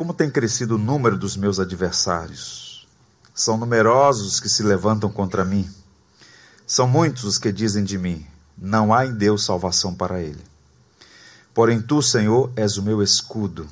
Como 0.00 0.14
tem 0.14 0.30
crescido 0.30 0.76
o 0.76 0.78
número 0.78 1.18
dos 1.18 1.36
meus 1.36 1.60
adversários? 1.60 2.88
São 3.34 3.58
numerosos 3.58 4.32
os 4.32 4.40
que 4.40 4.48
se 4.48 4.62
levantam 4.62 5.12
contra 5.12 5.44
mim. 5.44 5.70
São 6.66 6.88
muitos 6.88 7.24
os 7.24 7.36
que 7.36 7.52
dizem 7.52 7.84
de 7.84 7.98
mim: 7.98 8.26
não 8.56 8.94
há 8.94 9.04
em 9.04 9.12
Deus 9.12 9.44
salvação 9.44 9.94
para 9.94 10.22
ele. 10.22 10.42
Porém, 11.52 11.82
tu, 11.82 12.00
Senhor, 12.00 12.50
és 12.56 12.78
o 12.78 12.82
meu 12.82 13.02
escudo, 13.02 13.68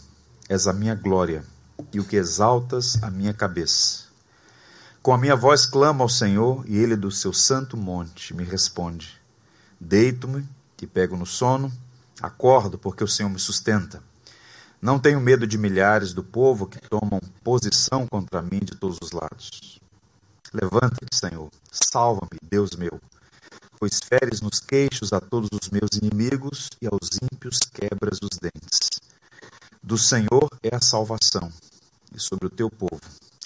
és 0.51 0.67
a 0.67 0.73
minha 0.75 0.95
glória 0.95 1.43
e 1.95 1.99
o 1.99 2.05
que 2.05 2.17
exaltas 2.17 3.03
a 3.03 3.11
minha 3.11 3.33
cabeça. 3.33 4.05
Com 5.03 5.15
a 5.15 5.19
minha 5.19 5.35
voz 5.35 5.65
clamo 5.65 6.03
ao 6.03 6.11
Senhor 6.11 6.63
e 6.69 6.77
ele 6.77 6.95
do 6.95 7.11
seu 7.11 7.33
santo 7.33 7.75
monte 7.75 8.35
me 8.35 8.45
responde. 8.45 9.19
Deito-me 9.81 10.47
e 10.83 10.87
pego 10.87 11.17
no 11.17 11.25
sono, 11.25 11.73
acordo 12.21 12.77
porque 12.77 13.03
o 13.03 13.09
Senhor 13.09 13.31
me 13.31 13.39
sustenta. 13.39 14.07
Não 14.81 14.99
tenho 14.99 15.21
medo 15.21 15.47
de 15.47 15.59
milhares 15.59 16.15
do 16.15 16.23
povo 16.23 16.67
que 16.67 16.81
tomam 16.89 17.21
posição 17.43 18.07
contra 18.07 18.41
mim 18.41 18.61
de 18.61 18.77
todos 18.77 18.99
os 19.03 19.11
lados. 19.11 19.81
Levanta-te, 20.53 21.17
Senhor, 21.17 21.51
salva-me, 21.71 22.39
Deus 22.43 22.77
meu, 22.77 23.01
pois 23.79 23.99
feres 23.99 24.41
nos 24.41 24.61
queixos 24.61 25.13
a 25.13 25.21
todos 25.21 25.49
os 25.53 25.69
meus 25.71 25.91
inimigos 26.01 26.71
e 26.81 26.87
aos 26.87 27.11
ímpios 27.21 27.59
quebras 27.59 28.19
os 28.23 28.39
dentes. 28.39 28.89
Do 29.83 29.99
Senhor 29.99 30.49
é 30.63 30.75
a 30.75 30.81
salvação, 30.81 31.53
e 32.15 32.21
sobre 32.21 32.47
o 32.47 32.51
teu 32.51 32.71
povo 32.71 33.01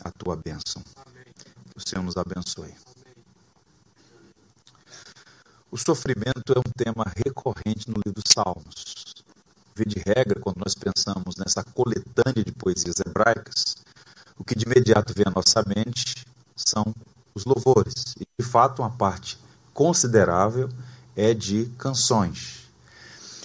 a 0.05 0.11
tua 0.11 0.37
bênção. 0.37 0.83
Que 1.71 1.79
o 1.79 1.89
Senhor 1.89 2.03
nos 2.03 2.17
abençoe. 2.17 2.75
O 5.71 5.79
sofrimento 5.79 6.53
é 6.55 6.59
um 6.59 6.73
tema 6.77 7.11
recorrente 7.17 7.89
no 7.89 7.97
livro 8.05 8.21
dos 8.21 8.31
Salmos. 8.33 9.22
Vê 9.83 9.85
de 9.85 9.99
regra, 9.99 10.39
quando 10.39 10.59
nós 10.59 10.75
pensamos 10.77 11.35
nessa 11.37 11.65
coletânea 11.65 12.45
de 12.45 12.53
poesias 12.53 13.01
hebraicas, 13.01 13.75
o 14.39 14.45
que 14.45 14.55
de 14.55 14.65
imediato 14.65 15.13
vem 15.13 15.27
à 15.27 15.31
nossa 15.31 15.65
mente 15.67 16.25
são 16.55 16.95
os 17.35 17.45
louvores. 17.45 18.15
E, 18.21 18.25
de 18.41 18.47
fato, 18.47 18.81
uma 18.81 18.91
parte 18.91 19.37
considerável 19.75 20.69
é 21.17 21.35
de 21.35 21.65
canções. 21.79 22.69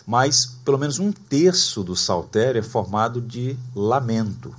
Mas 0.05 0.45
pelo 0.45 0.77
menos 0.77 0.99
um 0.99 1.11
terço 1.11 1.83
do 1.83 1.95
saltério 1.95 2.59
é 2.59 2.63
formado 2.63 3.19
de 3.19 3.57
lamento, 3.75 4.55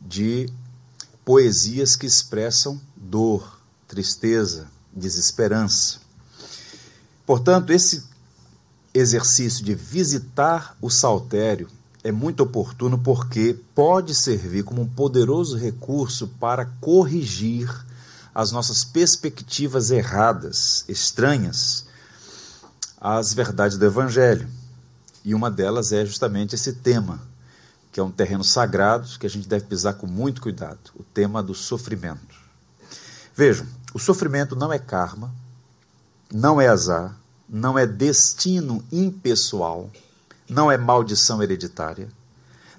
de 0.00 0.48
poesias 1.24 1.94
que 1.94 2.06
expressam 2.06 2.80
dor, 2.96 3.60
tristeza, 3.86 4.66
desesperança. 4.92 6.00
Portanto, 7.24 7.70
esse 7.70 8.09
exercício 8.92 9.64
de 9.64 9.74
visitar 9.74 10.76
o 10.80 10.90
saltério 10.90 11.68
é 12.02 12.10
muito 12.10 12.42
oportuno 12.42 12.98
porque 12.98 13.56
pode 13.74 14.14
servir 14.14 14.64
como 14.64 14.82
um 14.82 14.88
poderoso 14.88 15.56
recurso 15.56 16.26
para 16.40 16.66
corrigir 16.80 17.68
as 18.34 18.52
nossas 18.52 18.84
perspectivas 18.84 19.90
erradas, 19.90 20.84
estranhas 20.88 21.86
às 23.00 23.34
verdades 23.34 23.76
do 23.76 23.84
Evangelho. 23.84 24.48
E 25.24 25.34
uma 25.34 25.50
delas 25.50 25.92
é 25.92 26.06
justamente 26.06 26.54
esse 26.54 26.72
tema, 26.72 27.20
que 27.92 28.00
é 28.00 28.02
um 28.02 28.10
terreno 28.10 28.44
sagrado 28.44 29.18
que 29.18 29.26
a 29.26 29.30
gente 29.30 29.46
deve 29.46 29.66
pisar 29.66 29.94
com 29.94 30.06
muito 30.06 30.40
cuidado 30.40 30.90
o 30.96 31.02
tema 31.02 31.42
do 31.42 31.54
sofrimento. 31.54 32.40
Vejam, 33.36 33.66
o 33.92 33.98
sofrimento 33.98 34.56
não 34.56 34.72
é 34.72 34.78
karma, 34.78 35.30
não 36.32 36.60
é 36.60 36.68
azar, 36.68 37.14
não 37.52 37.76
é 37.76 37.84
destino 37.84 38.84
impessoal, 38.92 39.90
não 40.48 40.70
é 40.70 40.78
maldição 40.78 41.42
hereditária, 41.42 42.08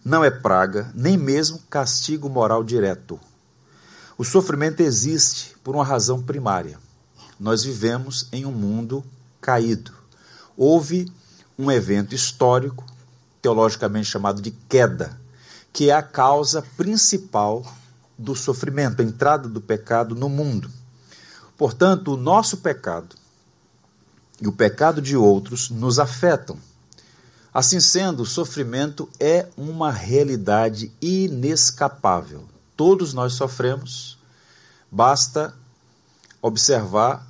não 0.04 0.24
é 0.24 0.32
praga, 0.32 0.90
nem 0.96 1.18
mesmo 1.18 1.60
castigo 1.70 2.30
moral 2.30 2.64
direto. 2.64 3.20
O 4.18 4.24
sofrimento 4.24 4.80
existe 4.80 5.56
por 5.62 5.76
uma 5.76 5.84
razão 5.84 6.24
primária. 6.24 6.80
Nós 7.38 7.64
vivemos 7.64 8.30
em 8.32 8.46
um 8.46 8.52
mundo 8.52 9.04
caído. 9.42 9.92
Houve 10.56 11.12
um 11.60 11.70
evento 11.70 12.16
histórico, 12.16 12.86
teologicamente 13.42 14.08
chamado 14.08 14.42
de 14.42 14.52
queda, 14.52 15.20
que 15.74 15.90
é 15.90 15.94
a 15.94 16.02
causa 16.02 16.62
principal 16.78 17.66
do 18.18 18.36
sofrimento, 18.36 19.02
a 19.02 19.06
entrada 19.06 19.50
do 19.50 19.60
pecado 19.60 20.16
no 20.16 20.30
mundo. 20.30 20.70
Portanto, 21.58 22.14
o 22.14 22.18
nosso 22.18 22.58
pecado 22.58 23.21
e 24.42 24.48
o 24.48 24.52
pecado 24.52 25.02
de 25.02 25.16
outros 25.16 25.70
nos 25.70 26.00
afetam. 26.00 26.58
Assim 27.54 27.80
sendo, 27.80 28.24
o 28.24 28.26
sofrimento 28.26 29.08
é 29.20 29.48
uma 29.56 29.92
realidade 29.92 30.92
inescapável. 31.02 32.46
Todos 32.76 33.14
nós 33.14 33.34
sofremos, 33.34 34.18
basta 34.90 35.54
observar 36.42 37.28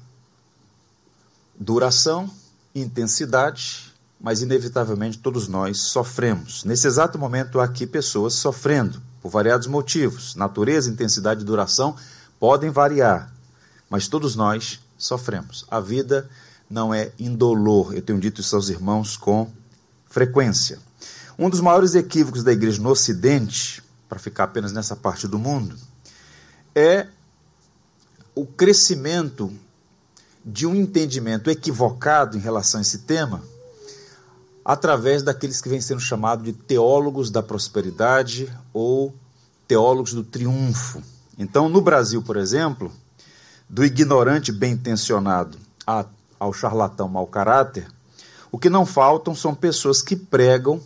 duração, 1.59 2.29
intensidade, 2.73 3.91
mas 4.19 4.41
inevitavelmente 4.41 5.17
todos 5.17 5.47
nós 5.47 5.79
sofremos. 5.79 6.63
Nesse 6.63 6.87
exato 6.87 7.19
momento 7.19 7.59
há 7.59 7.65
aqui 7.65 7.85
pessoas 7.85 8.35
sofrendo 8.35 9.01
por 9.21 9.29
variados 9.29 9.67
motivos. 9.67 10.35
Natureza, 10.35 10.89
intensidade 10.89 11.41
e 11.41 11.45
duração 11.45 11.95
podem 12.39 12.69
variar, 12.69 13.33
mas 13.89 14.07
todos 14.07 14.35
nós 14.35 14.79
sofremos. 14.97 15.65
A 15.69 15.79
vida 15.79 16.29
não 16.71 16.93
é 16.93 17.11
indolor. 17.19 17.93
Eu 17.93 18.01
tenho 18.01 18.19
dito 18.19 18.41
isso 18.41 18.55
aos 18.55 18.69
irmãos 18.69 19.17
com 19.17 19.51
frequência. 20.07 20.79
Um 21.37 21.49
dos 21.49 21.59
maiores 21.59 21.95
equívocos 21.95 22.43
da 22.43 22.51
igreja 22.51 22.81
no 22.81 22.89
Ocidente, 22.89 23.83
para 24.07 24.17
ficar 24.17 24.45
apenas 24.45 24.71
nessa 24.71 24.95
parte 24.95 25.27
do 25.27 25.37
mundo, 25.37 25.75
é 26.73 27.07
o 28.33 28.45
crescimento 28.45 29.51
de 30.43 30.65
um 30.65 30.73
entendimento 30.73 31.49
equivocado 31.49 32.37
em 32.37 32.39
relação 32.39 32.79
a 32.79 32.81
esse 32.81 32.99
tema 32.99 33.43
através 34.63 35.23
daqueles 35.23 35.59
que 35.59 35.69
vêm 35.69 35.81
sendo 35.81 35.99
chamados 35.99 36.45
de 36.45 36.53
teólogos 36.53 37.29
da 37.29 37.43
prosperidade 37.43 38.51
ou 38.73 39.13
teólogos 39.67 40.13
do 40.13 40.23
triunfo. 40.23 41.01
Então, 41.37 41.67
no 41.67 41.81
Brasil, 41.81 42.21
por 42.21 42.37
exemplo, 42.37 42.91
do 43.67 43.83
ignorante 43.83 44.51
bem 44.51 44.73
intencionado 44.73 45.57
a 45.85 46.05
ao 46.41 46.51
charlatão 46.51 47.07
mau 47.07 47.27
caráter, 47.27 47.87
o 48.51 48.57
que 48.57 48.67
não 48.67 48.83
faltam 48.83 49.35
são 49.35 49.53
pessoas 49.53 50.01
que 50.01 50.15
pregam 50.15 50.81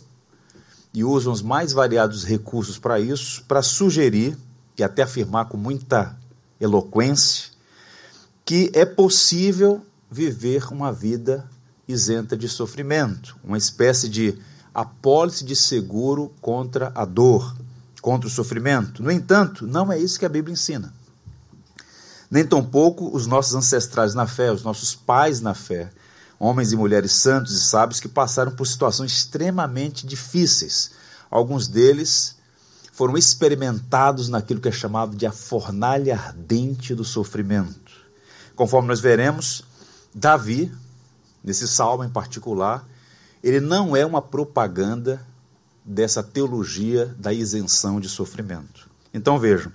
e 0.92 1.02
usam 1.02 1.32
os 1.32 1.40
mais 1.40 1.72
variados 1.72 2.24
recursos 2.24 2.78
para 2.78 3.00
isso, 3.00 3.42
para 3.48 3.62
sugerir 3.62 4.36
e 4.76 4.84
até 4.84 5.02
afirmar 5.02 5.46
com 5.46 5.56
muita 5.56 6.14
eloquência 6.60 7.56
que 8.44 8.70
é 8.74 8.84
possível 8.84 9.80
viver 10.10 10.70
uma 10.70 10.92
vida 10.92 11.48
isenta 11.88 12.36
de 12.36 12.50
sofrimento, 12.50 13.34
uma 13.42 13.56
espécie 13.56 14.10
de 14.10 14.38
apólice 14.74 15.42
de 15.42 15.56
seguro 15.56 16.34
contra 16.38 16.92
a 16.94 17.06
dor, 17.06 17.56
contra 18.02 18.28
o 18.28 18.30
sofrimento. 18.30 19.02
No 19.02 19.10
entanto, 19.10 19.66
não 19.66 19.90
é 19.90 19.98
isso 19.98 20.18
que 20.18 20.26
a 20.26 20.28
Bíblia 20.28 20.52
ensina 20.52 20.92
nem 22.30 22.44
tampouco 22.44 23.14
os 23.14 23.26
nossos 23.26 23.54
ancestrais 23.54 24.14
na 24.14 24.26
fé, 24.26 24.52
os 24.52 24.62
nossos 24.62 24.94
pais 24.94 25.40
na 25.40 25.54
fé, 25.54 25.90
homens 26.38 26.72
e 26.72 26.76
mulheres 26.76 27.12
santos 27.12 27.54
e 27.54 27.60
sábios 27.60 28.00
que 28.00 28.08
passaram 28.08 28.52
por 28.52 28.66
situações 28.66 29.12
extremamente 29.12 30.06
difíceis. 30.06 30.90
Alguns 31.30 31.68
deles 31.68 32.36
foram 32.92 33.16
experimentados 33.16 34.28
naquilo 34.28 34.60
que 34.60 34.68
é 34.68 34.72
chamado 34.72 35.16
de 35.16 35.26
a 35.26 35.32
fornalha 35.32 36.14
ardente 36.14 36.94
do 36.94 37.04
sofrimento. 37.04 37.92
Conforme 38.54 38.88
nós 38.88 39.00
veremos, 39.00 39.62
Davi, 40.14 40.72
nesse 41.44 41.68
salmo 41.68 42.04
em 42.04 42.08
particular, 42.08 42.86
ele 43.42 43.60
não 43.60 43.94
é 43.94 44.04
uma 44.04 44.22
propaganda 44.22 45.24
dessa 45.84 46.22
teologia 46.22 47.14
da 47.18 47.32
isenção 47.32 48.00
de 48.00 48.08
sofrimento. 48.08 48.88
Então 49.12 49.38
vejam, 49.38 49.70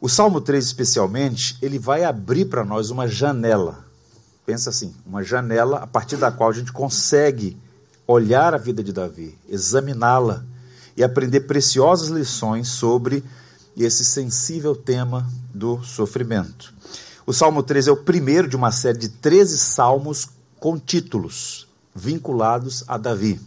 o 0.00 0.08
Salmo 0.08 0.40
3, 0.40 0.64
especialmente, 0.64 1.58
ele 1.60 1.78
vai 1.78 2.04
abrir 2.04 2.44
para 2.44 2.64
nós 2.64 2.90
uma 2.90 3.08
janela. 3.08 3.84
Pensa 4.46 4.70
assim, 4.70 4.94
uma 5.04 5.24
janela 5.24 5.78
a 5.78 5.86
partir 5.86 6.16
da 6.16 6.30
qual 6.30 6.50
a 6.50 6.52
gente 6.52 6.72
consegue 6.72 7.56
olhar 8.06 8.54
a 8.54 8.58
vida 8.58 8.82
de 8.82 8.92
Davi, 8.92 9.36
examiná-la 9.48 10.44
e 10.96 11.02
aprender 11.02 11.40
preciosas 11.40 12.08
lições 12.08 12.68
sobre 12.68 13.24
esse 13.76 14.04
sensível 14.04 14.74
tema 14.74 15.28
do 15.52 15.82
sofrimento. 15.82 16.72
O 17.26 17.32
Salmo 17.32 17.62
3 17.62 17.88
é 17.88 17.92
o 17.92 17.96
primeiro 17.96 18.48
de 18.48 18.56
uma 18.56 18.70
série 18.70 18.98
de 18.98 19.08
13 19.08 19.58
salmos 19.58 20.28
com 20.58 20.78
títulos 20.78 21.68
vinculados 21.94 22.84
a 22.86 22.96
Davi. 22.96 23.40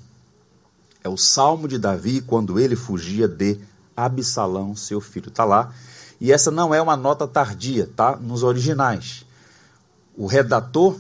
É 1.03 1.09
o 1.09 1.17
Salmo 1.17 1.67
de 1.67 1.79
Davi 1.79 2.21
quando 2.21 2.59
ele 2.59 2.75
fugia 2.75 3.27
de 3.27 3.57
Absalão, 3.97 4.75
seu 4.75 5.01
filho. 5.01 5.29
Está 5.29 5.43
lá 5.43 5.73
e 6.21 6.31
essa 6.31 6.51
não 6.51 6.71
é 6.71 6.79
uma 6.79 6.95
nota 6.95 7.27
tardia, 7.27 7.89
tá? 7.95 8.15
Nos 8.15 8.43
originais. 8.43 9.25
O 10.15 10.27
redator 10.27 10.95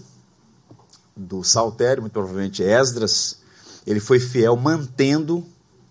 do 1.15 1.43
Saltério, 1.43 2.01
muito 2.01 2.13
provavelmente 2.13 2.63
Esdras, 2.63 3.37
ele 3.85 3.99
foi 3.99 4.19
fiel 4.19 4.57
mantendo 4.57 5.45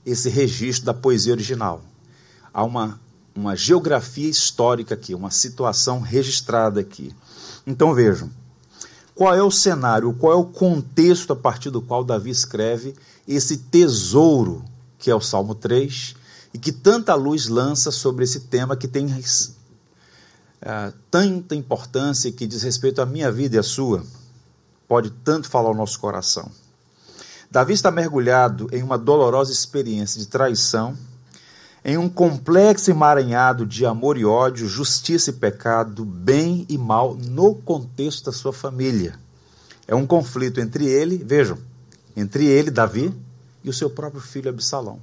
esse 0.04 0.28
registro 0.28 0.86
da 0.86 0.92
poesia 0.92 1.32
original. 1.32 1.80
Há 2.52 2.64
uma, 2.64 2.98
uma 3.32 3.54
geografia 3.54 4.28
histórica 4.28 4.94
aqui, 4.94 5.14
uma 5.14 5.30
situação 5.30 6.00
registrada 6.00 6.80
aqui. 6.80 7.14
Então 7.64 7.94
vejam, 7.94 8.28
qual 9.14 9.32
é 9.32 9.42
o 9.42 9.50
cenário, 9.50 10.12
qual 10.14 10.32
é 10.32 10.36
o 10.36 10.44
contexto 10.44 11.32
a 11.32 11.36
partir 11.36 11.70
do 11.70 11.80
qual 11.80 12.02
Davi 12.02 12.30
escreve 12.30 12.96
esse 13.28 13.58
tesouro 13.58 14.64
que 14.98 15.08
é 15.08 15.14
o 15.14 15.20
Salmo 15.20 15.54
3 15.54 16.16
e 16.52 16.58
que 16.58 16.72
tanta 16.72 17.14
luz 17.14 17.46
lança 17.48 17.90
sobre 17.90 18.24
esse 18.24 18.40
tema 18.40 18.76
que 18.76 18.88
tem 18.88 19.06
uh, 19.06 20.92
tanta 21.10 21.54
importância 21.54 22.28
e 22.28 22.32
que 22.32 22.46
diz 22.46 22.62
respeito 22.62 23.00
à 23.00 23.06
minha 23.06 23.30
vida 23.30 23.56
e 23.56 23.58
à 23.58 23.62
sua. 23.62 24.04
Pode 24.88 25.10
tanto 25.10 25.48
falar 25.48 25.68
ao 25.68 25.74
nosso 25.74 25.98
coração. 26.00 26.50
Davi 27.50 27.72
está 27.72 27.90
mergulhado 27.90 28.68
em 28.72 28.82
uma 28.82 28.96
dolorosa 28.96 29.52
experiência 29.52 30.20
de 30.20 30.26
traição, 30.26 30.96
em 31.84 31.96
um 31.96 32.08
complexo 32.08 32.90
emaranhado 32.90 33.64
de 33.64 33.86
amor 33.86 34.18
e 34.18 34.24
ódio, 34.24 34.68
justiça 34.68 35.30
e 35.30 35.32
pecado, 35.32 36.04
bem 36.04 36.66
e 36.68 36.76
mal, 36.76 37.14
no 37.14 37.54
contexto 37.54 38.26
da 38.26 38.32
sua 38.32 38.52
família. 38.52 39.18
É 39.88 39.94
um 39.94 40.06
conflito 40.06 40.60
entre 40.60 40.86
ele, 40.86 41.18
vejam, 41.18 41.58
entre 42.16 42.46
ele, 42.46 42.70
Davi, 42.70 43.12
e 43.64 43.70
o 43.70 43.72
seu 43.72 43.90
próprio 43.90 44.20
filho 44.20 44.50
Absalão. 44.50 45.00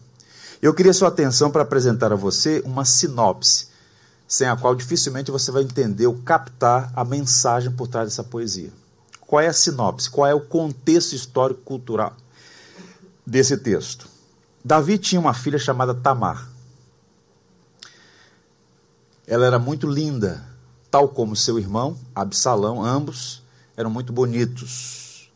Eu 0.61 0.73
queria 0.73 0.93
sua 0.93 1.09
atenção 1.09 1.51
para 1.51 1.61
apresentar 1.61 2.11
a 2.11 2.15
você 2.15 2.61
uma 2.65 2.85
sinopse, 2.85 3.67
sem 4.27 4.47
a 4.47 4.57
qual 4.57 4.75
dificilmente 4.75 5.31
você 5.31 5.51
vai 5.51 5.63
entender 5.63 6.07
ou 6.07 6.17
captar 6.21 6.91
a 6.95 7.05
mensagem 7.05 7.71
por 7.71 7.87
trás 7.87 8.09
dessa 8.09 8.23
poesia. 8.23 8.71
Qual 9.21 9.39
é 9.41 9.47
a 9.47 9.53
sinopse? 9.53 10.09
Qual 10.09 10.27
é 10.27 10.33
o 10.33 10.41
contexto 10.41 11.13
histórico-cultural 11.13 12.15
desse 13.27 13.57
texto. 13.57 14.07
Davi 14.63 14.97
tinha 14.97 15.19
uma 15.19 15.33
filha 15.33 15.59
chamada 15.59 15.93
Tamar. 15.93 16.49
Ela 19.27 19.45
era 19.45 19.59
muito 19.59 19.85
linda, 19.85 20.41
tal 20.89 21.09
como 21.09 21.35
seu 21.35 21.59
irmão, 21.59 21.97
Absalão, 22.15 22.83
ambos 22.83 23.43
eram 23.75 23.89
muito 23.89 24.13
bonitos. 24.13 25.29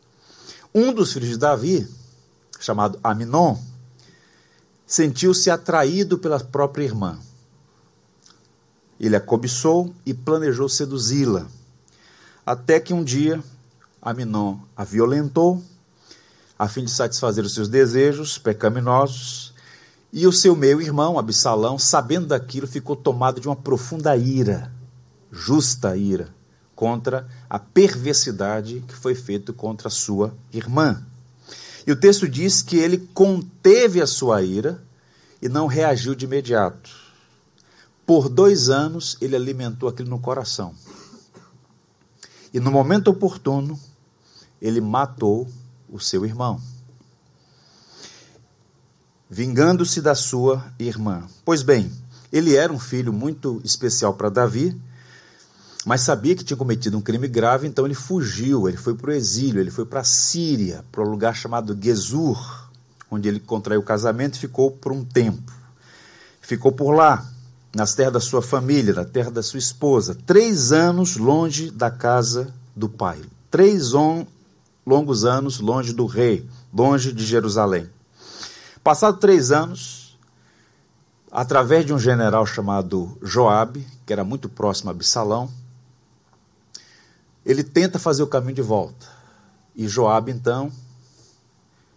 Um 0.74 0.92
dos 0.92 1.12
filhos 1.12 1.28
de 1.28 1.36
Davi, 1.36 1.86
chamado 2.58 2.98
Aminon, 3.04 3.58
sentiu-se 4.92 5.48
atraído 5.48 6.18
pela 6.18 6.38
própria 6.38 6.84
irmã. 6.84 7.18
Ele 9.00 9.16
a 9.16 9.20
cobiçou 9.20 9.90
e 10.04 10.12
planejou 10.12 10.68
seduzi-la, 10.68 11.46
até 12.44 12.78
que 12.78 12.92
um 12.92 13.02
dia 13.02 13.42
Aminon 14.02 14.58
a 14.76 14.84
violentou 14.84 15.64
a 16.58 16.68
fim 16.68 16.84
de 16.84 16.90
satisfazer 16.90 17.42
os 17.42 17.54
seus 17.54 17.68
desejos 17.68 18.36
pecaminosos. 18.36 19.54
E 20.12 20.26
o 20.26 20.32
seu 20.32 20.54
meio-irmão, 20.54 21.18
Absalão, 21.18 21.78
sabendo 21.78 22.26
daquilo, 22.26 22.66
ficou 22.66 22.94
tomado 22.94 23.40
de 23.40 23.48
uma 23.48 23.56
profunda 23.56 24.14
ira, 24.14 24.70
justa 25.30 25.96
ira, 25.96 26.28
contra 26.76 27.26
a 27.48 27.58
perversidade 27.58 28.84
que 28.86 28.94
foi 28.94 29.14
feita 29.14 29.54
contra 29.54 29.88
sua 29.88 30.36
irmã. 30.52 31.02
E 31.86 31.92
o 31.92 31.96
texto 31.96 32.28
diz 32.28 32.62
que 32.62 32.76
ele 32.76 32.98
conteve 32.98 34.00
a 34.00 34.06
sua 34.06 34.42
ira 34.42 34.82
e 35.40 35.48
não 35.48 35.66
reagiu 35.66 36.14
de 36.14 36.24
imediato. 36.24 36.90
Por 38.06 38.28
dois 38.28 38.68
anos 38.68 39.16
ele 39.20 39.34
alimentou 39.34 39.88
aquilo 39.88 40.08
no 40.08 40.18
coração. 40.18 40.74
E 42.52 42.60
no 42.60 42.70
momento 42.70 43.08
oportuno, 43.08 43.78
ele 44.60 44.80
matou 44.80 45.48
o 45.88 45.98
seu 45.98 46.24
irmão, 46.24 46.60
vingando-se 49.28 50.00
da 50.00 50.14
sua 50.14 50.72
irmã. 50.78 51.26
Pois 51.44 51.62
bem, 51.62 51.90
ele 52.32 52.54
era 52.54 52.72
um 52.72 52.78
filho 52.78 53.12
muito 53.12 53.60
especial 53.64 54.14
para 54.14 54.28
Davi, 54.28 54.78
mas 55.84 56.02
sabia 56.02 56.36
que 56.36 56.44
tinha 56.44 56.56
cometido 56.56 56.96
um 56.96 57.00
crime 57.00 57.26
grave, 57.26 57.66
então 57.66 57.84
ele 57.84 57.94
fugiu, 57.94 58.68
ele 58.68 58.76
foi 58.76 58.94
para 58.94 59.10
o 59.10 59.14
exílio, 59.14 59.60
ele 59.60 59.70
foi 59.70 59.84
para 59.84 60.00
a 60.00 60.04
Síria, 60.04 60.84
para 60.92 61.02
um 61.02 61.08
lugar 61.08 61.34
chamado 61.34 61.76
Gesur, 61.80 62.70
onde 63.10 63.28
ele 63.28 63.40
contraiu 63.40 63.80
o 63.80 63.84
casamento 63.84 64.36
e 64.36 64.38
ficou 64.38 64.70
por 64.70 64.92
um 64.92 65.04
tempo. 65.04 65.52
Ficou 66.40 66.70
por 66.70 66.92
lá, 66.92 67.26
nas 67.74 67.94
terras 67.94 68.12
da 68.12 68.20
sua 68.20 68.42
família, 68.42 68.94
na 68.94 69.04
terra 69.04 69.30
da 69.30 69.42
sua 69.42 69.58
esposa, 69.58 70.16
três 70.26 70.72
anos 70.72 71.16
longe 71.16 71.70
da 71.70 71.90
casa 71.90 72.52
do 72.76 72.88
pai. 72.88 73.20
Três 73.50 73.92
longos 74.86 75.24
anos 75.24 75.58
longe 75.58 75.92
do 75.92 76.06
rei, 76.06 76.46
longe 76.72 77.12
de 77.12 77.24
Jerusalém. 77.24 77.88
Passado 78.84 79.18
três 79.18 79.50
anos, 79.50 80.18
através 81.30 81.84
de 81.84 81.92
um 81.92 81.98
general 81.98 82.46
chamado 82.46 83.16
Joabe, 83.22 83.86
que 84.06 84.12
era 84.12 84.24
muito 84.24 84.48
próximo 84.48 84.90
a 84.90 84.92
Absalão, 84.92 85.50
ele 87.44 87.64
tenta 87.64 87.98
fazer 87.98 88.22
o 88.22 88.26
caminho 88.26 88.54
de 88.54 88.62
volta. 88.62 89.06
E 89.74 89.88
Joabe, 89.88 90.30
então, 90.30 90.70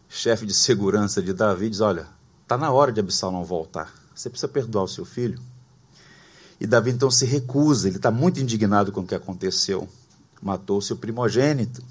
chefe 0.10 0.46
de 0.46 0.54
segurança 0.54 1.22
de 1.22 1.34
Davi, 1.34 1.70
diz: 1.70 1.82
Olha, 1.82 2.08
está 2.42 2.58
na 2.58 2.72
hora 2.72 2.92
de 2.92 3.00
Absalão 3.00 3.44
voltar. 3.44 3.94
Você 4.16 4.30
precisa 4.30 4.48
perdoar 4.48 4.84
o 4.84 4.88
seu 4.88 5.06
filho. 5.06 5.40
E 6.60 6.66
Davi 6.66 6.92
então 6.92 7.12
se 7.12 7.26
recusa, 7.26 7.88
ele 7.88 7.98
está 7.98 8.10
muito 8.10 8.40
indignado 8.40 8.92
com 8.92 9.02
o 9.02 9.06
que 9.06 9.16
aconteceu. 9.16 9.90
Matou 10.42 10.82
seu 10.82 10.96
primogênito. 10.96 11.84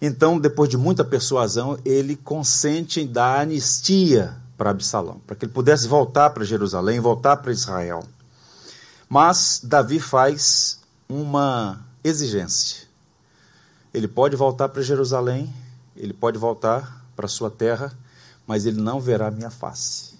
Então, 0.00 0.40
depois 0.40 0.68
de 0.68 0.76
muita 0.76 1.04
persuasão, 1.04 1.78
ele 1.84 2.16
consente 2.16 3.00
em 3.00 3.06
dar 3.06 3.40
anistia 3.40 4.36
para 4.56 4.70
Absalão, 4.70 5.20
para 5.24 5.36
que 5.36 5.44
ele 5.44 5.52
pudesse 5.52 5.86
voltar 5.86 6.30
para 6.30 6.44
Jerusalém, 6.44 6.98
voltar 6.98 7.36
para 7.36 7.52
Israel. 7.52 8.02
Mas 9.08 9.60
Davi 9.62 10.00
faz 10.00 10.80
uma 11.08 11.80
exigência. 12.02 12.86
Ele 13.92 14.08
pode 14.08 14.36
voltar 14.36 14.68
para 14.68 14.82
Jerusalém, 14.82 15.52
ele 15.96 16.12
pode 16.12 16.38
voltar 16.38 17.04
para 17.14 17.28
sua 17.28 17.50
terra, 17.50 17.96
mas 18.46 18.66
ele 18.66 18.80
não 18.80 19.00
verá 19.00 19.30
minha 19.30 19.50
face. 19.50 20.12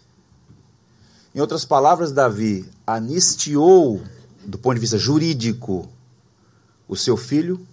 Em 1.34 1.40
outras 1.40 1.64
palavras, 1.64 2.12
Davi 2.12 2.68
anistiou, 2.86 4.02
do 4.44 4.58
ponto 4.58 4.74
de 4.74 4.80
vista 4.80 4.98
jurídico, 4.98 5.88
o 6.86 6.96
seu 6.96 7.16
filho 7.16 7.66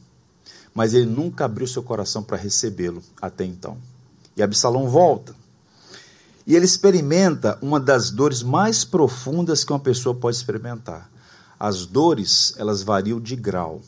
mas 0.74 0.94
ele 0.94 1.06
nunca 1.06 1.46
abriu 1.46 1.68
seu 1.68 1.84
coração 1.84 2.24
para 2.24 2.38
recebê-lo 2.38 3.04
até 3.22 3.44
então. 3.44 3.78
E 4.36 4.42
Absalão 4.42 4.88
volta. 4.88 5.36
E 6.46 6.56
ele 6.56 6.66
experimenta 6.66 7.60
uma 7.62 7.80
das 7.80 8.10
dores 8.10 8.42
mais 8.42 8.84
profundas 8.86 9.64
que 9.64 9.74
uma 9.74 9.80
pessoa 9.80 10.16
pode 10.16 10.38
experimentar. 10.38 11.10
As 11.60 11.86
dores, 11.86 12.54
elas 12.58 12.82
variam 12.82 13.20
de 13.20 13.36
grau, 13.36 13.82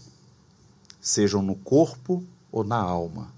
sejam 1.02 1.42
no 1.42 1.56
corpo 1.56 2.24
ou 2.52 2.64
na 2.64 2.78
alma. 2.78 3.34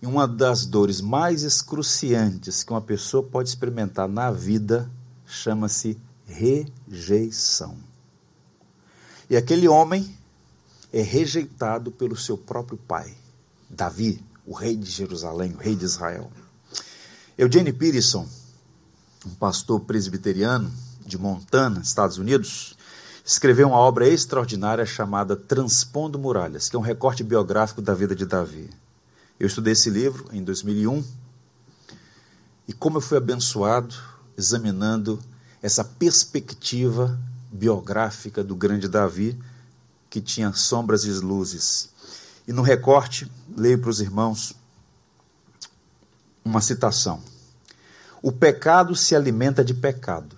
E 0.00 0.06
uma 0.06 0.26
das 0.26 0.66
dores 0.66 1.00
mais 1.00 1.42
excruciantes 1.42 2.64
que 2.64 2.72
uma 2.72 2.80
pessoa 2.80 3.22
pode 3.22 3.48
experimentar 3.48 4.08
na 4.08 4.30
vida 4.30 4.90
chama-se 5.26 5.98
rejeição. 6.26 7.76
E 9.28 9.36
aquele 9.36 9.68
homem 9.68 10.16
é 10.92 11.02
rejeitado 11.02 11.90
pelo 11.90 12.16
seu 12.16 12.38
próprio 12.38 12.78
pai, 12.78 13.12
Davi, 13.68 14.24
o 14.46 14.54
rei 14.54 14.76
de 14.76 14.90
Jerusalém, 14.90 15.52
o 15.52 15.58
rei 15.58 15.74
de 15.74 15.84
Israel. 15.84 16.30
Eugene 17.36 17.72
Peterson, 17.72 18.26
um 19.26 19.34
pastor 19.34 19.80
presbiteriano 19.80 20.72
de 21.04 21.18
Montana, 21.18 21.80
Estados 21.80 22.18
Unidos, 22.18 22.75
escreveu 23.26 23.66
uma 23.66 23.78
obra 23.78 24.08
extraordinária 24.08 24.86
chamada 24.86 25.34
Transpondo 25.34 26.16
Muralhas, 26.16 26.68
que 26.68 26.76
é 26.76 26.78
um 26.78 26.82
recorte 26.82 27.24
biográfico 27.24 27.82
da 27.82 27.92
vida 27.92 28.14
de 28.14 28.24
Davi. 28.24 28.70
Eu 29.38 29.48
estudei 29.48 29.72
esse 29.72 29.90
livro 29.90 30.28
em 30.30 30.44
2001 30.44 31.04
e 32.68 32.72
como 32.72 32.98
eu 32.98 33.00
fui 33.00 33.18
abençoado 33.18 33.96
examinando 34.38 35.18
essa 35.60 35.82
perspectiva 35.82 37.18
biográfica 37.50 38.44
do 38.44 38.54
grande 38.54 38.86
Davi 38.86 39.36
que 40.08 40.20
tinha 40.20 40.52
sombras 40.52 41.02
e 41.04 41.10
luzes. 41.10 41.90
E 42.46 42.52
no 42.52 42.62
recorte, 42.62 43.28
leio 43.56 43.80
para 43.80 43.90
os 43.90 44.00
irmãos 44.00 44.54
uma 46.44 46.60
citação. 46.60 47.20
O 48.22 48.30
pecado 48.30 48.94
se 48.94 49.16
alimenta 49.16 49.64
de 49.64 49.74
pecado. 49.74 50.36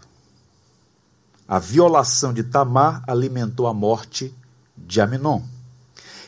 A 1.49 1.59
violação 1.59 2.35
de 2.35 2.43
Tamar 2.43 3.03
alimentou 3.07 3.67
a 3.67 3.73
morte 3.73 4.35
de 4.77 5.01
Aminon, 5.01 5.41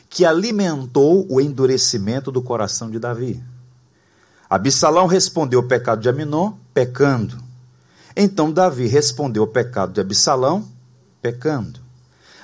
que 0.09 0.25
alimentou 0.25 1.27
o 1.29 1.39
endurecimento 1.39 2.31
do 2.31 2.41
coração 2.41 2.89
de 2.89 2.97
Davi. 2.97 3.39
Absalão 4.49 5.05
respondeu 5.05 5.59
ao 5.59 5.67
pecado 5.67 6.01
de 6.01 6.09
Aminon, 6.09 6.53
pecando. 6.73 7.37
Então 8.15 8.51
Davi 8.51 8.87
respondeu 8.87 9.43
ao 9.43 9.47
pecado 9.47 9.93
de 9.93 10.01
Absalão, 10.01 10.67
pecando. 11.21 11.79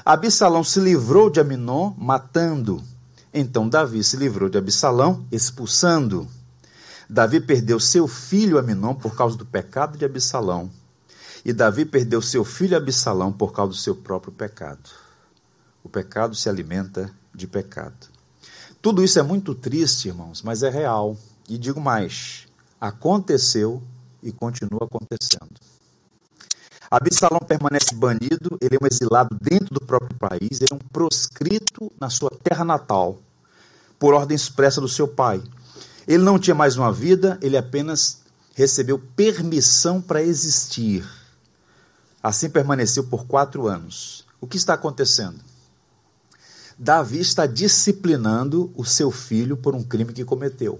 Absalão 0.05 0.63
se 0.63 0.79
livrou 0.79 1.31
de 1.31 1.39
Aminon, 1.39 1.95
matando. 1.97 2.83
Então 3.33 3.67
Davi 3.67 4.03
se 4.03 4.15
livrou 4.15 4.49
de 4.49 4.57
Absalão, 4.59 5.25
expulsando. 5.31 6.27
Davi 7.09 7.39
perdeu 7.39 7.79
seu 7.79 8.07
filho 8.07 8.59
Aminon 8.59 8.93
por 8.93 9.15
causa 9.15 9.35
do 9.35 9.47
pecado 9.47 9.97
de 9.97 10.05
Absalão. 10.05 10.69
E 11.47 11.53
Davi 11.53 11.85
perdeu 11.85 12.21
seu 12.21 12.43
filho 12.43 12.75
Absalão 12.75 13.31
por 13.31 13.53
causa 13.53 13.71
do 13.71 13.77
seu 13.77 13.95
próprio 13.95 14.33
pecado. 14.33 14.89
O 15.81 15.87
pecado 15.87 16.35
se 16.35 16.49
alimenta 16.49 17.09
de 17.33 17.47
pecado. 17.47 18.09
Tudo 18.81 19.01
isso 19.01 19.17
é 19.17 19.23
muito 19.23 19.55
triste, 19.55 20.09
irmãos, 20.09 20.41
mas 20.41 20.61
é 20.61 20.69
real. 20.69 21.15
E 21.47 21.57
digo 21.57 21.79
mais: 21.79 22.47
aconteceu 22.81 23.81
e 24.21 24.29
continua 24.33 24.83
acontecendo. 24.83 25.53
Absalão 26.91 27.39
permanece 27.39 27.95
banido, 27.95 28.57
ele 28.59 28.75
é 28.75 28.79
um 28.83 28.85
exilado 28.85 29.37
dentro 29.41 29.73
do 29.73 29.79
próprio 29.79 30.19
país, 30.19 30.59
ele 30.59 30.73
é 30.73 30.75
um 30.75 30.89
proscrito 30.91 31.89
na 31.97 32.09
sua 32.09 32.29
terra 32.43 32.65
natal, 32.65 33.21
por 33.97 34.13
ordem 34.13 34.35
expressa 34.35 34.81
do 34.81 34.89
seu 34.89 35.07
pai. 35.07 35.41
Ele 36.05 36.23
não 36.23 36.37
tinha 36.37 36.55
mais 36.55 36.75
uma 36.75 36.91
vida, 36.91 37.39
ele 37.41 37.55
apenas 37.55 38.19
recebeu 38.53 38.99
permissão 39.15 40.01
para 40.01 40.21
existir. 40.21 41.05
Assim 42.27 42.49
permaneceu 42.49 43.05
por 43.05 43.25
quatro 43.25 43.67
anos. 43.67 44.25
O 44.41 44.45
que 44.45 44.57
está 44.57 44.73
acontecendo? 44.73 45.39
Davi 46.77 47.21
está 47.21 47.45
disciplinando 47.45 48.69
o 48.75 48.83
seu 48.83 49.11
filho 49.11 49.55
por 49.55 49.73
um 49.73 49.81
crime 49.81 50.11
que 50.11 50.25
cometeu. 50.25 50.77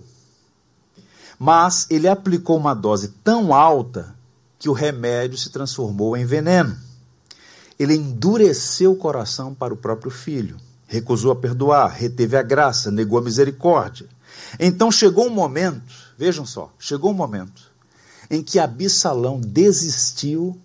Mas 1.40 1.88
ele 1.90 2.06
aplicou 2.06 2.58
uma 2.58 2.74
dose 2.74 3.14
tão 3.24 3.54
alta 3.54 4.14
que 4.60 4.68
o 4.68 4.74
remédio 4.74 5.38
se 5.38 5.50
transformou 5.50 6.18
em 6.18 6.26
veneno. 6.26 6.78
Ele 7.80 7.96
endureceu 7.96 8.92
o 8.92 8.98
coração 8.98 9.56
para 9.56 9.74
o 9.74 9.78
próprio 9.78 10.12
filho, 10.12 10.58
recusou 10.86 11.32
a 11.32 11.36
perdoar, 11.38 11.88
reteve 11.88 12.36
a 12.36 12.44
graça, 12.44 12.92
negou 12.92 13.20
a 13.20 13.24
misericórdia. 13.24 14.06
Então 14.60 14.92
chegou 14.92 15.28
um 15.28 15.34
momento, 15.34 15.94
vejam 16.18 16.46
só, 16.46 16.74
chegou 16.78 17.12
um 17.12 17.16
momento 17.16 17.72
em 18.30 18.44
que 18.44 18.60
Absalão 18.60 19.40
desistiu 19.40 20.60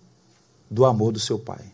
do 0.69 0.85
amor 0.85 1.11
do 1.11 1.19
seu 1.19 1.37
pai. 1.37 1.73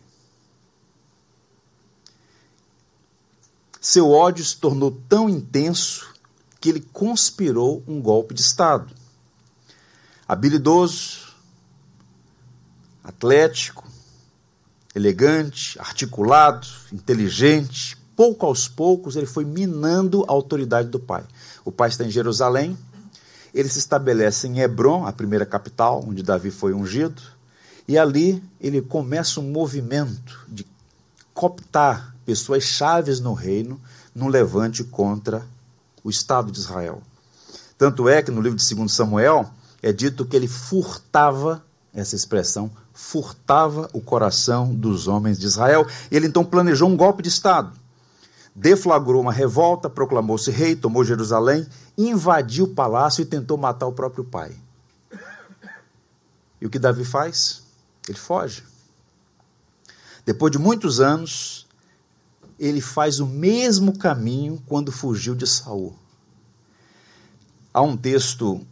Seu 3.80 4.10
ódio 4.10 4.44
se 4.44 4.56
tornou 4.56 4.90
tão 5.08 5.28
intenso 5.28 6.14
que 6.60 6.68
ele 6.68 6.80
conspirou 6.92 7.82
um 7.88 8.00
golpe 8.00 8.34
de 8.34 8.42
Estado. 8.42 8.92
Habilidoso, 10.28 11.34
atlético, 13.02 13.88
elegante, 14.94 15.78
articulado, 15.78 16.66
inteligente. 16.92 17.96
Pouco 18.14 18.44
aos 18.44 18.68
poucos, 18.68 19.16
ele 19.16 19.26
foi 19.26 19.46
minando 19.46 20.24
a 20.28 20.32
autoridade 20.32 20.88
do 20.88 21.00
pai. 21.00 21.24
O 21.64 21.72
pai 21.72 21.88
está 21.88 22.04
em 22.04 22.10
Jerusalém, 22.10 22.76
ele 23.54 23.68
se 23.68 23.78
estabelece 23.78 24.46
em 24.46 24.60
Hebron, 24.60 25.06
a 25.06 25.12
primeira 25.12 25.46
capital, 25.46 26.04
onde 26.06 26.22
Davi 26.22 26.50
foi 26.50 26.74
ungido, 26.74 27.20
e 27.90 27.98
ali 27.98 28.40
ele 28.60 28.80
começa 28.80 29.40
um 29.40 29.50
movimento 29.50 30.46
de 30.46 30.64
cooptar 31.34 32.14
pessoas 32.24 32.62
chaves 32.62 33.18
no 33.18 33.32
reino 33.32 33.80
num 34.14 34.28
levante 34.28 34.84
contra 34.84 35.44
o 36.04 36.08
Estado 36.08 36.52
de 36.52 36.60
Israel. 36.60 37.02
Tanto 37.76 38.08
é 38.08 38.22
que 38.22 38.30
no 38.30 38.40
livro 38.40 38.56
de 38.56 38.74
2 38.74 38.92
Samuel 38.92 39.50
é 39.82 39.92
dito 39.92 40.24
que 40.24 40.36
ele 40.36 40.46
furtava, 40.46 41.64
essa 41.92 42.14
expressão, 42.14 42.70
furtava 42.94 43.90
o 43.92 44.00
coração 44.00 44.72
dos 44.72 45.08
homens 45.08 45.36
de 45.36 45.46
Israel. 45.46 45.84
Ele 46.12 46.28
então 46.28 46.44
planejou 46.44 46.88
um 46.88 46.96
golpe 46.96 47.24
de 47.24 47.28
Estado. 47.28 47.72
Deflagrou 48.54 49.20
uma 49.20 49.32
revolta, 49.32 49.90
proclamou-se 49.90 50.48
rei, 50.52 50.76
tomou 50.76 51.02
Jerusalém, 51.02 51.66
invadiu 51.98 52.66
o 52.66 52.72
palácio 52.72 53.22
e 53.22 53.26
tentou 53.26 53.58
matar 53.58 53.88
o 53.88 53.92
próprio 53.92 54.22
pai. 54.22 54.54
E 56.60 56.66
o 56.66 56.70
que 56.70 56.78
Davi 56.78 57.04
faz? 57.04 57.68
Ele 58.10 58.18
foge. 58.18 58.64
Depois 60.26 60.50
de 60.50 60.58
muitos 60.58 61.00
anos, 61.00 61.64
ele 62.58 62.80
faz 62.80 63.20
o 63.20 63.26
mesmo 63.26 63.96
caminho 63.96 64.60
quando 64.66 64.90
fugiu 64.90 65.32
de 65.32 65.46
Saul. 65.46 65.96
Há 67.72 67.80
um 67.82 67.96
texto 67.96 68.66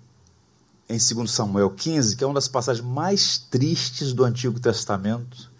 em 0.89 0.99
2 0.99 1.31
Samuel 1.31 1.71
15, 1.71 2.17
que 2.17 2.25
é 2.25 2.27
uma 2.27 2.35
das 2.35 2.49
passagens 2.49 2.85
mais 2.85 3.39
tristes 3.39 4.13
do 4.13 4.25
Antigo 4.25 4.59
Testamento 4.59 5.53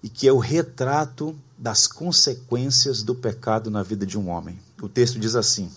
e 0.00 0.08
que 0.08 0.28
é 0.28 0.32
o 0.32 0.38
retrato 0.38 1.36
das 1.58 1.88
consequências 1.88 3.02
do 3.02 3.14
pecado 3.14 3.72
na 3.72 3.82
vida 3.82 4.06
de 4.06 4.16
um 4.16 4.28
homem. 4.28 4.56
O 4.80 4.88
texto 4.88 5.18
diz 5.18 5.34
assim: 5.34 5.68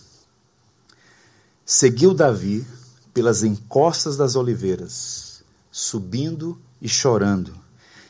Seguiu 1.66 2.14
Davi 2.14 2.64
pelas 3.12 3.42
encostas 3.42 4.16
das 4.16 4.36
oliveiras, 4.36 5.42
subindo 5.72 6.56
e 6.84 6.88
chorando. 6.88 7.54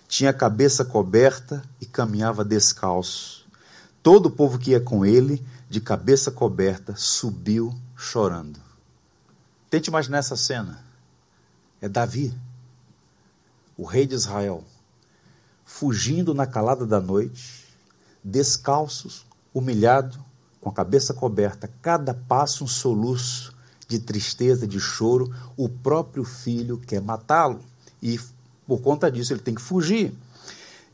Tinha 0.09 0.31
a 0.31 0.35
cabeça 0.35 0.85
coberta 0.85 1.62
e 1.81 1.87
caminhava 1.87 2.45
descalço. 2.45 3.47
Todo 4.02 4.26
o 4.26 4.31
povo 4.33 4.59
que 4.59 4.73
ia 4.73 4.81
com 4.81 5.07
ele, 5.07 5.47
de 5.71 5.81
cabeça 5.81 6.33
coberta, 6.33 6.97
subiu 6.97 7.73
chorando. 7.97 8.59
Tente 9.71 9.90
imaginar 9.90 10.19
essa 10.19 10.37
cena. 10.37 10.85
É 11.81 11.88
Davi, 11.88 12.35
o 13.76 13.85
rei 13.85 14.09
de 14.09 14.16
Israel, 14.16 14.64
fugindo 15.64 16.35
na 16.35 16.47
calada 16.47 16.85
da 16.85 17.00
noite, 17.00 17.64
descalços, 18.25 19.25
humilhado, 19.54 20.19
com 20.61 20.69
a 20.69 20.73
cabeça 20.73 21.14
coberta, 21.14 21.71
cada 21.81 22.12
passo 22.12 22.64
um 22.64 22.66
soluço 22.66 23.54
de 23.87 24.00
tristeza, 24.00 24.66
de 24.66 24.81
choro, 24.81 25.33
o 25.57 25.69
próprio 25.69 26.25
filho 26.25 26.78
quer 26.78 27.00
matá-lo. 27.00 27.61
E 28.02 28.19
por 28.66 28.80
conta 28.80 29.11
disso 29.11 29.33
ele 29.33 29.40
tem 29.40 29.54
que 29.54 29.62
fugir. 29.62 30.12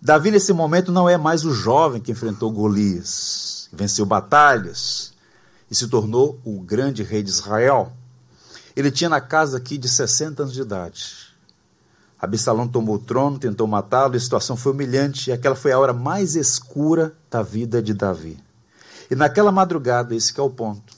Davi, 0.00 0.30
nesse 0.30 0.52
momento, 0.52 0.90
não 0.90 1.08
é 1.08 1.18
mais 1.18 1.44
o 1.44 1.52
jovem 1.52 2.00
que 2.00 2.10
enfrentou 2.10 2.50
Golias, 2.50 3.68
venceu 3.72 4.06
batalhas 4.06 5.12
e 5.70 5.74
se 5.74 5.86
tornou 5.88 6.40
o 6.44 6.60
grande 6.60 7.02
rei 7.02 7.22
de 7.22 7.30
Israel. 7.30 7.92
Ele 8.74 8.90
tinha 8.90 9.10
na 9.10 9.20
casa 9.20 9.58
aqui 9.58 9.76
de 9.76 9.88
60 9.88 10.42
anos 10.42 10.54
de 10.54 10.62
idade. 10.62 11.30
Absalão 12.20 12.68
tomou 12.68 12.96
o 12.96 12.98
trono, 12.98 13.38
tentou 13.38 13.66
matá-lo, 13.66 14.14
a 14.14 14.20
situação 14.20 14.56
foi 14.56 14.72
humilhante, 14.72 15.30
e 15.30 15.32
aquela 15.32 15.56
foi 15.56 15.72
a 15.72 15.78
hora 15.78 15.92
mais 15.92 16.34
escura 16.34 17.14
da 17.30 17.42
vida 17.42 17.82
de 17.82 17.94
Davi. 17.94 18.38
E 19.10 19.14
naquela 19.14 19.50
madrugada, 19.50 20.14
esse 20.14 20.38
é 20.38 20.42
o 20.42 20.50
ponto. 20.50 20.94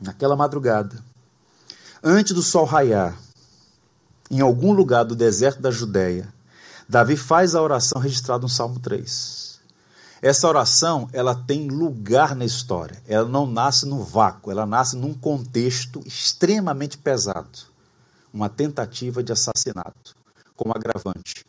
Naquela 0.00 0.36
madrugada, 0.36 1.02
antes 2.02 2.32
do 2.32 2.42
sol 2.42 2.64
raiar, 2.64 3.16
em 4.30 4.40
algum 4.40 4.72
lugar 4.72 5.04
do 5.04 5.16
deserto 5.16 5.60
da 5.60 5.70
Judéia, 5.70 6.32
Davi 6.88 7.16
faz 7.16 7.54
a 7.54 7.62
oração 7.62 8.00
registrada 8.00 8.42
no 8.42 8.48
Salmo 8.48 8.78
3. 8.80 9.48
Essa 10.20 10.48
oração, 10.48 11.08
ela 11.12 11.34
tem 11.34 11.68
lugar 11.68 12.34
na 12.34 12.44
história. 12.44 13.00
Ela 13.06 13.28
não 13.28 13.46
nasce 13.46 13.86
no 13.86 14.02
vácuo, 14.02 14.50
ela 14.50 14.66
nasce 14.66 14.96
num 14.96 15.14
contexto 15.14 16.02
extremamente 16.04 16.98
pesado. 16.98 17.58
Uma 18.32 18.48
tentativa 18.48 19.22
de 19.22 19.32
assassinato, 19.32 20.16
como 20.56 20.72
agravante. 20.74 21.46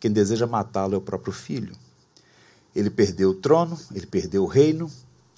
Quem 0.00 0.10
deseja 0.10 0.46
matá-lo 0.46 0.94
é 0.94 0.98
o 0.98 1.02
próprio 1.02 1.32
filho. 1.32 1.76
Ele 2.74 2.88
perdeu 2.88 3.30
o 3.30 3.34
trono, 3.34 3.78
ele 3.94 4.06
perdeu 4.06 4.42
o 4.42 4.48
reino, 4.48 4.90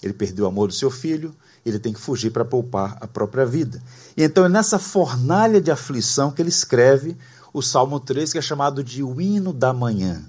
ele 0.06 0.14
perdeu 0.14 0.44
o 0.44 0.49
amor 0.49 0.68
do 0.68 0.75
seu 0.75 0.90
filho, 0.90 1.34
ele 1.64 1.78
tem 1.78 1.92
que 1.92 2.00
fugir 2.00 2.30
para 2.30 2.44
poupar 2.44 2.99
a 3.00 3.06
própria 3.06 3.46
vida. 3.46 3.82
E 4.16 4.23
então 4.23 4.44
é 4.44 4.49
nessa 4.49 4.78
fornalha 4.78 5.61
de 5.61 5.70
aflição 5.70 6.30
que 6.30 6.42
ele 6.42 6.49
escreve 6.49 7.16
o 7.52 7.62
Salmo 7.62 7.99
3, 8.00 8.32
que 8.32 8.38
é 8.38 8.42
chamado 8.42 8.82
de 8.82 9.02
o 9.02 9.20
hino 9.20 9.52
da 9.52 9.73
manhã 9.73 10.25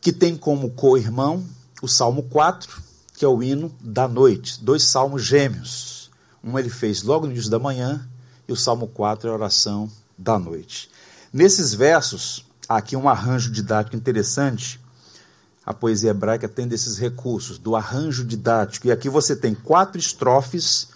que 0.00 0.12
tem 0.12 0.36
como 0.36 0.70
co-irmão 0.70 1.44
o 1.82 1.88
Salmo 1.88 2.22
4, 2.24 2.82
que 3.14 3.24
é 3.24 3.28
o 3.28 3.42
hino 3.42 3.70
da 3.80 4.08
noite, 4.08 4.62
dois 4.62 4.84
salmos 4.84 5.24
gêmeos. 5.24 6.10
Um 6.42 6.58
ele 6.58 6.70
fez 6.70 7.02
logo 7.02 7.26
no 7.26 7.32
início 7.32 7.50
da 7.50 7.58
manhã 7.58 8.08
e 8.48 8.52
o 8.52 8.56
Salmo 8.56 8.86
4 8.88 9.28
é 9.28 9.30
a 9.30 9.34
oração 9.34 9.90
da 10.16 10.38
noite. 10.38 10.90
Nesses 11.32 11.74
versos, 11.74 12.44
há 12.68 12.76
aqui 12.76 12.96
um 12.96 13.08
arranjo 13.08 13.50
didático 13.50 13.96
interessante. 13.96 14.80
A 15.68 15.74
poesia 15.74 16.12
hebraica 16.12 16.48
tem 16.48 16.66
desses 16.66 16.96
recursos, 16.96 17.58
do 17.58 17.76
arranjo 17.76 18.24
didático. 18.24 18.86
E 18.86 18.90
aqui 18.90 19.06
você 19.06 19.36
tem 19.36 19.54
quatro 19.54 19.98
estrofes, 19.98 20.88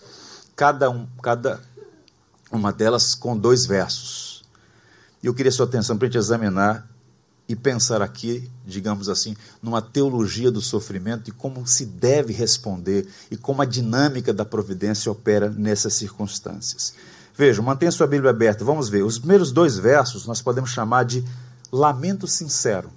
cada, 0.56 0.88
um, 0.88 1.06
cada 1.22 1.60
uma 2.50 2.72
delas 2.72 3.14
com 3.14 3.36
dois 3.36 3.66
versos. 3.66 4.42
E 5.22 5.26
eu 5.26 5.34
queria 5.34 5.52
sua 5.52 5.66
atenção 5.66 5.98
para 5.98 6.06
a 6.06 6.08
gente 6.08 6.16
examinar 6.16 6.88
e 7.46 7.54
pensar 7.54 8.00
aqui, 8.00 8.50
digamos 8.66 9.10
assim, 9.10 9.36
numa 9.62 9.82
teologia 9.82 10.50
do 10.50 10.62
sofrimento 10.62 11.28
e 11.28 11.32
como 11.34 11.66
se 11.66 11.84
deve 11.84 12.32
responder 12.32 13.06
e 13.30 13.36
como 13.36 13.60
a 13.60 13.66
dinâmica 13.66 14.32
da 14.32 14.42
providência 14.46 15.12
opera 15.12 15.50
nessas 15.50 15.92
circunstâncias. 15.92 16.94
Vejam, 17.36 17.62
mantenha 17.62 17.92
sua 17.92 18.06
Bíblia 18.06 18.30
aberta, 18.30 18.64
vamos 18.64 18.88
ver. 18.88 19.02
Os 19.02 19.18
primeiros 19.18 19.52
dois 19.52 19.76
versos 19.76 20.26
nós 20.26 20.40
podemos 20.40 20.70
chamar 20.70 21.04
de 21.04 21.22
lamento 21.70 22.26
sincero. 22.26 22.90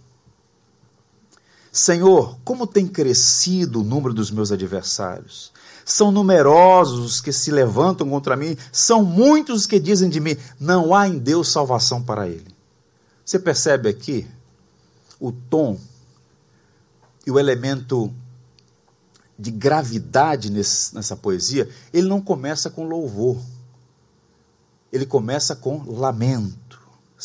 Senhor, 1.75 2.39
como 2.45 2.65
tem 2.65 2.87
crescido 2.87 3.81
o 3.81 3.83
número 3.83 4.13
dos 4.13 4.31
meus 4.31 4.49
adversários. 4.49 5.51
São 5.83 6.09
numerosos 6.09 7.05
os 7.05 7.21
que 7.21 7.33
se 7.33 7.51
levantam 7.51 8.09
contra 8.09 8.37
mim, 8.37 8.55
são 8.71 9.03
muitos 9.03 9.61
os 9.61 9.67
que 9.67 9.77
dizem 9.77 10.09
de 10.09 10.21
mim: 10.21 10.37
não 10.57 10.95
há 10.95 11.05
em 11.05 11.17
Deus 11.17 11.49
salvação 11.49 12.01
para 12.01 12.29
ele. 12.29 12.55
Você 13.25 13.37
percebe 13.37 13.89
aqui 13.89 14.25
o 15.19 15.33
tom 15.33 15.77
e 17.27 17.31
o 17.31 17.37
elemento 17.37 18.09
de 19.37 19.51
gravidade 19.51 20.49
nesse, 20.49 20.95
nessa 20.95 21.17
poesia? 21.17 21.69
Ele 21.91 22.07
não 22.07 22.21
começa 22.21 22.69
com 22.69 22.87
louvor, 22.87 23.37
ele 24.93 25.05
começa 25.05 25.53
com 25.57 25.83
lamento. 25.91 26.64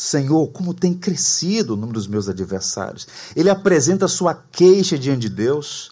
Senhor, 0.01 0.47
como 0.47 0.73
tem 0.73 0.95
crescido 0.95 1.73
o 1.73 1.75
número 1.75 1.93
dos 1.93 2.07
meus 2.07 2.27
adversários. 2.27 3.07
Ele 3.35 3.51
apresenta 3.51 4.07
sua 4.07 4.33
queixa 4.33 4.97
diante 4.97 5.21
de 5.21 5.29
Deus. 5.29 5.91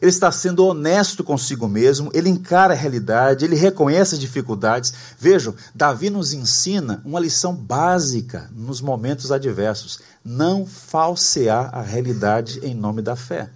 Ele 0.00 0.08
está 0.10 0.32
sendo 0.32 0.64
honesto 0.64 1.22
consigo 1.22 1.68
mesmo, 1.68 2.10
ele 2.14 2.30
encara 2.30 2.72
a 2.72 2.76
realidade, 2.76 3.44
ele 3.44 3.56
reconhece 3.56 4.14
as 4.14 4.20
dificuldades. 4.20 4.94
Vejam, 5.18 5.54
Davi 5.74 6.08
nos 6.08 6.32
ensina 6.32 7.02
uma 7.04 7.20
lição 7.20 7.54
básica 7.54 8.50
nos 8.56 8.80
momentos 8.80 9.30
adversos: 9.30 10.00
não 10.24 10.64
falsear 10.64 11.68
a 11.74 11.82
realidade 11.82 12.60
em 12.62 12.74
nome 12.74 13.02
da 13.02 13.14
fé. 13.14 13.50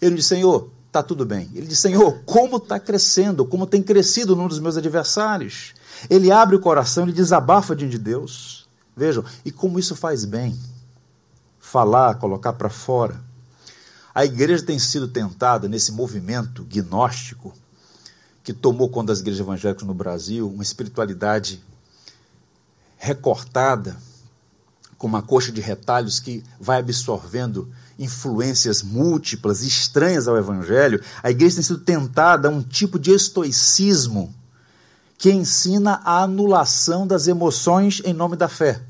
Ele 0.00 0.14
diz: 0.14 0.26
Senhor, 0.26 0.70
está 0.86 1.02
tudo 1.02 1.26
bem. 1.26 1.50
Ele 1.56 1.66
diz: 1.66 1.80
Senhor, 1.80 2.20
como 2.24 2.58
está 2.58 2.78
crescendo, 2.78 3.44
como 3.44 3.66
tem 3.66 3.82
crescido 3.82 4.34
o 4.34 4.36
número 4.36 4.50
dos 4.50 4.60
meus 4.60 4.76
adversários. 4.76 5.74
Ele 6.08 6.30
abre 6.30 6.54
o 6.54 6.60
coração, 6.60 7.02
ele 7.02 7.12
desabafa 7.12 7.74
diante 7.74 7.92
de 7.92 7.98
Deus. 7.98 8.67
Vejam, 8.98 9.24
e 9.44 9.52
como 9.52 9.78
isso 9.78 9.94
faz 9.94 10.24
bem. 10.24 10.58
Falar, 11.60 12.16
colocar 12.16 12.52
para 12.52 12.68
fora. 12.68 13.20
A 14.12 14.24
igreja 14.24 14.64
tem 14.64 14.78
sido 14.78 15.06
tentada 15.06 15.68
nesse 15.68 15.92
movimento 15.92 16.64
gnóstico 16.64 17.54
que 18.42 18.52
tomou 18.52 18.88
conta 18.88 19.12
das 19.12 19.20
igrejas 19.20 19.40
evangélicas 19.40 19.86
no 19.86 19.94
Brasil, 19.94 20.50
uma 20.50 20.62
espiritualidade 20.62 21.62
recortada, 22.96 23.96
com 24.96 25.06
uma 25.06 25.22
coxa 25.22 25.52
de 25.52 25.60
retalhos 25.60 26.18
que 26.18 26.42
vai 26.58 26.80
absorvendo 26.80 27.70
influências 27.96 28.82
múltiplas, 28.82 29.62
estranhas 29.62 30.26
ao 30.26 30.36
evangelho. 30.36 31.00
A 31.22 31.30
igreja 31.30 31.56
tem 31.56 31.62
sido 31.62 31.78
tentada 31.78 32.48
a 32.48 32.50
um 32.50 32.62
tipo 32.62 32.98
de 32.98 33.12
estoicismo 33.12 34.34
que 35.18 35.32
ensina 35.32 36.00
a 36.04 36.22
anulação 36.22 37.04
das 37.04 37.26
emoções 37.26 38.00
em 38.04 38.14
nome 38.14 38.36
da 38.36 38.48
fé. 38.48 38.80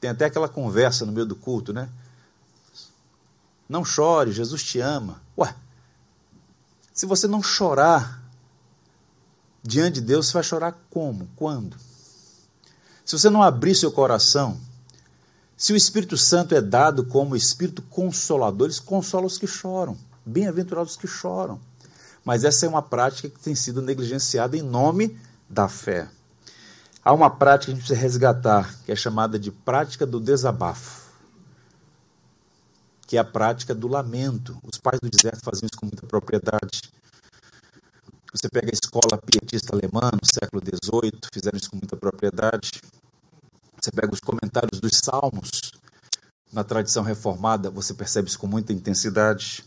Tem 0.00 0.08
até 0.08 0.26
aquela 0.26 0.48
conversa 0.48 1.04
no 1.04 1.10
meio 1.10 1.26
do 1.26 1.34
culto, 1.34 1.72
né? 1.72 1.88
Não 3.68 3.84
chore, 3.84 4.30
Jesus 4.32 4.62
te 4.62 4.78
ama. 4.78 5.20
Ué, 5.36 5.52
se 6.94 7.04
você 7.04 7.26
não 7.26 7.42
chorar 7.42 8.22
diante 9.62 9.94
de 9.94 10.02
Deus, 10.02 10.26
você 10.26 10.34
vai 10.34 10.42
chorar 10.44 10.78
como? 10.88 11.28
Quando? 11.34 11.76
Se 13.04 13.18
você 13.18 13.28
não 13.28 13.42
abrir 13.42 13.74
seu 13.74 13.90
coração, 13.90 14.60
se 15.56 15.72
o 15.72 15.76
Espírito 15.76 16.16
Santo 16.16 16.54
é 16.54 16.60
dado 16.60 17.04
como 17.06 17.34
Espírito 17.34 17.82
Consolador, 17.82 18.68
ele 18.68 18.80
consola 18.80 19.26
os 19.26 19.38
que 19.38 19.46
choram. 19.46 19.96
Bem-aventurados 20.24 20.92
os 20.92 20.98
que 20.98 21.08
choram. 21.08 21.60
Mas 22.24 22.44
essa 22.44 22.66
é 22.66 22.68
uma 22.68 22.82
prática 22.82 23.28
que 23.28 23.40
tem 23.40 23.54
sido 23.54 23.82
negligenciada 23.82 24.56
em 24.56 24.62
nome 24.62 25.18
da 25.48 25.68
fé. 25.68 26.08
Há 27.04 27.12
uma 27.12 27.28
prática 27.28 27.66
que 27.66 27.72
a 27.72 27.74
gente 27.74 27.84
precisa 27.84 28.00
resgatar, 28.00 28.78
que 28.84 28.92
é 28.92 28.96
chamada 28.96 29.38
de 29.38 29.50
prática 29.50 30.06
do 30.06 30.20
desabafo, 30.20 31.10
que 33.06 33.16
é 33.16 33.20
a 33.20 33.24
prática 33.24 33.74
do 33.74 33.88
lamento. 33.88 34.56
Os 34.62 34.78
pais 34.78 35.00
do 35.00 35.10
deserto 35.10 35.42
faziam 35.42 35.66
isso 35.66 35.80
com 35.80 35.86
muita 35.86 36.06
propriedade. 36.06 36.82
Você 38.32 38.48
pega 38.48 38.70
a 38.70 38.72
escola 38.72 39.20
pietista 39.20 39.74
alemã 39.74 40.10
no 40.12 40.26
século 40.26 40.62
XVIII, 40.62 41.20
fizeram 41.32 41.58
isso 41.58 41.70
com 41.70 41.76
muita 41.76 41.96
propriedade. 41.96 42.80
Você 43.80 43.90
pega 43.90 44.14
os 44.14 44.20
comentários 44.20 44.80
dos 44.80 45.00
salmos 45.04 45.72
na 46.52 46.62
tradição 46.62 47.02
reformada, 47.02 47.68
você 47.68 47.92
percebe 47.92 48.28
isso 48.28 48.38
com 48.38 48.46
muita 48.46 48.72
intensidade. 48.72 49.64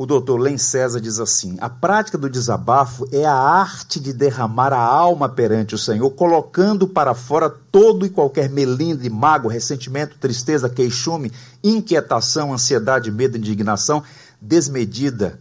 O 0.00 0.06
doutor 0.06 0.36
Len 0.36 0.56
César 0.56 1.00
diz 1.00 1.18
assim: 1.18 1.56
a 1.60 1.68
prática 1.68 2.16
do 2.16 2.30
desabafo 2.30 3.04
é 3.10 3.24
a 3.24 3.34
arte 3.34 3.98
de 3.98 4.12
derramar 4.12 4.72
a 4.72 4.80
alma 4.80 5.28
perante 5.28 5.74
o 5.74 5.78
Senhor, 5.78 6.08
colocando 6.12 6.86
para 6.86 7.14
fora 7.14 7.50
todo 7.50 8.06
e 8.06 8.08
qualquer 8.08 8.48
melindre, 8.48 9.10
mago, 9.10 9.48
ressentimento, 9.48 10.16
tristeza, 10.16 10.70
queixume, 10.70 11.32
inquietação, 11.64 12.52
ansiedade, 12.52 13.10
medo, 13.10 13.36
indignação, 13.36 14.00
desmedida, 14.40 15.40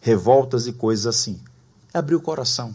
revoltas 0.00 0.66
e 0.66 0.72
coisas 0.72 1.06
assim. 1.06 1.40
É 1.92 1.98
abrir 1.98 2.16
o 2.16 2.20
coração. 2.20 2.74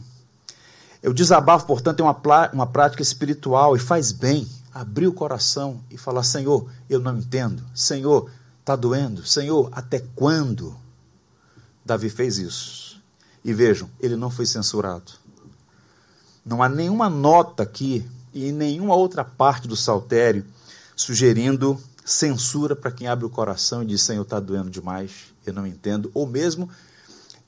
O 1.04 1.14
desabafo, 1.14 1.66
portanto, 1.66 2.00
é 2.00 2.04
uma, 2.04 2.50
uma 2.54 2.68
prática 2.68 3.04
espiritual 3.04 3.76
e 3.76 3.80
faz 3.80 4.14
bem 4.14 4.48
abrir 4.74 5.08
o 5.08 5.14
coração 5.14 5.82
e 5.92 5.98
falar: 5.98 6.24
Senhor, 6.24 6.66
eu 6.90 7.02
não 7.02 7.18
entendo. 7.18 7.62
Senhor, 7.76 8.32
está 8.62 8.74
doendo. 8.74 9.26
Senhor, 9.26 9.68
até 9.74 10.02
quando? 10.16 10.74
Davi 11.90 12.10
fez 12.10 12.38
isso. 12.38 13.02
E 13.44 13.52
vejam, 13.52 13.90
ele 14.00 14.16
não 14.16 14.30
foi 14.30 14.46
censurado. 14.46 15.12
Não 16.46 16.62
há 16.62 16.70
nenhuma 16.70 17.10
nota 17.10 17.64
aqui 17.64 18.06
e 18.34 18.52
nenhuma 18.52 18.96
outra 18.96 19.24
parte 19.24 19.68
do 19.68 19.76
saltério 19.76 20.46
sugerindo 20.96 21.82
censura 22.06 22.76
para 22.76 22.92
quem 22.92 23.08
abre 23.08 23.26
o 23.26 23.30
coração 23.30 23.82
e 23.82 23.88
diz: 23.88 24.04
Senhor, 24.04 24.22
está 24.22 24.40
doendo 24.40 24.70
demais, 24.70 25.34
eu 25.46 25.54
não 25.54 25.66
entendo. 25.66 26.12
Ou 26.14 26.28
mesmo 26.28 26.70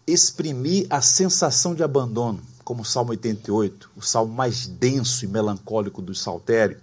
exprimir 0.08 0.88
a 0.90 1.02
sensação 1.02 1.76
de 1.76 1.84
abandono, 1.84 2.42
como 2.64 2.82
o 2.82 2.86
Salmo 2.86 3.12
88, 3.12 3.92
o 3.96 4.02
salmo 4.02 4.34
mais 4.34 4.66
denso 4.66 5.24
e 5.24 5.28
melancólico 5.28 6.02
do 6.02 6.16
saltério. 6.16 6.80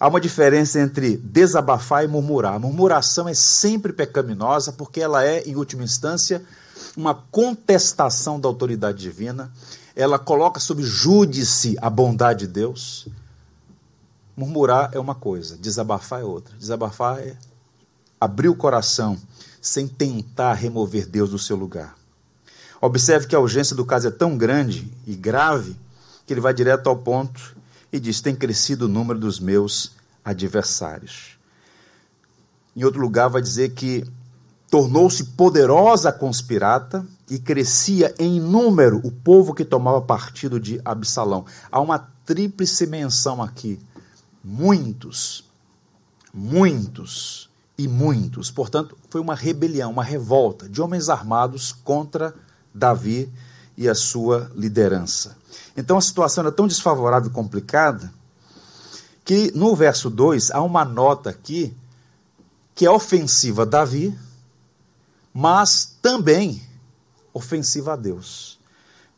Há 0.00 0.08
uma 0.08 0.18
diferença 0.18 0.80
entre 0.80 1.18
desabafar 1.18 2.02
e 2.02 2.08
murmurar. 2.08 2.54
A 2.54 2.58
murmuração 2.58 3.28
é 3.28 3.34
sempre 3.34 3.92
pecaminosa 3.92 4.72
porque 4.72 4.98
ela 4.98 5.22
é, 5.22 5.42
em 5.42 5.56
última 5.56 5.84
instância, 5.84 6.42
uma 6.96 7.14
contestação 7.14 8.40
da 8.40 8.48
autoridade 8.48 8.96
divina, 8.96 9.52
ela 9.94 10.18
coloca 10.18 10.58
sob 10.58 10.82
júdice 10.82 11.76
a 11.82 11.90
bondade 11.90 12.46
de 12.46 12.52
Deus. 12.54 13.08
Murmurar 14.34 14.88
é 14.94 14.98
uma 14.98 15.14
coisa, 15.14 15.58
desabafar 15.58 16.22
é 16.22 16.24
outra. 16.24 16.56
Desabafar 16.56 17.18
é 17.18 17.36
abrir 18.18 18.48
o 18.48 18.56
coração 18.56 19.18
sem 19.60 19.86
tentar 19.86 20.54
remover 20.54 21.06
Deus 21.06 21.28
do 21.28 21.38
seu 21.38 21.56
lugar. 21.56 21.94
Observe 22.80 23.26
que 23.26 23.36
a 23.36 23.40
urgência 23.40 23.76
do 23.76 23.84
caso 23.84 24.08
é 24.08 24.10
tão 24.10 24.38
grande 24.38 24.90
e 25.06 25.14
grave 25.14 25.76
que 26.26 26.32
ele 26.32 26.40
vai 26.40 26.54
direto 26.54 26.86
ao 26.86 26.96
ponto 26.96 27.59
e 27.92 27.98
diz: 28.00 28.20
tem 28.20 28.34
crescido 28.34 28.86
o 28.86 28.88
número 28.88 29.18
dos 29.18 29.40
meus 29.40 29.92
adversários. 30.24 31.38
Em 32.76 32.84
outro 32.84 33.00
lugar, 33.00 33.28
vai 33.28 33.42
dizer 33.42 33.70
que 33.70 34.06
Tornou-se 34.70 35.24
poderosa 35.24 36.10
a 36.10 36.12
conspirata 36.12 37.04
e 37.28 37.40
crescia 37.40 38.14
em 38.20 38.40
número 38.40 39.00
o 39.04 39.10
povo 39.10 39.52
que 39.52 39.64
tomava 39.64 40.00
partido 40.00 40.60
de 40.60 40.80
Absalão. 40.84 41.44
Há 41.72 41.80
uma 41.80 41.98
tríplice 42.24 42.86
menção 42.86 43.42
aqui. 43.42 43.80
Muitos, 44.44 45.44
muitos 46.32 47.50
e 47.76 47.88
muitos. 47.88 48.48
Portanto, 48.52 48.96
foi 49.10 49.20
uma 49.20 49.34
rebelião, 49.34 49.90
uma 49.90 50.04
revolta 50.04 50.68
de 50.68 50.80
homens 50.80 51.08
armados 51.08 51.72
contra 51.72 52.32
Davi 52.72 53.28
e 53.80 53.88
a 53.88 53.94
sua 53.94 54.52
liderança. 54.54 55.38
Então 55.74 55.96
a 55.96 56.02
situação 56.02 56.44
era 56.44 56.52
tão 56.52 56.68
desfavorável 56.68 57.30
e 57.30 57.32
complicada 57.32 58.12
que 59.24 59.50
no 59.54 59.74
verso 59.74 60.10
2 60.10 60.50
há 60.50 60.60
uma 60.60 60.84
nota 60.84 61.30
aqui 61.30 61.74
que 62.74 62.84
é 62.84 62.90
ofensiva 62.90 63.62
a 63.62 63.64
Davi, 63.64 64.14
mas 65.32 65.96
também 66.02 66.62
ofensiva 67.32 67.94
a 67.94 67.96
Deus. 67.96 68.58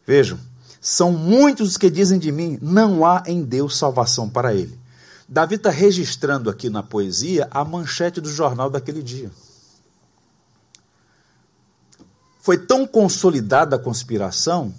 Vejam, 0.07 0.38
são 0.81 1.11
muitos 1.11 1.70
os 1.70 1.77
que 1.77 1.90
dizem 1.90 2.20
de 2.20 2.31
mim: 2.31 2.57
não 2.62 3.05
há 3.05 3.25
em 3.27 3.42
Deus 3.42 3.77
salvação 3.77 4.31
para 4.31 4.55
ele. 4.55 4.79
Davi 5.29 5.57
está 5.57 5.70
registrando 5.70 6.48
aqui 6.48 6.70
na 6.70 6.85
poesia 6.85 7.48
a 7.51 7.64
manchete 7.64 8.20
do 8.20 8.31
jornal 8.31 8.70
daquele 8.70 9.03
dia. 9.03 9.31
Foi 12.42 12.59
tão 12.59 12.87
consolidada 12.87 13.76
a 13.76 13.78
conspiração 13.78 14.74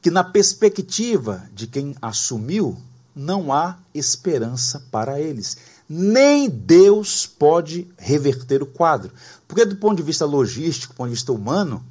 que, 0.00 0.10
na 0.10 0.24
perspectiva 0.24 1.46
de 1.52 1.66
quem 1.66 1.94
assumiu, 2.00 2.80
não 3.14 3.52
há 3.52 3.76
esperança 3.92 4.82
para 4.90 5.20
eles 5.20 5.58
nem 5.88 6.50
Deus 6.50 7.26
pode 7.26 7.88
reverter 7.96 8.62
o 8.62 8.66
quadro. 8.66 9.10
Porque, 9.46 9.64
do 9.64 9.76
ponto 9.76 9.96
de 9.96 10.02
vista 10.02 10.26
logístico, 10.26 10.92
do 10.92 10.96
ponto 10.96 11.08
de 11.08 11.14
vista 11.14 11.32
humano, 11.32 11.82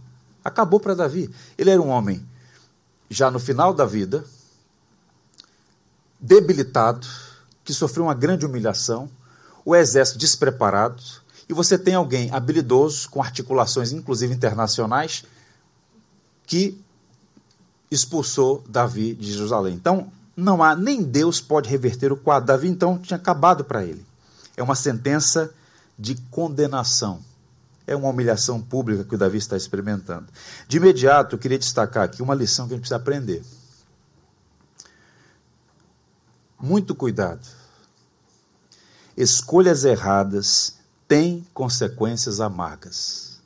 acabou 0.44 0.80
para 0.80 0.94
Davi. 0.94 1.34
Ele 1.58 1.72
era 1.72 1.82
um 1.82 1.88
homem 1.88 2.24
já 3.10 3.32
no 3.32 3.40
final 3.40 3.74
da 3.74 3.86
vida, 3.86 4.24
debilitado, 6.20 7.08
que 7.64 7.74
sofreu 7.74 8.06
uma 8.06 8.14
grande 8.14 8.46
humilhação, 8.46 9.10
o 9.66 9.76
exército 9.76 10.20
despreparado, 10.20 11.02
e 11.50 11.54
você 11.54 11.78
tem 11.78 11.96
alguém 11.96 12.30
habilidoso, 12.32 13.10
com 13.10 13.22
articulações 13.22 13.92
inclusive 13.92 14.34
internacionais, 14.34 15.24
que 16.46 16.80
expulsou 17.90 18.64
Davi 18.68 19.14
de 19.14 19.32
Jerusalém. 19.32 19.74
Então, 19.74 20.12
não 20.36 20.62
há, 20.62 20.76
nem 20.76 21.02
Deus 21.02 21.40
pode 21.40 21.70
reverter 21.70 22.12
o 22.12 22.18
quadro. 22.18 22.48
Davi, 22.48 22.68
então, 22.68 22.98
tinha 22.98 23.18
acabado 23.18 23.64
para 23.64 23.84
ele. 23.84 24.06
É 24.56 24.62
uma 24.64 24.76
sentença 24.76 25.52
de 25.98 26.16
condenação. 26.30 27.22
É 27.86 27.96
uma 27.96 28.10
humilhação 28.10 28.62
pública 28.62 29.04
que 29.04 29.16
o 29.16 29.18
Davi 29.18 29.38
está 29.38 29.56
experimentando. 29.56 30.28
De 30.68 30.78
imediato, 30.78 31.36
eu 31.36 31.40
queria 31.40 31.58
destacar 31.58 32.04
aqui 32.04 32.22
uma 32.22 32.36
lição 32.36 32.68
que 32.68 32.74
a 32.74 32.76
gente 32.76 32.82
precisa 32.82 32.98
aprender. 32.98 33.44
Muito 36.60 36.94
cuidado. 36.94 37.48
Escolhas 39.16 39.86
erradas 39.86 40.77
têm 41.08 41.46
consequências 41.54 42.40
amargas. 42.40 43.38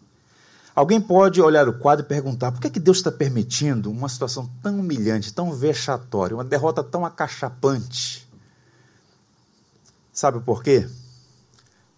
Alguém 0.74 1.02
pode 1.02 1.42
olhar 1.42 1.68
o 1.68 1.78
quadro 1.78 2.06
e 2.06 2.08
perguntar 2.08 2.52
por 2.52 2.62
que, 2.62 2.68
é 2.68 2.70
que 2.70 2.80
Deus 2.80 2.98
está 2.98 3.12
permitindo 3.12 3.92
uma 3.92 4.08
situação 4.08 4.50
tão 4.64 4.80
humilhante, 4.80 5.34
tão 5.34 5.54
vexatória, 5.54 6.36
uma 6.36 6.46
derrota 6.46 6.82
tão 6.84 7.06
acachapante? 7.06 8.28
Sabe 10.14 10.40
por 10.40 10.64
quê? 10.64 10.90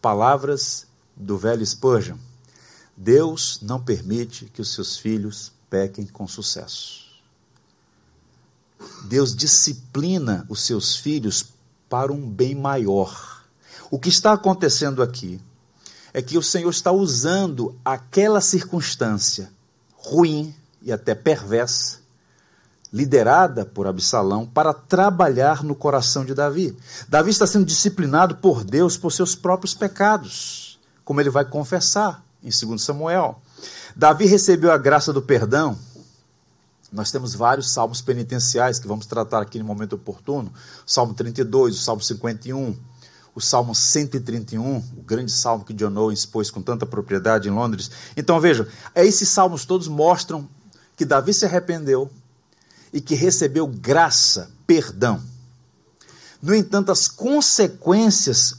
Palavras 0.01 0.87
do 1.15 1.37
velho 1.37 1.65
Spurgeon. 1.65 2.17
Deus 2.97 3.59
não 3.61 3.81
permite 3.81 4.45
que 4.45 4.61
os 4.61 4.73
seus 4.73 4.97
filhos 4.97 5.51
pequem 5.69 6.05
com 6.05 6.27
sucesso. 6.27 7.03
Deus 9.05 9.35
disciplina 9.35 10.45
os 10.49 10.61
seus 10.61 10.95
filhos 10.95 11.45
para 11.89 12.11
um 12.11 12.29
bem 12.29 12.55
maior. 12.55 13.43
O 13.89 13.99
que 13.99 14.09
está 14.09 14.33
acontecendo 14.33 15.01
aqui 15.01 15.39
é 16.13 16.21
que 16.21 16.37
o 16.37 16.43
Senhor 16.43 16.69
está 16.69 16.91
usando 16.91 17.75
aquela 17.83 18.39
circunstância 18.39 19.49
ruim 19.95 20.53
e 20.81 20.91
até 20.91 21.15
perversa, 21.15 21.99
liderada 22.91 23.65
por 23.65 23.87
Absalão, 23.87 24.45
para 24.45 24.73
trabalhar 24.73 25.63
no 25.63 25.73
coração 25.73 26.23
de 26.23 26.35
Davi. 26.35 26.77
Davi 27.07 27.31
está 27.31 27.47
sendo 27.47 27.65
disciplinado 27.65 28.35
por 28.35 28.63
Deus 28.63 28.97
por 28.97 29.11
seus 29.11 29.33
próprios 29.33 29.73
pecados, 29.73 30.79
como 31.03 31.19
ele 31.19 31.29
vai 31.29 31.45
confessar 31.45 32.23
em 32.43 32.49
2 32.49 32.81
Samuel. 32.81 33.41
Davi 33.95 34.25
recebeu 34.25 34.71
a 34.71 34.77
graça 34.77 35.11
do 35.11 35.21
perdão. 35.21 35.77
Nós 36.91 37.11
temos 37.11 37.33
vários 37.33 37.71
salmos 37.71 38.01
penitenciais 38.01 38.77
que 38.77 38.87
vamos 38.87 39.07
tratar 39.07 39.41
aqui 39.41 39.57
no 39.57 39.65
momento 39.65 39.93
oportuno. 39.93 40.53
Salmo 40.85 41.15
32, 41.15 41.75
o 41.75 41.81
Salmo 41.81 42.03
51, 42.03 42.77
o 43.35 43.41
Salmo 43.41 43.73
131, 43.73 44.77
o 44.77 45.01
grande 45.01 45.31
salmo 45.31 45.65
que 45.65 45.73
John 45.73 45.95
Owen 45.95 46.13
expôs 46.13 46.51
com 46.51 46.61
tanta 46.61 46.85
propriedade 46.85 47.49
em 47.49 47.51
Londres. 47.51 47.89
Então 48.15 48.39
vejam, 48.39 48.65
esses 48.95 49.27
salmos 49.29 49.65
todos 49.65 49.87
mostram 49.87 50.47
que 50.95 51.05
Davi 51.05 51.33
se 51.33 51.45
arrependeu 51.45 52.09
e 52.91 53.01
que 53.01 53.15
recebeu 53.15 53.65
graça, 53.65 54.51
perdão. 54.67 55.21
No 56.41 56.53
entanto, 56.53 56.91
as 56.91 57.07
consequências 57.07 58.57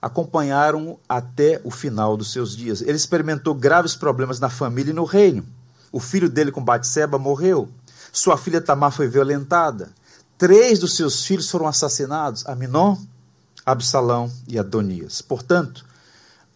acompanharam 0.00 0.98
até 1.08 1.60
o 1.62 1.70
final 1.70 2.16
dos 2.16 2.32
seus 2.32 2.56
dias. 2.56 2.80
Ele 2.80 2.96
experimentou 2.96 3.54
graves 3.54 3.94
problemas 3.94 4.40
na 4.40 4.48
família 4.48 4.90
e 4.90 4.94
no 4.94 5.04
reino. 5.04 5.46
O 5.92 6.00
filho 6.00 6.28
dele 6.28 6.50
com 6.50 6.62
Batseba 6.62 7.18
morreu. 7.18 7.68
Sua 8.12 8.36
filha 8.36 8.60
Tamar 8.60 8.92
foi 8.92 9.08
violentada. 9.08 9.90
Três 10.38 10.78
dos 10.78 10.96
seus 10.96 11.24
filhos 11.24 11.50
foram 11.50 11.66
assassinados: 11.66 12.46
Aminon, 12.46 12.96
Absalão 13.66 14.32
e 14.46 14.60
Adonias. 14.60 15.20
Portanto, 15.20 15.84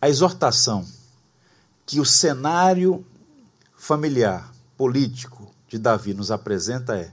a 0.01 0.09
exortação 0.09 0.87
que 1.85 1.99
o 1.99 2.05
cenário 2.05 3.05
familiar, 3.77 4.55
político 4.77 5.53
de 5.67 5.77
Davi 5.77 6.15
nos 6.15 6.31
apresenta 6.31 6.97
é: 6.97 7.13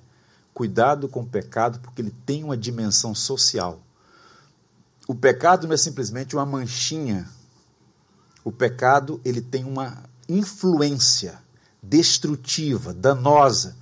cuidado 0.54 1.10
com 1.10 1.22
o 1.22 1.28
pecado, 1.28 1.80
porque 1.80 2.02
ele 2.04 2.16
tem 2.28 2.44
uma 2.44 2.56
dimensão 2.56 3.16
social. 3.16 3.82
O 5.08 5.16
pecado 5.16 5.66
não 5.66 5.74
é 5.74 5.78
simplesmente 5.78 6.36
uma 6.36 6.46
manchinha. 6.46 7.28
O 8.44 8.52
pecado, 8.52 9.20
ele 9.26 9.42
tem 9.42 9.64
uma 9.64 10.04
influência 10.30 11.42
destrutiva, 11.82 12.94
danosa. 12.94 13.76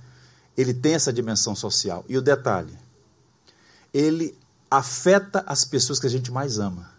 Ele 0.56 0.72
tem 0.72 0.94
essa 0.94 1.12
dimensão 1.12 1.54
social. 1.54 2.04
E 2.08 2.16
o 2.16 2.22
detalhe, 2.22 2.78
ele 3.92 4.38
afeta 4.70 5.44
as 5.46 5.64
pessoas 5.64 5.98
que 5.98 6.06
a 6.06 6.10
gente 6.10 6.30
mais 6.30 6.58
ama. 6.58 6.90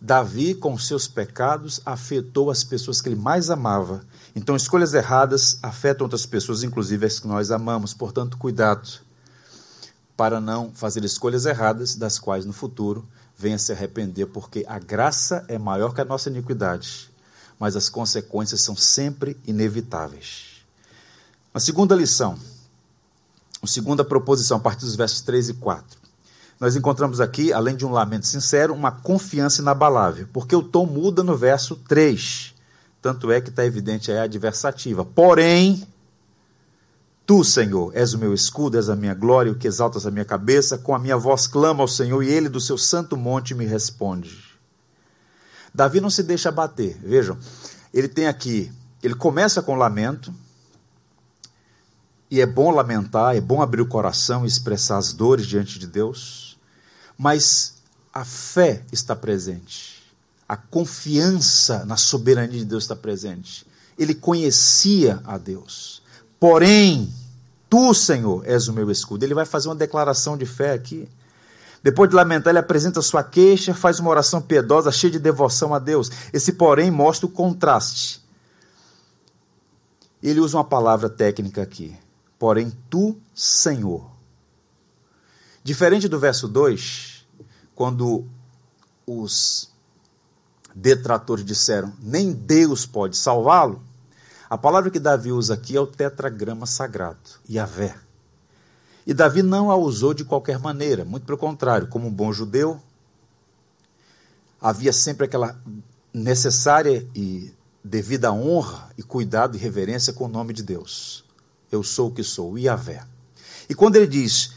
Davi, 0.00 0.54
com 0.54 0.76
seus 0.76 1.08
pecados, 1.08 1.80
afetou 1.84 2.50
as 2.50 2.62
pessoas 2.62 3.00
que 3.00 3.08
ele 3.08 3.16
mais 3.16 3.48
amava. 3.48 4.02
Então, 4.36 4.54
escolhas 4.54 4.92
erradas 4.92 5.58
afetam 5.62 6.04
outras 6.04 6.26
pessoas, 6.26 6.62
inclusive 6.62 7.06
as 7.06 7.18
que 7.18 7.26
nós 7.26 7.50
amamos. 7.50 7.94
Portanto, 7.94 8.36
cuidado 8.36 9.00
para 10.16 10.40
não 10.40 10.72
fazer 10.72 11.04
escolhas 11.04 11.46
erradas, 11.46 11.96
das 11.96 12.18
quais 12.18 12.44
no 12.44 12.52
futuro 12.52 13.06
venha 13.36 13.58
se 13.58 13.72
arrepender, 13.72 14.26
porque 14.26 14.64
a 14.68 14.78
graça 14.78 15.44
é 15.48 15.58
maior 15.58 15.94
que 15.94 16.00
a 16.00 16.04
nossa 16.04 16.28
iniquidade, 16.28 17.10
mas 17.58 17.74
as 17.74 17.88
consequências 17.88 18.60
são 18.60 18.76
sempre 18.76 19.36
inevitáveis. 19.46 20.62
A 21.52 21.58
segunda 21.58 21.94
lição, 21.94 22.38
a 23.62 23.66
segunda 23.66 24.04
proposição, 24.04 24.58
a 24.58 24.60
partir 24.60 24.84
dos 24.84 24.96
versos 24.96 25.20
3 25.22 25.48
e 25.48 25.54
4 25.54 26.03
nós 26.64 26.76
encontramos 26.76 27.20
aqui, 27.20 27.52
além 27.52 27.76
de 27.76 27.84
um 27.84 27.90
lamento 27.90 28.26
sincero, 28.26 28.72
uma 28.72 28.90
confiança 28.90 29.60
inabalável, 29.60 30.26
porque 30.32 30.56
o 30.56 30.62
tom 30.62 30.86
muda 30.86 31.22
no 31.22 31.36
verso 31.36 31.76
3. 31.76 32.54
Tanto 33.02 33.30
é 33.30 33.38
que 33.38 33.50
está 33.50 33.66
evidente 33.66 34.10
aí 34.10 34.16
a 34.16 34.22
adversativa. 34.22 35.04
Porém, 35.04 35.86
tu, 37.26 37.44
Senhor, 37.44 37.94
és 37.94 38.14
o 38.14 38.18
meu 38.18 38.32
escudo, 38.32 38.78
és 38.78 38.88
a 38.88 38.96
minha 38.96 39.12
glória, 39.12 39.52
o 39.52 39.54
que 39.54 39.68
exaltas 39.68 40.06
a 40.06 40.10
minha 40.10 40.24
cabeça, 40.24 40.78
com 40.78 40.94
a 40.94 40.98
minha 40.98 41.18
voz 41.18 41.46
clama 41.46 41.82
ao 41.82 41.86
Senhor, 41.86 42.22
e 42.22 42.30
ele 42.30 42.48
do 42.48 42.62
seu 42.62 42.78
santo 42.78 43.14
monte 43.14 43.54
me 43.54 43.66
responde. 43.66 44.34
Davi 45.74 46.00
não 46.00 46.08
se 46.08 46.22
deixa 46.22 46.48
abater. 46.48 46.96
Vejam, 47.02 47.36
ele 47.92 48.08
tem 48.08 48.26
aqui, 48.26 48.72
ele 49.02 49.14
começa 49.14 49.60
com 49.60 49.74
lamento, 49.74 50.32
e 52.30 52.40
é 52.40 52.46
bom 52.46 52.70
lamentar, 52.70 53.36
é 53.36 53.40
bom 53.42 53.60
abrir 53.60 53.82
o 53.82 53.86
coração 53.86 54.46
e 54.46 54.48
expressar 54.48 54.96
as 54.96 55.12
dores 55.12 55.46
diante 55.46 55.78
de 55.78 55.86
Deus 55.86 56.53
mas 57.16 57.74
a 58.12 58.24
fé 58.24 58.82
está 58.92 59.16
presente. 59.16 60.02
A 60.48 60.56
confiança 60.56 61.84
na 61.84 61.96
soberania 61.96 62.58
de 62.58 62.64
Deus 62.64 62.84
está 62.84 62.94
presente. 62.94 63.66
Ele 63.98 64.14
conhecia 64.14 65.20
a 65.24 65.38
Deus. 65.38 66.02
Porém, 66.38 67.12
tu, 67.68 67.94
Senhor, 67.94 68.46
és 68.46 68.68
o 68.68 68.72
meu 68.72 68.90
escudo. 68.90 69.24
Ele 69.24 69.34
vai 69.34 69.44
fazer 69.44 69.68
uma 69.68 69.74
declaração 69.74 70.36
de 70.36 70.46
fé 70.46 70.72
aqui. 70.72 71.08
Depois 71.82 72.08
de 72.08 72.16
lamentar, 72.16 72.50
ele 72.50 72.58
apresenta 72.58 73.02
sua 73.02 73.22
queixa, 73.22 73.74
faz 73.74 74.00
uma 74.00 74.10
oração 74.10 74.40
piedosa, 74.40 74.90
cheia 74.90 75.10
de 75.10 75.18
devoção 75.18 75.74
a 75.74 75.78
Deus. 75.78 76.10
Esse, 76.32 76.52
porém, 76.52 76.90
mostra 76.90 77.26
o 77.26 77.30
contraste. 77.30 78.22
Ele 80.22 80.40
usa 80.40 80.56
uma 80.56 80.64
palavra 80.64 81.10
técnica 81.10 81.62
aqui. 81.62 81.94
Porém, 82.38 82.72
tu, 82.88 83.16
Senhor. 83.34 84.13
Diferente 85.64 86.08
do 86.08 86.18
verso 86.18 86.46
2, 86.46 87.26
quando 87.74 88.26
os 89.06 89.72
detratores 90.74 91.42
disseram 91.42 91.90
nem 92.02 92.32
Deus 92.32 92.84
pode 92.84 93.16
salvá-lo, 93.16 93.82
a 94.50 94.58
palavra 94.58 94.90
que 94.90 95.00
Davi 95.00 95.32
usa 95.32 95.54
aqui 95.54 95.74
é 95.74 95.80
o 95.80 95.86
tetragrama 95.86 96.66
sagrado, 96.66 97.18
Yahvé. 97.50 97.96
E 99.06 99.14
Davi 99.14 99.42
não 99.42 99.70
a 99.70 99.76
usou 99.76 100.12
de 100.12 100.22
qualquer 100.22 100.58
maneira, 100.58 101.02
muito 101.02 101.24
pelo 101.24 101.38
contrário, 101.38 101.88
como 101.88 102.08
um 102.08 102.12
bom 102.12 102.30
judeu, 102.30 102.78
havia 104.60 104.92
sempre 104.92 105.24
aquela 105.24 105.58
necessária 106.12 107.08
e 107.14 107.50
devida 107.82 108.30
honra 108.30 108.90
e 108.98 109.02
cuidado 109.02 109.56
e 109.56 109.60
reverência 109.60 110.12
com 110.12 110.26
o 110.26 110.28
nome 110.28 110.52
de 110.52 110.62
Deus. 110.62 111.24
Eu 111.72 111.82
sou 111.82 112.08
o 112.08 112.12
que 112.12 112.22
sou, 112.22 112.58
Yahvé. 112.58 113.02
E 113.66 113.74
quando 113.74 113.96
ele 113.96 114.06
diz 114.06 114.52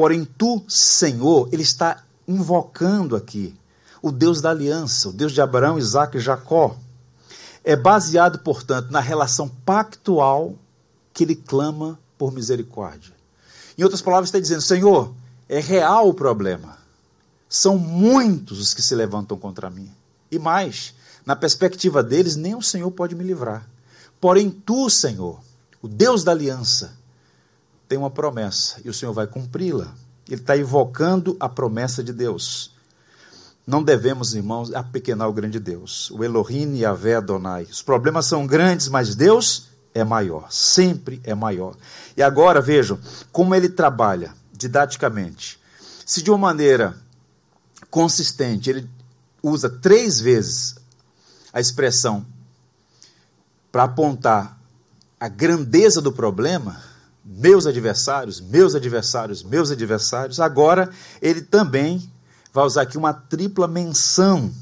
Porém, 0.00 0.24
tu, 0.24 0.64
Senhor, 0.66 1.50
ele 1.52 1.62
está 1.62 2.02
invocando 2.26 3.14
aqui 3.14 3.54
o 4.00 4.10
Deus 4.10 4.40
da 4.40 4.48
aliança, 4.48 5.10
o 5.10 5.12
Deus 5.12 5.30
de 5.30 5.42
Abraão, 5.42 5.78
Isaac 5.78 6.16
e 6.16 6.20
Jacó. 6.20 6.74
É 7.62 7.76
baseado, 7.76 8.38
portanto, 8.38 8.90
na 8.90 8.98
relação 8.98 9.46
pactual 9.46 10.54
que 11.12 11.24
ele 11.24 11.36
clama 11.36 12.00
por 12.16 12.32
misericórdia. 12.32 13.12
Em 13.76 13.82
outras 13.82 14.00
palavras, 14.00 14.28
está 14.28 14.40
dizendo: 14.40 14.62
Senhor, 14.62 15.12
é 15.46 15.60
real 15.60 16.08
o 16.08 16.14
problema. 16.14 16.78
São 17.46 17.76
muitos 17.76 18.58
os 18.58 18.72
que 18.72 18.80
se 18.80 18.94
levantam 18.94 19.36
contra 19.36 19.68
mim. 19.68 19.92
E 20.30 20.38
mais, 20.38 20.94
na 21.26 21.36
perspectiva 21.36 22.02
deles, 22.02 22.36
nem 22.36 22.54
o 22.54 22.62
Senhor 22.62 22.90
pode 22.90 23.14
me 23.14 23.22
livrar. 23.22 23.68
Porém, 24.18 24.48
tu, 24.48 24.88
Senhor, 24.88 25.38
o 25.82 25.86
Deus 25.86 26.24
da 26.24 26.32
aliança, 26.32 26.98
tem 27.90 27.98
uma 27.98 28.08
promessa 28.08 28.80
e 28.84 28.88
o 28.88 28.94
Senhor 28.94 29.12
vai 29.12 29.26
cumpri-la. 29.26 29.92
Ele 30.28 30.40
está 30.40 30.56
invocando 30.56 31.36
a 31.40 31.48
promessa 31.48 32.04
de 32.04 32.12
Deus. 32.12 32.72
não 33.66 33.82
devemos, 33.82 34.32
irmãos, 34.32 34.72
apequenar 34.72 35.28
o 35.28 35.32
grande 35.32 35.58
Deus. 35.58 36.08
O 36.12 36.22
Elohim 36.22 36.76
e 36.76 36.84
a 36.84 36.92
Vé 36.92 37.16
Adonai. 37.16 37.64
Os 37.64 37.82
problemas 37.82 38.26
são 38.26 38.46
grandes, 38.46 38.88
mas 38.88 39.16
Deus 39.16 39.70
é 39.92 40.04
maior. 40.04 40.46
Sempre 40.52 41.20
é 41.24 41.34
maior. 41.34 41.74
E 42.16 42.22
agora 42.22 42.60
vejam 42.60 42.96
como 43.32 43.56
ele 43.56 43.68
trabalha 43.68 44.32
didaticamente. 44.52 45.60
Se 46.06 46.22
de 46.22 46.30
uma 46.30 46.38
maneira 46.38 46.94
consistente 47.90 48.70
ele 48.70 48.88
usa 49.42 49.68
três 49.68 50.20
vezes 50.20 50.76
a 51.52 51.58
expressão 51.58 52.24
para 53.72 53.82
apontar 53.82 54.60
a 55.18 55.26
grandeza 55.26 56.00
do 56.00 56.12
problema, 56.12 56.89
meus 57.32 57.64
adversários, 57.64 58.40
meus 58.40 58.74
adversários, 58.74 59.42
meus 59.44 59.70
adversários, 59.70 60.40
agora 60.40 60.90
ele 61.22 61.40
também 61.40 62.10
vai 62.52 62.64
usar 62.64 62.82
aqui 62.82 62.98
uma 62.98 63.12
tripla 63.14 63.68
menção 63.68 64.52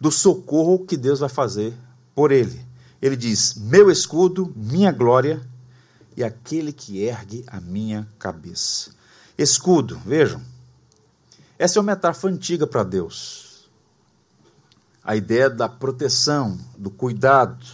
do 0.00 0.10
socorro 0.10 0.86
que 0.86 0.96
Deus 0.96 1.18
vai 1.18 1.28
fazer 1.28 1.74
por 2.14 2.30
ele. 2.30 2.64
Ele 3.02 3.16
diz: 3.16 3.56
Meu 3.56 3.90
escudo, 3.90 4.52
minha 4.54 4.92
glória 4.92 5.40
e 6.16 6.22
aquele 6.22 6.72
que 6.72 7.02
ergue 7.02 7.44
a 7.48 7.60
minha 7.60 8.06
cabeça. 8.20 8.92
Escudo, 9.36 10.00
vejam, 10.06 10.40
essa 11.58 11.78
é 11.78 11.80
uma 11.80 11.92
metáfora 11.92 12.32
antiga 12.32 12.68
para 12.68 12.84
Deus. 12.84 13.68
A 15.02 15.16
ideia 15.16 15.50
da 15.50 15.68
proteção, 15.68 16.56
do 16.78 16.88
cuidado. 16.88 17.66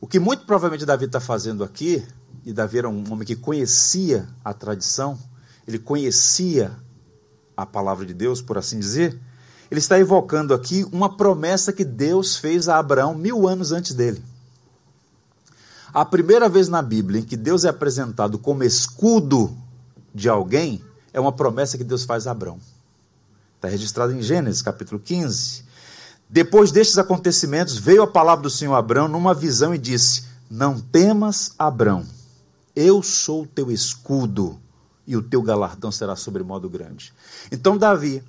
O 0.00 0.08
que 0.08 0.18
muito 0.18 0.44
provavelmente 0.44 0.84
Davi 0.84 1.04
está 1.04 1.20
fazendo 1.20 1.62
aqui, 1.62 2.04
e 2.46 2.52
Davi 2.52 2.78
era 2.78 2.88
um 2.88 3.12
homem 3.12 3.26
que 3.26 3.34
conhecia 3.34 4.28
a 4.44 4.54
tradição, 4.54 5.18
ele 5.66 5.80
conhecia 5.80 6.70
a 7.56 7.66
palavra 7.66 8.06
de 8.06 8.14
Deus, 8.14 8.40
por 8.40 8.56
assim 8.56 8.78
dizer, 8.78 9.18
ele 9.68 9.80
está 9.80 9.98
evocando 9.98 10.54
aqui 10.54 10.86
uma 10.92 11.16
promessa 11.16 11.72
que 11.72 11.84
Deus 11.84 12.36
fez 12.36 12.68
a 12.68 12.78
Abraão 12.78 13.16
mil 13.16 13.48
anos 13.48 13.72
antes 13.72 13.94
dele. 13.94 14.22
A 15.92 16.04
primeira 16.04 16.48
vez 16.48 16.68
na 16.68 16.80
Bíblia 16.80 17.20
em 17.20 17.24
que 17.24 17.36
Deus 17.36 17.64
é 17.64 17.68
apresentado 17.68 18.38
como 18.38 18.62
escudo 18.62 19.56
de 20.14 20.28
alguém 20.28 20.84
é 21.12 21.18
uma 21.18 21.32
promessa 21.32 21.76
que 21.76 21.82
Deus 21.82 22.04
faz 22.04 22.28
a 22.28 22.30
Abraão. 22.30 22.60
Está 23.56 23.66
registrado 23.66 24.12
em 24.12 24.22
Gênesis, 24.22 24.62
capítulo 24.62 25.00
15. 25.00 25.64
Depois 26.30 26.70
destes 26.70 26.96
acontecimentos, 26.96 27.76
veio 27.76 28.02
a 28.02 28.06
palavra 28.06 28.44
do 28.44 28.50
Senhor 28.50 28.74
a 28.74 28.78
Abraão 28.78 29.08
numa 29.08 29.34
visão 29.34 29.74
e 29.74 29.78
disse: 29.78 30.24
Não 30.48 30.78
temas, 30.78 31.52
Abraão, 31.58 32.04
eu 32.76 33.02
sou 33.02 33.44
o 33.44 33.46
teu 33.46 33.72
escudo 33.72 34.60
e 35.06 35.16
o 35.16 35.22
teu 35.22 35.40
galardão 35.40 35.90
será 35.90 36.14
sobremodo 36.14 36.68
grande. 36.68 37.14
Então, 37.50 37.78
Davi, 37.78 38.22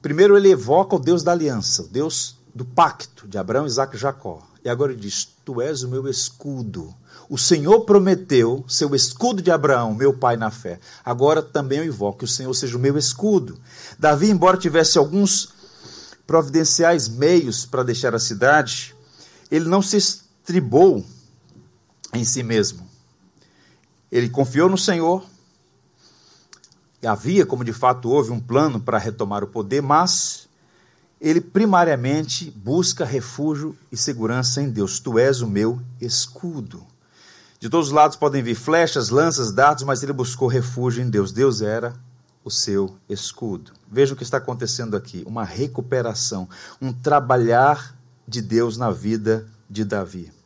primeiro 0.00 0.36
ele 0.36 0.50
evoca 0.50 0.96
o 0.96 0.98
Deus 0.98 1.22
da 1.22 1.32
aliança, 1.32 1.82
o 1.82 1.88
Deus 1.88 2.38
do 2.54 2.64
pacto 2.64 3.28
de 3.28 3.36
Abraão, 3.36 3.66
Isaac 3.66 3.94
e 3.94 3.98
Jacó. 3.98 4.42
E 4.64 4.70
agora 4.70 4.92
ele 4.92 5.00
diz: 5.00 5.28
Tu 5.44 5.60
és 5.60 5.82
o 5.82 5.88
meu 5.88 6.08
escudo. 6.08 6.94
O 7.28 7.36
Senhor 7.36 7.80
prometeu 7.80 8.64
ser 8.66 8.86
o 8.86 8.96
escudo 8.96 9.42
de 9.42 9.50
Abraão, 9.50 9.94
meu 9.94 10.14
pai 10.14 10.36
na 10.36 10.50
fé. 10.50 10.80
Agora 11.04 11.42
também 11.42 11.80
eu 11.80 11.84
invoco 11.84 12.20
que 12.20 12.24
o 12.24 12.28
Senhor 12.28 12.54
seja 12.54 12.76
o 12.76 12.80
meu 12.80 12.96
escudo. 12.96 13.60
Davi, 13.98 14.30
embora 14.30 14.56
tivesse 14.56 14.96
alguns 14.96 15.50
providenciais 16.26 17.06
meios 17.08 17.66
para 17.66 17.82
deixar 17.82 18.14
a 18.14 18.18
cidade, 18.18 18.94
ele 19.50 19.68
não 19.68 19.82
se 19.82 19.96
estribou 19.98 21.04
em 22.12 22.24
si 22.24 22.42
mesmo. 22.42 22.88
Ele 24.10 24.28
confiou 24.28 24.68
no 24.68 24.78
Senhor. 24.78 25.24
Havia, 27.04 27.46
como 27.46 27.64
de 27.64 27.72
fato 27.72 28.08
houve, 28.08 28.30
um 28.30 28.40
plano 28.40 28.80
para 28.80 28.98
retomar 28.98 29.44
o 29.44 29.48
poder, 29.48 29.80
mas 29.80 30.48
ele 31.20 31.40
primariamente 31.40 32.50
busca 32.50 33.04
refúgio 33.04 33.76
e 33.90 33.96
segurança 33.96 34.62
em 34.62 34.70
Deus. 34.70 34.98
Tu 34.98 35.18
és 35.18 35.40
o 35.40 35.46
meu 35.46 35.80
escudo. 36.00 36.86
De 37.60 37.68
todos 37.68 37.88
os 37.88 37.92
lados 37.92 38.16
podem 38.16 38.42
vir 38.42 38.54
flechas, 38.54 39.08
lanças, 39.08 39.52
dardos, 39.52 39.84
mas 39.84 40.02
ele 40.02 40.12
buscou 40.12 40.48
refúgio 40.48 41.02
em 41.02 41.10
Deus. 41.10 41.32
Deus 41.32 41.60
era 41.60 41.94
o 42.44 42.50
seu 42.50 42.96
escudo. 43.08 43.72
Veja 43.90 44.14
o 44.14 44.16
que 44.16 44.22
está 44.22 44.38
acontecendo 44.38 44.96
aqui: 44.96 45.24
uma 45.26 45.44
recuperação, 45.44 46.48
um 46.80 46.92
trabalhar 46.92 47.96
de 48.26 48.40
Deus 48.40 48.76
na 48.76 48.90
vida 48.90 49.46
de 49.68 49.84
Davi. 49.84 50.37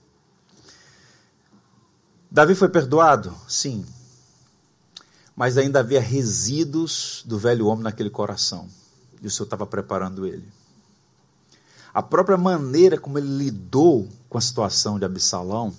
Davi 2.33 2.55
foi 2.55 2.71
perdoado? 2.71 3.37
Sim. 3.47 3.85
Mas 5.37 5.59
ainda 5.59 5.81
havia 5.81 6.01
resíduos 6.01 7.23
do 7.27 7.39
velho 7.39 7.67
homem 7.67 7.85
naquele 7.85 8.09
coração. 8.09 8.67
E 9.21 9.27
o 9.27 9.31
Senhor 9.31 9.45
estava 9.45 9.67
preparando 9.67 10.27
ele. 10.27 10.51
A 11.93 12.03
própria 12.03 12.39
maneira 12.39 12.97
como 12.97 13.19
ele 13.19 13.29
lidou 13.29 14.09
com 14.31 14.39
a 14.39 14.41
situação 14.41 14.99
de 14.99 15.05
Absalão 15.05 15.75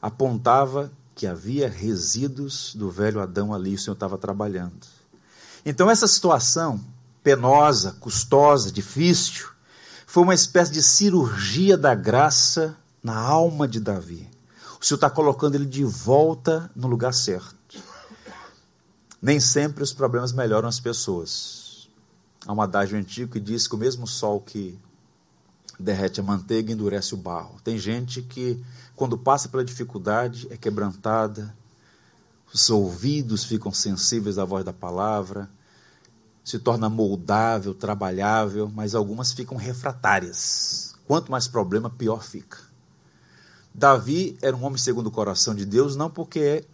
apontava 0.00 0.90
que 1.14 1.26
havia 1.26 1.68
resíduos 1.68 2.74
do 2.74 2.90
velho 2.90 3.20
Adão 3.20 3.52
ali, 3.52 3.74
o 3.74 3.78
Senhor 3.78 3.92
estava 3.92 4.16
trabalhando. 4.16 4.86
Então, 5.66 5.90
essa 5.90 6.08
situação 6.08 6.82
penosa, 7.22 7.92
custosa, 8.00 8.72
difícil, 8.72 9.50
foi 10.06 10.22
uma 10.22 10.34
espécie 10.34 10.72
de 10.72 10.82
cirurgia 10.82 11.76
da 11.76 11.94
graça 11.94 12.74
na 13.02 13.18
alma 13.18 13.68
de 13.68 13.78
Davi. 13.78 14.31
O 14.82 14.84
Senhor 14.84 14.96
está 14.96 15.08
colocando 15.08 15.54
ele 15.54 15.64
de 15.64 15.84
volta 15.84 16.68
no 16.74 16.88
lugar 16.88 17.14
certo. 17.14 17.80
Nem 19.22 19.38
sempre 19.38 19.84
os 19.84 19.92
problemas 19.92 20.32
melhoram 20.32 20.68
as 20.68 20.80
pessoas. 20.80 21.88
Há 22.44 22.52
um 22.52 22.60
adágio 22.60 22.98
antigo 22.98 23.30
que 23.32 23.38
diz 23.38 23.68
que 23.68 23.76
o 23.76 23.78
mesmo 23.78 24.08
sol 24.08 24.40
que 24.40 24.76
derrete 25.78 26.18
a 26.18 26.24
manteiga 26.24 26.72
endurece 26.72 27.14
o 27.14 27.16
barro. 27.16 27.60
Tem 27.62 27.78
gente 27.78 28.22
que, 28.22 28.60
quando 28.96 29.16
passa 29.16 29.48
pela 29.48 29.64
dificuldade, 29.64 30.48
é 30.50 30.56
quebrantada, 30.56 31.56
os 32.52 32.68
ouvidos 32.68 33.44
ficam 33.44 33.72
sensíveis 33.72 34.36
à 34.36 34.44
voz 34.44 34.64
da 34.64 34.72
palavra, 34.72 35.48
se 36.44 36.58
torna 36.58 36.90
moldável, 36.90 37.72
trabalhável, 37.72 38.68
mas 38.74 38.96
algumas 38.96 39.32
ficam 39.32 39.56
refratárias. 39.56 40.96
Quanto 41.06 41.30
mais 41.30 41.46
problema, 41.46 41.88
pior 41.88 42.24
fica. 42.24 42.71
Davi 43.74 44.36
era 44.42 44.56
um 44.56 44.64
homem 44.64 44.78
segundo 44.78 45.06
o 45.06 45.10
coração 45.10 45.54
de 45.54 45.64
Deus, 45.64 45.96
não 45.96 46.10
porque 46.10 46.64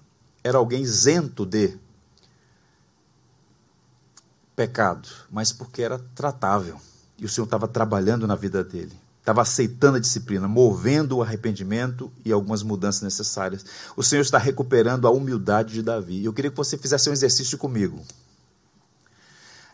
era 0.43 0.59
alguém 0.59 0.83
isento 0.83 1.47
de 1.47 1.79
pecado, 4.57 5.09
mas 5.31 5.53
porque 5.53 5.83
era 5.83 5.99
tratável. 6.15 6.81
E 7.17 7.25
o 7.25 7.29
Senhor 7.29 7.45
estava 7.45 7.69
trabalhando 7.69 8.27
na 8.27 8.35
vida 8.35 8.65
dele, 8.65 8.93
estava 9.21 9.43
aceitando 9.43 9.97
a 9.97 10.01
disciplina, 10.01 10.49
movendo 10.49 11.17
o 11.17 11.23
arrependimento 11.23 12.11
e 12.25 12.33
algumas 12.33 12.63
mudanças 12.63 13.03
necessárias. 13.03 13.65
O 13.97 14.03
Senhor 14.03 14.23
está 14.23 14.39
recuperando 14.39 15.07
a 15.07 15.11
humildade 15.11 15.75
de 15.75 15.83
Davi. 15.83 16.25
Eu 16.25 16.33
queria 16.33 16.51
que 16.51 16.57
você 16.57 16.77
fizesse 16.77 17.09
um 17.09 17.13
exercício 17.13 17.57
comigo. 17.57 18.03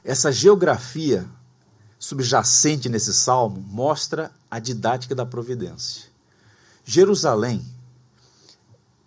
Essa 0.05 0.31
geografia 0.31 1.27
subjacente 1.99 2.91
nesse 2.91 3.15
salmo 3.15 3.59
mostra 3.61 4.31
a 4.51 4.59
didática 4.59 5.15
da 5.15 5.25
providência. 5.25 6.14
Jerusalém 6.85 7.65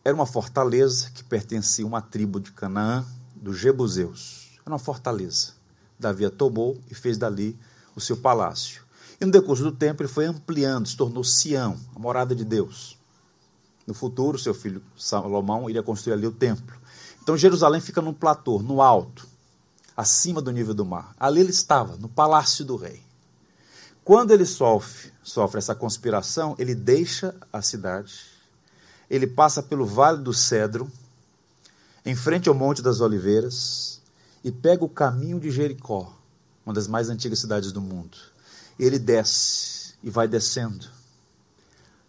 era 0.04 0.16
uma 0.16 0.26
fortaleza 0.26 1.12
que 1.12 1.24
pertencia 1.24 1.86
a 1.86 1.88
uma 1.88 2.02
tribo 2.02 2.40
de 2.40 2.52
Canaã, 2.52 3.06
dos 3.36 3.58
Jebuseus. 3.60 4.58
Era 4.66 4.74
uma 4.74 4.80
fortaleza. 4.80 5.52
Davi 6.00 6.26
a 6.26 6.32
tomou 6.32 6.82
e 6.90 6.96
fez 6.96 7.20
dali 7.20 7.58
o 7.96 8.02
seu 8.02 8.18
palácio. 8.18 8.84
E 9.22 9.26
no 9.26 9.32
decurso 9.32 9.64
do 9.64 9.72
tempo 9.72 10.02
ele 10.02 10.10
foi 10.10 10.26
ampliando, 10.26 10.88
se 10.88 10.98
tornou 10.98 11.24
Sião, 11.24 11.80
a 11.96 12.00
morada 12.00 12.36
de 12.36 12.44
Deus. 12.44 12.98
No 13.86 13.94
futuro, 13.94 14.40
seu 14.40 14.56
filho 14.56 14.82
Salomão 14.98 15.70
iria 15.70 15.84
construir 15.84 16.14
ali 16.14 16.26
o 16.26 16.32
templo. 16.32 16.76
Então 17.22 17.38
Jerusalém 17.38 17.80
fica 17.80 18.02
num 18.02 18.14
platô, 18.14 18.60
no 18.60 18.82
alto, 18.82 19.28
acima 19.96 20.42
do 20.42 20.52
nível 20.52 20.74
do 20.74 20.86
mar. 20.86 21.16
Ali 21.20 21.42
ele 21.42 21.52
estava, 21.52 21.96
no 21.98 22.10
palácio 22.10 22.66
do 22.66 22.76
rei. 22.76 23.07
Quando 24.08 24.32
ele 24.32 24.46
sofre, 24.46 25.12
sofre 25.22 25.58
essa 25.58 25.76
conspiração, 25.76 26.56
ele 26.58 26.74
deixa 26.74 27.36
a 27.52 27.62
cidade, 27.62 28.22
ele 29.10 29.28
passa 29.28 29.62
pelo 29.62 29.86
Vale 29.86 30.24
do 30.24 30.34
Cedro, 30.34 30.90
em 32.06 32.16
frente 32.16 32.48
ao 32.48 32.56
Monte 32.56 32.82
das 32.82 33.02
Oliveiras, 33.02 34.02
e 34.46 34.50
pega 34.50 34.86
o 34.86 34.88
caminho 34.88 35.42
de 35.42 35.52
Jericó, 35.52 36.18
uma 36.66 36.74
das 36.74 36.88
mais 36.88 37.10
antigas 37.10 37.40
cidades 37.40 37.74
do 37.74 37.82
mundo. 37.82 38.18
Ele 38.80 38.98
desce 38.98 39.96
e 40.02 40.10
vai 40.10 40.26
descendo, 40.26 40.88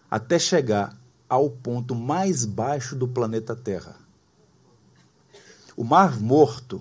até 0.09 0.39
chegar 0.39 0.97
ao 1.29 1.51
ponto 1.51 1.97
mais 1.97 2.45
baixo 2.45 2.95
do 2.95 3.09
planeta 3.09 3.57
Terra. 3.57 3.97
O 5.77 5.83
Mar 5.83 6.17
Morto, 6.21 6.81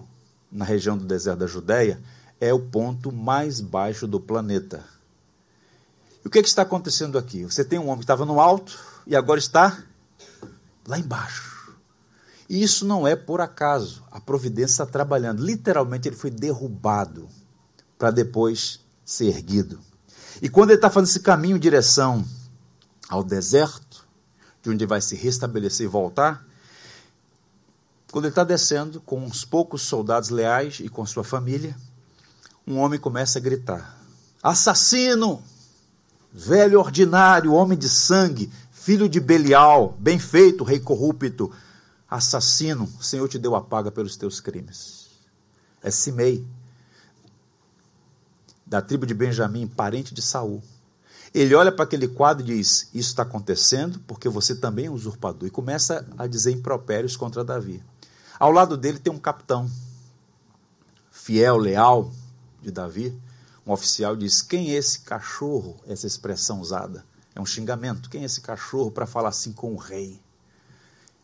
na 0.52 0.64
região 0.64 0.96
do 0.96 1.06
deserto 1.06 1.40
da 1.40 1.48
Judéia, 1.48 2.00
é 2.40 2.54
o 2.54 2.60
ponto 2.60 3.12
mais 3.12 3.60
baixo 3.60 4.06
do 4.06 4.20
planeta 4.20 4.96
o 6.28 6.30
que, 6.30 6.40
é 6.40 6.42
que 6.42 6.50
está 6.50 6.64
acontecendo 6.64 7.18
aqui? 7.18 7.44
Você 7.46 7.64
tem 7.64 7.80
um 7.80 7.86
homem 7.86 8.00
que 8.00 8.04
estava 8.04 8.26
no 8.26 8.42
alto 8.42 8.78
e 9.06 9.16
agora 9.16 9.40
está 9.40 9.82
lá 10.86 11.00
embaixo. 11.00 11.74
E 12.50 12.62
isso 12.62 12.86
não 12.86 13.08
é 13.08 13.16
por 13.16 13.40
acaso. 13.40 14.04
A 14.12 14.20
providência 14.20 14.74
está 14.74 14.86
trabalhando. 14.86 15.44
Literalmente, 15.44 16.08
ele 16.08 16.16
foi 16.16 16.30
derrubado. 16.30 17.30
para 17.98 18.12
depois 18.12 18.82
ser 19.06 19.28
erguido. 19.28 19.80
E 20.42 20.50
quando 20.50 20.70
ele 20.70 20.78
está 20.78 20.90
fazendo 20.90 21.10
esse 21.10 21.22
caminho 21.22 21.56
em 21.56 21.60
direção 21.60 22.24
ao 23.10 23.24
deserto, 23.24 24.06
de 24.62 24.70
onde 24.70 24.86
vai 24.86 25.02
se 25.02 25.16
restabelecer 25.16 25.86
e 25.86 25.90
voltar, 25.90 26.46
quando 28.12 28.26
ele 28.26 28.32
está 28.32 28.44
descendo 28.44 29.02
com 29.02 29.24
uns 29.24 29.46
poucos 29.46 29.82
soldados 29.82 30.30
leais 30.30 30.80
e 30.80 30.90
com 30.90 31.06
sua 31.06 31.24
família, 31.24 31.76
um 32.68 32.78
homem 32.78 33.00
começa 33.00 33.40
a 33.40 33.42
gritar: 33.42 33.98
Assassino! 34.44 35.42
Velho 36.40 36.80
ordinário, 36.80 37.52
homem 37.52 37.76
de 37.76 37.90
sangue, 37.90 38.52
filho 38.70 39.10
de 39.10 39.20
Belial, 39.20 39.98
bem 39.98 40.20
feito, 40.20 40.64
rei 40.64 40.80
corrupto, 40.80 41.52
assassino, 42.08 42.84
o 43.00 43.04
Senhor 43.04 43.28
te 43.28 43.40
deu 43.40 43.56
a 43.56 43.62
paga 43.62 43.90
pelos 43.90 44.16
teus 44.16 44.40
crimes. 44.40 45.08
É 45.82 45.90
Simei, 45.90 46.46
da 48.64 48.84
tribo 48.84 49.08
de 49.08 49.16
Benjamim, 49.16 49.66
parente 49.66 50.14
de 50.14 50.22
Saul. 50.22 50.62
Ele 51.34 51.56
olha 51.56 51.72
para 51.72 51.86
aquele 51.86 52.08
quadro 52.08 52.44
e 52.44 52.56
diz: 52.56 52.88
Isso 52.94 53.10
está 53.10 53.24
acontecendo 53.24 54.00
porque 54.06 54.30
você 54.30 54.54
também 54.54 54.86
é 54.86 54.92
usurpador. 54.92 55.48
E 55.48 55.52
começa 55.52 56.08
a 56.20 56.28
dizer 56.28 56.52
impropérios 56.52 57.18
contra 57.18 57.44
Davi. 57.44 57.84
Ao 58.40 58.52
lado 58.52 58.78
dele 58.78 59.00
tem 59.00 59.12
um 59.12 59.18
capitão, 59.18 59.68
fiel, 61.10 61.58
leal 61.58 62.12
de 62.62 62.70
Davi. 62.70 63.20
Um 63.68 63.74
oficial 63.74 64.16
diz: 64.16 64.42
Quem 64.42 64.72
é 64.72 64.76
esse 64.76 65.02
cachorro? 65.02 65.78
Essa 65.86 66.08
expressão 66.08 66.62
usada 66.62 67.06
é 67.36 67.42
um 67.42 67.46
xingamento. 67.46 68.10
Quem 68.10 68.22
é 68.22 68.26
esse 68.26 68.40
cachorro 68.40 68.90
para 68.90 69.06
falar 69.06 69.30
assim 69.30 69.52
com 69.52 69.74
o 69.74 69.78
rei? 69.78 70.22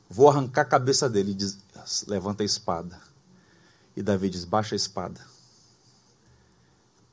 Vou 0.10 0.30
arrancar 0.30 0.64
a 0.64 0.66
cabeça 0.66 1.10
dele. 1.10 1.34
Diz, 1.34 1.58
levanta 2.06 2.44
a 2.44 2.46
espada. 2.46 3.00
E 3.96 4.04
Davi 4.04 4.30
diz: 4.30 4.44
Baixa 4.44 4.76
a 4.76 4.78
espada. 4.78 5.22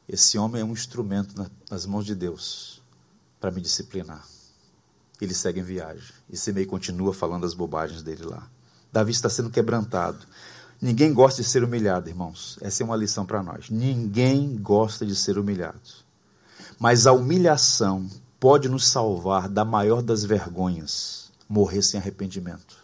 Esse 0.08 0.36
homem 0.36 0.62
é 0.62 0.64
um 0.64 0.72
instrumento 0.72 1.48
nas 1.70 1.86
mãos 1.86 2.04
de 2.04 2.16
Deus 2.16 2.82
para 3.40 3.52
me 3.52 3.60
disciplinar. 3.60 4.26
Ele 5.20 5.32
segue 5.32 5.60
em 5.60 5.62
viagem. 5.62 6.12
E 6.28 6.36
Simei 6.36 6.66
continua 6.66 7.14
falando 7.14 7.46
as 7.46 7.54
bobagens 7.54 8.02
dele 8.02 8.24
lá. 8.24 8.50
Davi 8.92 9.12
está 9.12 9.30
sendo 9.30 9.50
quebrantado. 9.50 10.26
Ninguém 10.80 11.12
gosta 11.12 11.42
de 11.42 11.48
ser 11.48 11.62
humilhado, 11.62 12.08
irmãos. 12.08 12.58
Essa 12.60 12.82
é 12.82 12.86
uma 12.86 12.96
lição 12.96 13.26
para 13.26 13.42
nós. 13.42 13.68
Ninguém 13.68 14.56
gosta 14.56 15.04
de 15.04 15.14
ser 15.14 15.36
humilhado. 15.36 15.80
Mas 16.78 17.06
a 17.06 17.12
humilhação 17.12 18.08
pode 18.38 18.68
nos 18.68 18.88
salvar 18.88 19.48
da 19.48 19.64
maior 19.64 20.00
das 20.00 20.24
vergonhas 20.24 21.30
morrer 21.50 21.82
sem 21.82 21.98
arrependimento. 21.98 22.76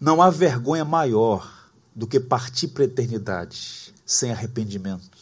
Não 0.00 0.22
há 0.22 0.30
vergonha 0.30 0.84
maior 0.84 1.68
do 1.94 2.06
que 2.06 2.18
partir 2.18 2.68
para 2.68 2.84
a 2.84 2.86
eternidade 2.86 3.94
sem 4.06 4.32
arrependimento, 4.32 5.18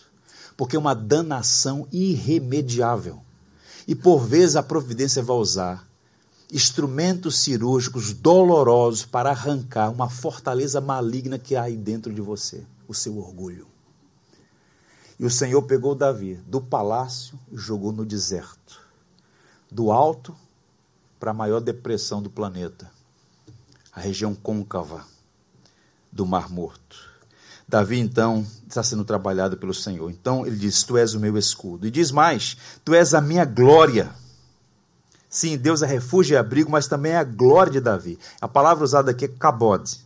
porque 0.56 0.76
é 0.76 0.78
uma 0.78 0.94
danação 0.94 1.88
irremediável. 1.90 3.20
E 3.88 3.94
por 3.94 4.24
vezes 4.24 4.54
a 4.54 4.62
providência 4.62 5.22
vai 5.22 5.36
usar 5.36 5.85
instrumentos 6.52 7.38
cirúrgicos 7.38 8.12
dolorosos 8.12 9.04
para 9.04 9.30
arrancar 9.30 9.90
uma 9.90 10.08
fortaleza 10.08 10.80
maligna 10.80 11.38
que 11.38 11.56
há 11.56 11.62
aí 11.62 11.76
dentro 11.76 12.12
de 12.12 12.20
você, 12.20 12.64
o 12.86 12.94
seu 12.94 13.18
orgulho. 13.18 13.66
E 15.18 15.24
o 15.24 15.30
Senhor 15.30 15.62
pegou 15.62 15.94
Davi 15.94 16.34
do 16.46 16.60
palácio 16.60 17.38
e 17.50 17.56
jogou 17.56 17.90
no 17.90 18.04
deserto, 18.04 18.80
do 19.70 19.90
alto 19.90 20.36
para 21.18 21.30
a 21.30 21.34
maior 21.34 21.60
depressão 21.60 22.22
do 22.22 22.30
planeta, 22.30 22.90
a 23.90 24.00
região 24.00 24.34
côncava 24.34 25.06
do 26.12 26.26
Mar 26.26 26.50
Morto. 26.50 27.16
Davi, 27.68 27.98
então, 27.98 28.46
está 28.68 28.82
sendo 28.82 29.04
trabalhado 29.04 29.56
pelo 29.56 29.74
Senhor. 29.74 30.08
Então, 30.10 30.46
ele 30.46 30.56
diz: 30.56 30.84
Tu 30.84 30.96
és 30.96 31.14
o 31.14 31.20
meu 31.20 31.36
escudo. 31.36 31.86
E 31.86 31.90
diz 31.90 32.12
mais: 32.12 32.56
Tu 32.84 32.94
és 32.94 33.12
a 33.12 33.20
minha 33.20 33.44
glória. 33.44 34.14
Sim, 35.28 35.56
Deus 35.58 35.82
é 35.82 35.86
refúgio 35.86 36.34
e 36.34 36.36
abrigo, 36.36 36.70
mas 36.70 36.86
também 36.86 37.12
é 37.12 37.16
a 37.16 37.24
glória 37.24 37.72
de 37.72 37.80
Davi. 37.80 38.18
A 38.40 38.48
palavra 38.48 38.84
usada 38.84 39.10
aqui 39.10 39.24
é 39.24 39.28
kabod, 39.28 39.98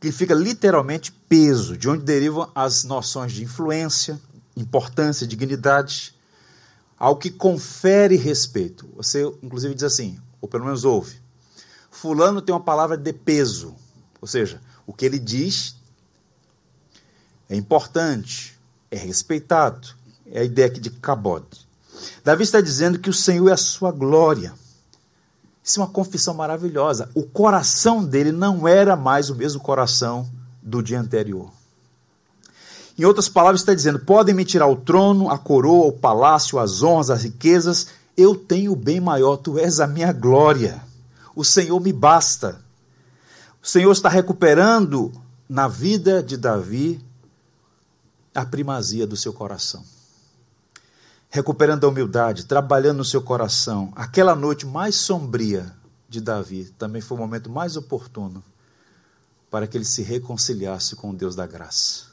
que 0.00 0.12
fica 0.12 0.34
literalmente 0.34 1.12
peso, 1.12 1.76
de 1.76 1.88
onde 1.88 2.04
derivam 2.04 2.50
as 2.54 2.84
noções 2.84 3.32
de 3.32 3.42
influência, 3.42 4.20
importância, 4.56 5.26
dignidade, 5.26 6.14
ao 6.98 7.16
que 7.16 7.30
confere 7.30 8.16
respeito. 8.16 8.88
Você, 8.96 9.24
inclusive, 9.42 9.74
diz 9.74 9.84
assim, 9.84 10.18
ou 10.40 10.48
pelo 10.48 10.64
menos 10.64 10.84
ouve: 10.84 11.20
Fulano 11.90 12.40
tem 12.40 12.54
uma 12.54 12.62
palavra 12.62 12.96
de 12.96 13.12
peso, 13.12 13.74
ou 14.20 14.28
seja, 14.28 14.60
o 14.86 14.92
que 14.92 15.04
ele 15.04 15.18
diz 15.18 15.76
é 17.48 17.56
importante, 17.56 18.58
é 18.90 18.96
respeitado. 18.96 19.88
É 20.26 20.40
a 20.40 20.44
ideia 20.44 20.68
aqui 20.68 20.80
de 20.80 20.90
kabod. 20.90 21.44
Davi 22.24 22.42
está 22.42 22.60
dizendo 22.60 22.98
que 22.98 23.10
o 23.10 23.14
Senhor 23.14 23.48
é 23.48 23.52
a 23.52 23.56
sua 23.56 23.92
glória. 23.92 24.54
Isso 25.62 25.80
é 25.80 25.82
uma 25.82 25.90
confissão 25.90 26.34
maravilhosa. 26.34 27.08
O 27.14 27.22
coração 27.22 28.04
dele 28.04 28.32
não 28.32 28.68
era 28.68 28.96
mais 28.96 29.30
o 29.30 29.34
mesmo 29.34 29.60
coração 29.60 30.28
do 30.62 30.82
dia 30.82 31.00
anterior. 31.00 31.50
Em 32.98 33.04
outras 33.04 33.28
palavras, 33.28 33.60
está 33.60 33.74
dizendo: 33.74 33.98
podem 33.98 34.34
me 34.34 34.44
tirar 34.44 34.66
o 34.66 34.76
trono, 34.76 35.30
a 35.30 35.38
coroa, 35.38 35.86
o 35.86 35.92
palácio, 35.92 36.58
as 36.58 36.82
honras, 36.82 37.10
as 37.10 37.22
riquezas. 37.22 37.88
Eu 38.16 38.34
tenho 38.34 38.76
bem 38.76 39.00
maior, 39.00 39.36
tu 39.36 39.58
és 39.58 39.80
a 39.80 39.86
minha 39.86 40.12
glória. 40.12 40.80
O 41.34 41.44
Senhor 41.44 41.80
me 41.80 41.92
basta. 41.92 42.60
O 43.62 43.66
Senhor 43.66 43.90
está 43.90 44.08
recuperando 44.08 45.10
na 45.48 45.66
vida 45.66 46.22
de 46.22 46.36
Davi 46.36 47.00
a 48.34 48.44
primazia 48.44 49.06
do 49.06 49.16
seu 49.16 49.32
coração 49.32 49.82
recuperando 51.34 51.82
a 51.82 51.88
humildade, 51.88 52.46
trabalhando 52.46 52.98
no 52.98 53.04
seu 53.04 53.20
coração. 53.20 53.92
Aquela 53.96 54.36
noite 54.36 54.64
mais 54.64 54.94
sombria 54.94 55.74
de 56.08 56.20
Davi 56.20 56.72
também 56.78 57.02
foi 57.02 57.18
o 57.18 57.20
momento 57.20 57.50
mais 57.50 57.76
oportuno 57.76 58.40
para 59.50 59.66
que 59.66 59.76
ele 59.76 59.84
se 59.84 60.00
reconciliasse 60.00 60.94
com 60.94 61.10
o 61.10 61.12
Deus 61.12 61.34
da 61.34 61.44
graça. 61.44 62.04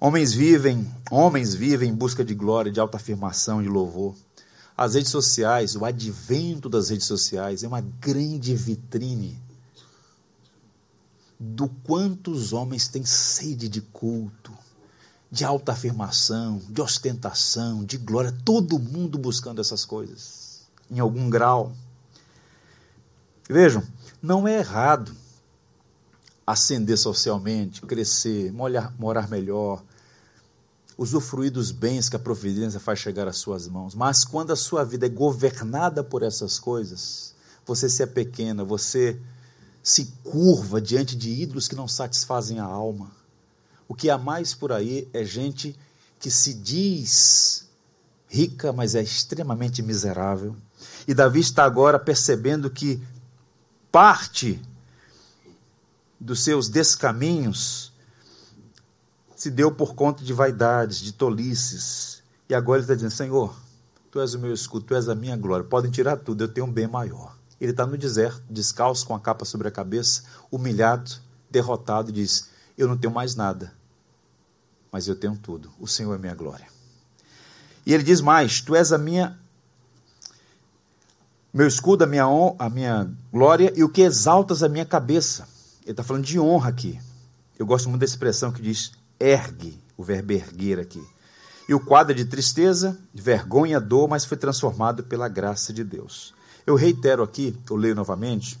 Homens 0.00 0.32
vivem, 0.32 0.92
homens 1.12 1.54
vivem 1.54 1.90
em 1.90 1.94
busca 1.94 2.24
de 2.24 2.34
glória, 2.34 2.72
de 2.72 2.80
autoafirmação, 2.80 3.62
de 3.62 3.68
louvor. 3.68 4.16
As 4.76 4.94
redes 4.94 5.12
sociais, 5.12 5.76
o 5.76 5.84
advento 5.84 6.68
das 6.68 6.88
redes 6.88 7.06
sociais 7.06 7.62
é 7.62 7.68
uma 7.68 7.80
grande 7.80 8.52
vitrine 8.52 9.40
do 11.38 11.68
quanto 11.68 12.32
os 12.32 12.52
homens 12.52 12.88
têm 12.88 13.04
sede 13.04 13.68
de 13.68 13.80
culto, 13.80 14.52
de 15.30 15.44
alta 15.44 15.72
afirmação, 15.72 16.60
de 16.68 16.80
ostentação, 16.80 17.84
de 17.84 17.98
glória, 17.98 18.34
todo 18.44 18.78
mundo 18.78 19.18
buscando 19.18 19.60
essas 19.60 19.84
coisas, 19.84 20.62
em 20.90 20.98
algum 20.98 21.28
grau. 21.28 21.72
Vejam, 23.48 23.82
não 24.22 24.48
é 24.48 24.58
errado 24.58 25.14
ascender 26.46 26.96
socialmente, 26.96 27.82
crescer, 27.82 28.50
morar, 28.52 28.94
morar 28.98 29.28
melhor, 29.28 29.84
usufruir 30.96 31.52
dos 31.52 31.70
bens 31.70 32.08
que 32.08 32.16
a 32.16 32.18
providência 32.18 32.80
faz 32.80 32.98
chegar 32.98 33.28
às 33.28 33.36
suas 33.36 33.68
mãos. 33.68 33.94
Mas 33.94 34.24
quando 34.24 34.50
a 34.50 34.56
sua 34.56 34.82
vida 34.82 35.04
é 35.04 35.10
governada 35.10 36.02
por 36.02 36.22
essas 36.22 36.58
coisas, 36.58 37.34
você 37.66 37.88
se 37.88 38.02
é 38.02 38.06
pequena, 38.06 38.64
você 38.64 39.20
se 39.82 40.06
curva 40.24 40.80
diante 40.80 41.14
de 41.14 41.30
ídolos 41.30 41.68
que 41.68 41.76
não 41.76 41.86
satisfazem 41.86 42.58
a 42.58 42.64
alma. 42.64 43.17
O 43.88 43.94
que 43.94 44.10
há 44.10 44.18
mais 44.18 44.52
por 44.52 44.70
aí 44.70 45.08
é 45.14 45.24
gente 45.24 45.74
que 46.20 46.30
se 46.30 46.52
diz 46.52 47.66
rica, 48.28 48.72
mas 48.72 48.94
é 48.94 49.02
extremamente 49.02 49.82
miserável. 49.82 50.54
E 51.06 51.14
Davi 51.14 51.40
está 51.40 51.64
agora 51.64 51.98
percebendo 51.98 52.70
que 52.70 53.02
parte 53.90 54.60
dos 56.20 56.44
seus 56.44 56.68
descaminhos 56.68 57.92
se 59.34 59.50
deu 59.50 59.72
por 59.72 59.94
conta 59.94 60.22
de 60.22 60.32
vaidades, 60.32 60.98
de 60.98 61.12
tolices. 61.12 62.22
E 62.48 62.54
agora 62.54 62.78
ele 62.78 62.84
está 62.84 62.94
dizendo: 62.94 63.12
Senhor, 63.12 63.56
tu 64.10 64.20
és 64.20 64.34
o 64.34 64.38
meu 64.38 64.52
escudo, 64.52 64.84
tu 64.84 64.94
és 64.94 65.08
a 65.08 65.14
minha 65.14 65.36
glória. 65.36 65.64
Podem 65.64 65.90
tirar 65.90 66.16
tudo, 66.16 66.44
eu 66.44 66.48
tenho 66.48 66.66
um 66.66 66.72
bem 66.72 66.86
maior. 66.86 67.36
Ele 67.60 67.70
está 67.70 67.86
no 67.86 67.96
deserto, 67.96 68.42
descalço, 68.50 69.06
com 69.06 69.14
a 69.14 69.20
capa 69.20 69.44
sobre 69.44 69.68
a 69.68 69.70
cabeça, 69.70 70.24
humilhado, 70.50 71.10
derrotado, 71.50 72.10
e 72.10 72.12
diz: 72.12 72.50
Eu 72.76 72.88
não 72.88 72.98
tenho 72.98 73.12
mais 73.12 73.34
nada, 73.34 73.72
mas 74.90 75.06
eu 75.08 75.14
tenho 75.14 75.36
tudo. 75.36 75.70
O 75.78 75.86
Senhor 75.86 76.14
é 76.14 76.18
minha 76.18 76.34
glória. 76.34 76.66
E 77.84 77.92
ele 77.92 78.02
diz 78.02 78.20
mais: 78.20 78.60
Tu 78.60 78.74
és 78.74 78.92
a 78.92 78.98
minha 78.98 79.38
meu 81.52 81.66
escudo, 81.66 82.04
a 82.04 82.06
minha, 82.06 82.24
a 82.58 82.68
minha 82.68 83.10
glória 83.32 83.72
e 83.74 83.82
o 83.82 83.88
que 83.88 84.02
exaltas 84.02 84.62
a 84.62 84.68
minha 84.68 84.84
cabeça. 84.84 85.48
Ele 85.82 85.92
está 85.92 86.02
falando 86.02 86.24
de 86.24 86.38
honra 86.38 86.68
aqui. 86.68 87.00
Eu 87.58 87.66
gosto 87.66 87.88
muito 87.88 88.00
da 88.00 88.06
expressão 88.06 88.52
que 88.52 88.62
diz 88.62 88.92
ergue, 89.18 89.82
o 89.96 90.04
verbo 90.04 90.32
erguer 90.32 90.78
aqui. 90.78 91.02
E 91.68 91.74
o 91.74 91.80
quadro 91.80 92.12
é 92.12 92.14
de 92.14 92.24
tristeza, 92.24 92.98
vergonha, 93.12 93.80
dor, 93.80 94.08
mas 94.08 94.24
foi 94.24 94.36
transformado 94.36 95.02
pela 95.04 95.28
graça 95.28 95.72
de 95.72 95.82
Deus. 95.82 96.32
Eu 96.66 96.76
reitero 96.76 97.22
aqui, 97.22 97.58
eu 97.68 97.76
leio 97.76 97.94
novamente, 97.94 98.58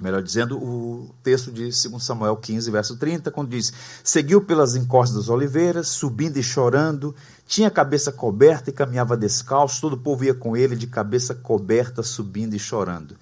melhor 0.00 0.22
dizendo, 0.22 0.56
o 0.58 1.14
texto 1.22 1.50
de 1.50 1.64
2 1.64 2.02
Samuel 2.02 2.36
15, 2.36 2.70
verso 2.70 2.96
30, 2.96 3.30
quando 3.30 3.50
diz: 3.50 3.72
Seguiu 4.02 4.40
pelas 4.40 4.76
encostas 4.76 5.16
das 5.16 5.28
oliveiras, 5.28 5.88
subindo 5.88 6.36
e 6.36 6.42
chorando, 6.42 7.14
tinha 7.46 7.68
a 7.68 7.70
cabeça 7.70 8.12
coberta 8.12 8.70
e 8.70 8.72
caminhava 8.72 9.16
descalço, 9.16 9.80
todo 9.80 9.94
o 9.94 9.98
povo 9.98 10.24
ia 10.24 10.34
com 10.34 10.56
ele 10.56 10.76
de 10.76 10.86
cabeça 10.86 11.34
coberta, 11.34 12.02
subindo 12.02 12.54
e 12.54 12.58
chorando. 12.58 13.16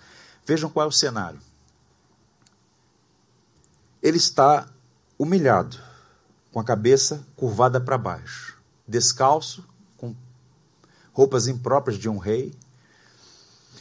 Vejam 0.44 0.70
qual 0.70 0.84
é 0.84 0.88
o 0.88 0.92
cenário. 0.92 1.40
Ele 4.02 4.18
está 4.18 4.68
humilhado, 5.18 5.78
com 6.52 6.60
a 6.60 6.64
cabeça 6.64 7.26
curvada 7.34 7.80
para 7.80 7.98
baixo, 7.98 8.56
descalço, 8.86 9.64
com 9.96 10.14
roupas 11.12 11.48
impróprias 11.48 11.98
de 11.98 12.08
um 12.08 12.18
rei, 12.18 12.54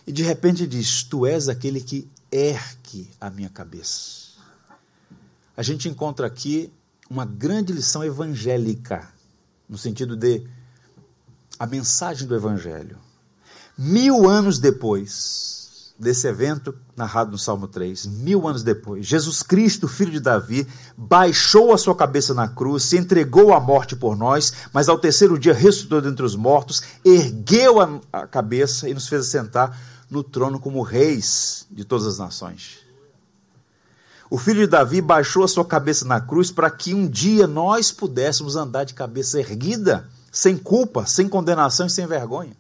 e 0.08 0.12
de 0.12 0.24
repente 0.24 0.68
diz: 0.68 1.04
Tu 1.04 1.26
és 1.26 1.50
aquele 1.50 1.82
que 1.82 2.10
ergue 2.32 3.10
a 3.20 3.30
minha 3.30 3.50
cabeça. 3.50 4.36
A 5.56 5.64
gente 5.64 5.88
encontra 5.88 6.28
aqui 6.28 6.72
uma 7.10 7.26
grande 7.26 7.72
lição 7.72 8.04
evangélica, 8.04 9.08
no 9.70 9.78
sentido 9.78 10.16
de 10.16 10.48
a 11.58 11.66
mensagem 11.66 12.28
do 12.28 12.36
Evangelho. 12.36 12.98
Mil 13.78 14.28
anos 14.28 14.60
depois 14.60 15.94
desse 15.98 16.28
evento 16.28 16.76
narrado 16.96 17.32
no 17.32 17.38
Salmo 17.38 17.68
3, 17.68 18.06
mil 18.06 18.48
anos 18.48 18.64
depois, 18.64 19.06
Jesus 19.06 19.42
Cristo, 19.42 19.88
filho 19.88 20.12
de 20.12 20.20
Davi, 20.20 20.68
baixou 20.98 21.74
a 21.74 21.78
sua 21.78 21.96
cabeça 21.96 22.34
na 22.34 22.50
cruz, 22.50 22.84
se 22.84 22.98
entregou 22.98 23.54
à 23.54 23.60
morte 23.60 23.96
por 23.96 24.18
nós, 24.18 24.52
mas 24.74 24.90
ao 24.90 25.00
terceiro 25.00 25.40
dia 25.40 25.54
ressuscitou 25.54 26.02
dentre 26.02 26.26
os 26.26 26.36
mortos, 26.36 26.84
ergueu 27.04 27.80
a, 28.12 28.28
cabeça 28.28 28.90
e 28.90 28.94
nos 28.94 29.08
fez 29.08 29.22
assentar 29.22 29.78
no 30.16 30.24
trono 30.24 30.60
como 30.60 30.82
reis 30.82 31.68
de 31.70 31.84
todas 31.84 32.08
as 32.08 32.18
nações. 32.18 32.80
O 34.30 34.38
filho 34.38 34.62
de 34.62 34.68
Davi 34.68 35.02
baixou 35.02 35.44
a 35.44 35.48
sua 35.48 35.66
cabeça 35.66 36.06
na 36.06 36.20
cruz 36.20 36.52
para 36.52 36.72
que 36.72 36.94
um 36.94 37.08
dia 37.08 37.46
nós 37.46 37.92
pudéssemos 37.92 38.56
andar 38.56 38.84
de 38.86 38.94
cabeça 38.94 39.40
erguida, 39.40 40.10
sem 40.32 40.58
culpa, 40.58 41.06
sem 41.06 41.30
condenação 41.30 41.86
e 41.86 41.90
sem 41.90 42.08
vergonha. 42.08 42.58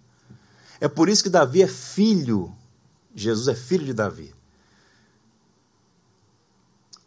É 0.79 0.87
por 0.87 1.09
isso 1.09 1.23
que 1.23 1.29
Davi 1.29 1.63
é 1.63 1.67
filho, 1.67 2.53
Jesus 3.15 3.47
é 3.47 3.55
filho 3.55 3.85
de 3.85 3.93
Davi. 3.93 4.35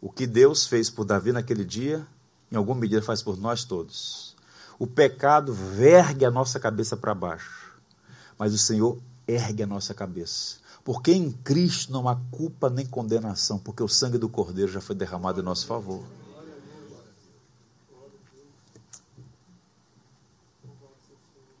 O 0.01 0.09
que 0.09 0.25
Deus 0.25 0.65
fez 0.65 0.89
por 0.89 1.05
Davi 1.05 1.31
naquele 1.31 1.63
dia, 1.63 2.05
em 2.51 2.55
alguma 2.55 2.79
medida 2.79 3.01
faz 3.01 3.21
por 3.21 3.37
nós 3.37 3.63
todos. 3.63 4.35
O 4.77 4.87
pecado 4.87 5.53
vergue 5.53 6.25
a 6.25 6.31
nossa 6.31 6.59
cabeça 6.59 6.97
para 6.97 7.13
baixo, 7.13 7.73
mas 8.37 8.53
o 8.53 8.57
Senhor 8.57 8.97
ergue 9.29 9.63
a 9.63 9.67
nossa 9.67 9.93
cabeça. 9.93 10.57
Porque 10.83 11.11
em 11.11 11.31
Cristo 11.31 11.91
não 11.91 12.07
há 12.07 12.15
culpa 12.31 12.69
nem 12.69 12.85
condenação, 12.85 13.59
porque 13.59 13.83
o 13.83 13.87
sangue 13.87 14.17
do 14.17 14.29
Cordeiro 14.29 14.71
já 14.71 14.81
foi 14.81 14.95
derramado 14.95 15.39
em 15.39 15.43
nosso 15.43 15.67
favor. 15.67 16.03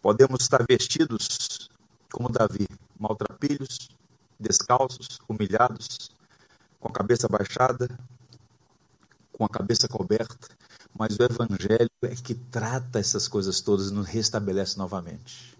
Podemos 0.01 0.41
estar 0.41 0.65
vestidos 0.67 1.69
como 2.11 2.29
Davi, 2.29 2.67
maltrapilhos, 2.97 3.89
descalços, 4.39 5.19
humilhados, 5.27 6.09
com 6.79 6.87
a 6.87 6.91
cabeça 6.91 7.27
baixada, 7.27 7.87
com 9.33 9.43
a 9.43 9.49
cabeça 9.49 9.87
coberta, 9.87 10.47
mas 10.97 11.19
o 11.19 11.23
Evangelho 11.23 11.89
é 12.01 12.15
que 12.15 12.33
trata 12.33 12.97
essas 12.97 13.27
coisas 13.27 13.61
todas 13.61 13.91
e 13.91 13.93
nos 13.93 14.07
restabelece 14.07 14.77
novamente. 14.77 15.58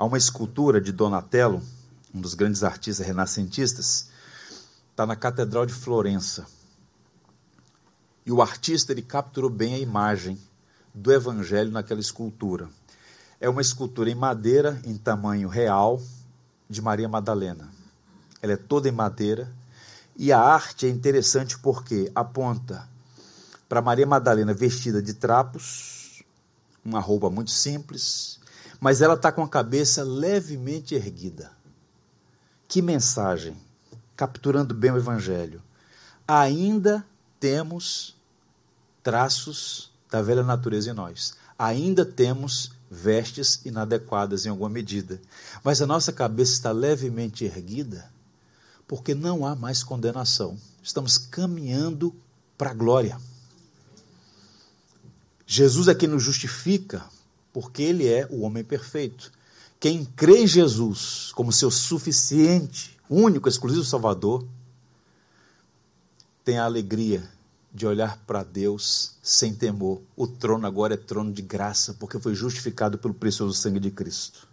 Há 0.00 0.04
uma 0.06 0.16
escultura 0.16 0.80
de 0.80 0.92
Donatello, 0.92 1.62
um 2.14 2.22
dos 2.22 2.32
grandes 2.32 2.64
artistas 2.64 3.06
renascentistas, 3.06 4.08
está 4.90 5.04
na 5.04 5.14
Catedral 5.14 5.66
de 5.66 5.74
Florença. 5.74 6.46
E 8.24 8.32
o 8.32 8.40
artista 8.40 8.92
ele 8.92 9.02
capturou 9.02 9.50
bem 9.50 9.74
a 9.74 9.78
imagem 9.78 10.40
do 10.94 11.12
Evangelho 11.12 11.70
naquela 11.70 12.00
escultura. 12.00 12.66
É 13.38 13.46
uma 13.46 13.60
escultura 13.60 14.08
em 14.08 14.14
madeira, 14.14 14.80
em 14.86 14.96
tamanho 14.96 15.50
real, 15.50 16.00
de 16.66 16.80
Maria 16.80 17.06
Madalena. 17.06 17.68
Ela 18.40 18.54
é 18.54 18.56
toda 18.56 18.88
em 18.88 18.92
madeira 18.92 19.52
e 20.16 20.32
a 20.32 20.40
arte 20.40 20.86
é 20.86 20.88
interessante 20.88 21.58
porque 21.58 22.10
aponta 22.14 22.88
para 23.68 23.82
Maria 23.82 24.06
Madalena 24.06 24.54
vestida 24.54 25.02
de 25.02 25.12
trapos, 25.12 26.24
uma 26.82 27.00
roupa 27.00 27.28
muito 27.28 27.50
simples, 27.50 28.39
mas 28.80 29.02
ela 29.02 29.14
está 29.14 29.30
com 29.30 29.42
a 29.42 29.48
cabeça 29.48 30.02
levemente 30.02 30.94
erguida. 30.94 31.52
Que 32.66 32.80
mensagem! 32.80 33.56
Capturando 34.16 34.74
bem 34.74 34.90
o 34.90 34.96
Evangelho. 34.96 35.62
Ainda 36.26 37.04
temos 37.38 38.16
traços 39.02 39.92
da 40.10 40.22
velha 40.22 40.42
natureza 40.42 40.90
em 40.90 40.94
nós. 40.94 41.34
Ainda 41.58 42.04
temos 42.04 42.72
vestes 42.90 43.60
inadequadas 43.64 44.46
em 44.46 44.48
alguma 44.48 44.70
medida. 44.70 45.20
Mas 45.62 45.80
a 45.82 45.86
nossa 45.86 46.12
cabeça 46.12 46.52
está 46.52 46.72
levemente 46.72 47.44
erguida 47.44 48.10
porque 48.86 49.14
não 49.14 49.46
há 49.46 49.54
mais 49.54 49.84
condenação. 49.84 50.58
Estamos 50.82 51.16
caminhando 51.16 52.12
para 52.58 52.70
a 52.70 52.74
glória. 52.74 53.20
Jesus 55.46 55.86
é 55.86 55.94
quem 55.94 56.08
nos 56.08 56.22
justifica 56.24 57.04
porque 57.52 57.82
ele 57.82 58.06
é 58.06 58.26
o 58.30 58.42
homem 58.42 58.64
perfeito. 58.64 59.32
Quem 59.78 60.04
crê 60.04 60.42
em 60.42 60.46
Jesus 60.46 61.32
como 61.34 61.52
seu 61.52 61.70
suficiente, 61.70 62.98
único, 63.08 63.48
exclusivo 63.48 63.84
Salvador, 63.84 64.46
tem 66.44 66.58
a 66.58 66.64
alegria 66.64 67.28
de 67.72 67.86
olhar 67.86 68.18
para 68.26 68.42
Deus 68.42 69.16
sem 69.22 69.54
temor. 69.54 70.02
O 70.16 70.26
trono 70.26 70.66
agora 70.66 70.94
é 70.94 70.96
trono 70.96 71.32
de 71.32 71.42
graça, 71.42 71.94
porque 71.98 72.18
foi 72.18 72.34
justificado 72.34 72.98
pelo 72.98 73.14
precioso 73.14 73.54
sangue 73.54 73.80
de 73.80 73.90
Cristo. 73.90 74.48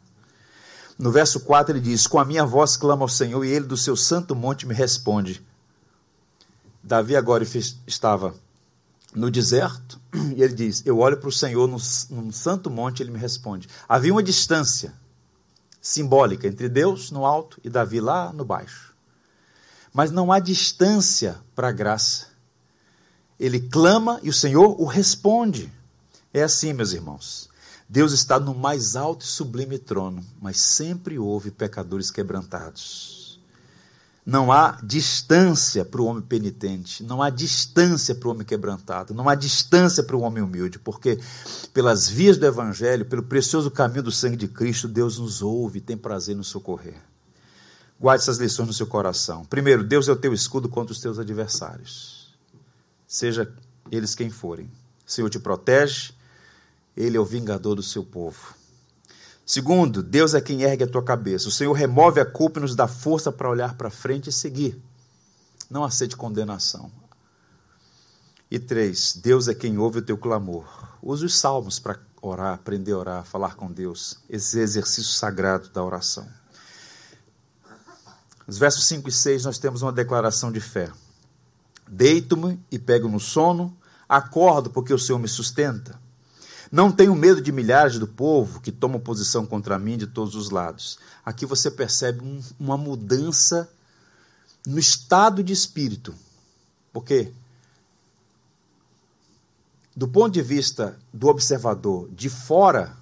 No 0.98 1.12
verso 1.12 1.42
4 1.42 1.76
ele 1.76 1.82
diz: 1.82 2.08
Com 2.08 2.20
a 2.20 2.26
minha 2.26 2.46
voz 2.46 2.78
clama 2.78 3.04
ao 3.04 3.10
Senhor, 3.10 3.44
e 3.44 3.50
ele 3.50 3.66
do 3.66 3.78
seu 3.78 3.96
santo 3.96 4.36
monte 4.36 4.66
me 4.66 4.74
responde. 4.74 5.46
Davi 6.82 7.16
agora 7.16 7.44
estava 7.86 8.34
no 9.18 9.32
deserto, 9.32 10.00
e 10.36 10.42
ele 10.42 10.54
diz: 10.54 10.84
Eu 10.86 11.00
olho 11.00 11.18
para 11.18 11.30
o 11.30 11.32
Senhor 11.32 11.68
no, 11.68 11.78
no 11.78 12.32
santo 12.32 12.70
monte, 12.70 13.02
ele 13.02 13.12
me 13.12 13.20
responde. 13.20 13.68
Havia 13.90 14.14
uma 14.14 14.24
distância 14.24 14.94
simbólica 15.82 16.48
entre 16.48 16.70
Deus 16.70 17.12
no 17.12 17.26
alto 17.26 17.60
e 17.64 17.70
Davi 17.70 18.00
lá 18.00 18.32
no 18.32 18.46
baixo. 18.46 18.94
Mas 19.94 20.12
não 20.12 20.32
há 20.32 20.40
distância 20.40 21.38
para 21.56 21.70
a 21.70 21.72
graça. 21.72 22.28
Ele 23.40 23.60
clama 23.60 24.20
e 24.22 24.30
o 24.30 24.34
Senhor 24.34 24.80
o 24.80 24.86
responde. 24.86 25.72
É 26.34 26.44
assim, 26.44 26.74
meus 26.74 26.92
irmãos. 26.92 27.50
Deus 27.90 28.12
está 28.12 28.40
no 28.40 28.54
mais 28.54 28.96
alto 28.96 29.24
e 29.24 29.28
sublime 29.28 29.80
trono, 29.80 30.24
mas 30.42 30.60
sempre 30.60 31.18
houve 31.18 31.50
pecadores 31.50 32.12
quebrantados. 32.12 33.17
Não 34.28 34.52
há 34.52 34.78
distância 34.84 35.86
para 35.86 36.02
o 36.02 36.06
homem 36.06 36.22
penitente, 36.22 37.02
não 37.02 37.22
há 37.22 37.30
distância 37.30 38.14
para 38.14 38.28
o 38.28 38.32
homem 38.32 38.46
quebrantado, 38.46 39.14
não 39.14 39.30
há 39.30 39.36
distância 39.36 40.04
para 40.04 40.18
o 40.18 40.20
homem 40.20 40.44
humilde, 40.44 40.78
porque 40.78 41.18
pelas 41.74 42.10
vias 42.10 42.38
do 42.38 42.46
Evangelho, 42.46 43.06
pelo 43.06 43.24
precioso 43.24 43.72
caminho 43.72 44.04
do 44.04 44.12
sangue 44.12 44.36
de 44.36 44.50
Cristo, 44.50 44.86
Deus 44.86 45.18
nos 45.18 45.42
ouve 45.42 45.78
e 45.78 45.82
tem 45.82 45.96
prazer 45.96 46.36
nos 46.36 46.50
socorrer. 46.50 47.02
Guarde 47.98 48.22
essas 48.22 48.38
lições 48.38 48.68
no 48.68 48.74
seu 48.74 48.86
coração. 48.86 49.46
Primeiro, 49.46 49.82
Deus 49.82 50.10
é 50.10 50.12
o 50.12 50.16
teu 50.18 50.34
escudo 50.34 50.68
contra 50.68 50.92
os 50.92 51.00
teus 51.00 51.18
adversários, 51.18 52.38
seja 53.08 53.50
eles 53.90 54.14
quem 54.14 54.30
forem. 54.30 54.66
O 55.08 55.10
Senhor 55.10 55.30
te 55.30 55.40
protege, 55.40 56.12
Ele 56.98 57.16
é 57.16 57.20
o 57.20 57.24
vingador 57.24 57.76
do 57.76 57.82
seu 57.82 58.04
povo. 58.04 58.54
Segundo, 59.48 60.04
Deus 60.04 60.34
é 60.34 60.42
quem 60.42 60.64
ergue 60.64 60.84
a 60.84 60.88
tua 60.88 61.02
cabeça. 61.02 61.48
O 61.48 61.52
Senhor 61.52 61.72
remove 61.72 62.20
a 62.20 62.26
culpa 62.26 62.60
e 62.60 62.62
nos 62.64 62.76
dá 62.76 62.86
força 62.86 63.32
para 63.32 63.50
olhar 63.50 63.76
para 63.76 63.90
frente 63.90 64.30
e 64.30 64.34
seguir. 64.34 64.78
Não 65.70 65.86
aceite 65.86 66.18
condenação. 66.18 66.92
E 68.52 68.60
três, 68.60 69.14
Deus 69.16 69.48
é 69.48 69.56
quem 69.56 69.78
ouve 69.78 70.00
o 70.00 70.02
teu 70.02 70.18
clamor. 70.18 70.68
Use 71.02 71.24
os 71.24 71.40
salmos 71.40 71.80
para 71.80 71.98
orar, 72.22 72.56
aprender 72.56 72.92
a 72.92 72.98
orar, 72.98 73.24
falar 73.24 73.56
com 73.56 73.72
Deus. 73.72 74.20
Esse 74.30 74.60
exercício 74.60 75.14
sagrado 75.14 75.70
da 75.70 75.82
oração. 75.82 76.28
Nos 78.46 78.58
versos 78.58 78.86
5 78.86 79.08
e 79.08 79.12
6 79.14 79.46
nós 79.46 79.58
temos 79.58 79.82
uma 79.82 79.94
declaração 79.94 80.52
de 80.52 80.60
fé. 80.60 80.92
Deito-me 81.88 82.60
e 82.70 82.78
pego 82.78 83.08
no 83.08 83.20
sono, 83.20 83.74
acordo 84.10 84.70
porque 84.70 84.94
o 84.94 85.00
Senhor 85.00 85.20
me 85.20 85.28
sustenta. 85.30 85.98
Não 86.72 86.92
tenho 86.92 87.16
medo 87.16 87.42
de 87.42 87.52
milhares 87.52 87.98
do 87.98 88.08
povo 88.08 88.60
que 88.60 88.72
tomam 88.72 89.00
posição 89.00 89.46
contra 89.46 89.80
mim 89.80 89.98
de 89.98 90.08
todos 90.08 90.36
os 90.36 90.50
lados. 90.50 91.00
Aqui 91.26 91.46
você 91.46 91.72
percebe 91.72 92.22
um, 92.22 92.42
uma 92.60 92.78
mudança 92.78 93.70
no 94.66 94.78
estado 94.78 95.42
de 95.44 95.54
espírito. 95.54 96.14
Por 96.92 97.04
quê? 97.06 97.32
Do 99.96 100.08
ponto 100.08 100.34
de 100.34 100.42
vista 100.42 100.98
do 101.14 101.28
observador 101.28 102.10
de 102.12 102.30
fora, 102.30 102.96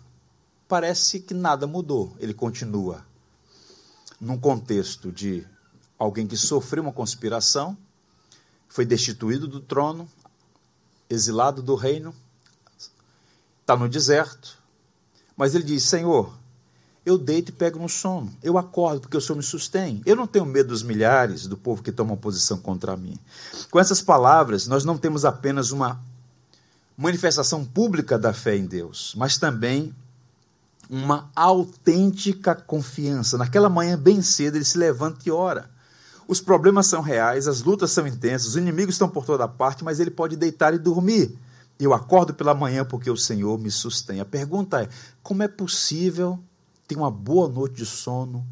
parece 0.68 1.20
que 1.20 1.34
nada 1.34 1.66
mudou. 1.66 2.16
Ele 2.20 2.34
continua 2.34 3.04
num 4.20 4.38
contexto 4.38 5.12
de 5.12 5.46
alguém 5.98 6.28
que 6.28 6.38
sofreu 6.38 6.84
uma 6.84 6.94
conspiração, 6.94 7.78
foi 8.68 8.86
destituído 8.86 9.48
do 9.48 9.60
trono, 9.60 10.08
exilado 11.10 11.62
do 11.62 11.76
reino, 11.76 12.14
está 13.66 13.76
no 13.76 13.90
deserto, 13.90 14.60
mas 15.36 15.56
ele 15.56 15.64
diz: 15.64 15.84
Senhor, 15.84 16.32
eu 17.04 17.18
deito 17.18 17.50
e 17.50 17.52
pego 17.52 17.80
no 17.80 17.90
sono. 17.90 18.32
Eu 18.44 18.58
acordo 18.60 19.02
porque 19.02 19.18
o 19.18 19.22
Senhor 19.22 19.36
me 19.36 19.44
sustém. 19.44 20.02
Eu 20.06 20.16
não 20.16 20.28
tenho 20.28 20.46
medo 20.46 20.70
dos 20.70 20.84
milhares 20.84 21.48
do 21.48 21.58
povo 21.58 21.82
que 21.82 21.92
tomam 21.92 22.16
posição 22.16 22.60
contra 22.60 22.96
mim. 22.96 23.18
Com 23.72 23.80
essas 23.80 24.02
palavras, 24.02 24.68
nós 24.68 24.86
não 24.86 24.98
temos 24.98 25.26
apenas 25.26 25.72
uma 25.72 26.00
manifestação 26.96 27.66
pública 27.66 28.18
da 28.18 28.34
fé 28.34 28.56
em 28.56 28.66
Deus, 28.66 29.14
mas 29.18 29.38
também 29.38 29.94
uma 30.88 31.30
autêntica 31.36 32.54
confiança. 32.54 33.36
Naquela 33.36 33.68
manhã, 33.68 33.98
bem 33.98 34.22
cedo, 34.22 34.58
ele 34.58 34.66
se 34.66 34.78
levanta 34.78 35.20
e 35.26 35.32
ora. 35.32 35.70
Os 36.28 36.40
problemas 36.40 36.88
são 36.88 37.02
reais, 37.02 37.48
as 37.48 37.64
lutas 37.64 37.92
são 37.92 38.06
intensas, 38.06 38.50
os 38.50 38.56
inimigos 38.56 38.96
estão 38.96 39.10
por 39.10 39.26
toda 39.26 39.48
parte, 39.48 39.84
mas 39.84 40.00
ele 40.00 40.12
pode 40.12 40.36
deitar 40.36 40.74
e 40.74 40.78
dormir. 40.78 41.36
Eu 41.80 41.94
acordo 41.94 42.34
pela 42.34 42.54
manhã 42.54 42.86
porque 42.86 43.10
o 43.10 43.18
Senhor 43.18 43.58
me 43.60 43.70
sustém. 43.70 44.20
A 44.20 44.26
pergunta 44.26 44.84
é: 44.84 44.90
como 45.22 45.44
é 45.44 45.48
possível 45.48 46.42
ter 46.88 46.96
uma 46.96 47.12
boa 47.12 47.50
noite 47.50 47.76
de 47.76 47.86
sono 47.86 48.46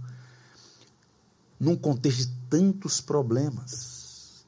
num 1.59 1.75
contexto 1.75 2.27
de 2.27 2.33
tantos 2.49 2.99
problemas? 2.99 4.45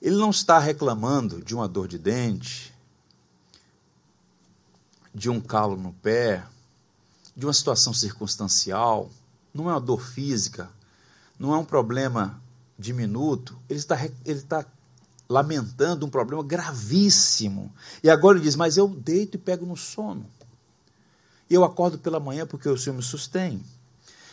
Ele 0.00 0.16
não 0.16 0.30
está 0.30 0.58
reclamando 0.58 1.42
de 1.42 1.54
uma 1.54 1.68
dor 1.68 1.88
de 1.88 1.98
dente, 1.98 2.74
de 5.14 5.30
um 5.30 5.40
calo 5.40 5.76
no 5.76 5.92
pé, 5.92 6.44
de 7.36 7.46
uma 7.46 7.52
situação 7.52 7.92
circunstancial, 7.92 9.10
não 9.52 9.70
é 9.70 9.74
uma 9.74 9.80
dor 9.80 10.02
física, 10.02 10.70
não 11.38 11.54
é 11.54 11.58
um 11.58 11.64
problema 11.64 12.42
diminuto, 12.78 13.56
ele 13.68 13.78
está, 13.78 14.02
ele 14.04 14.38
está 14.38 14.64
lamentando 15.28 16.06
um 16.06 16.10
problema 16.10 16.42
gravíssimo. 16.42 17.72
E 18.02 18.10
agora 18.10 18.36
ele 18.36 18.44
diz: 18.44 18.56
Mas 18.56 18.76
eu 18.76 18.88
deito 18.88 19.36
e 19.36 19.40
pego 19.40 19.66
no 19.66 19.76
sono. 19.76 20.26
Eu 21.48 21.64
acordo 21.64 21.98
pela 21.98 22.20
manhã 22.20 22.46
porque 22.46 22.68
o 22.68 22.76
Senhor 22.76 22.96
me 22.96 23.02
sustém. 23.02 23.62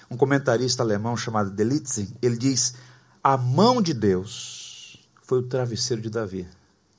Um 0.09 0.17
comentarista 0.17 0.83
alemão 0.83 1.15
chamado 1.15 1.51
Delitzing, 1.51 2.13
ele 2.21 2.37
diz: 2.37 2.75
A 3.23 3.37
mão 3.37 3.81
de 3.81 3.93
Deus 3.93 4.97
foi 5.23 5.39
o 5.39 5.47
travesseiro 5.47 6.01
de 6.01 6.09
Davi. 6.09 6.47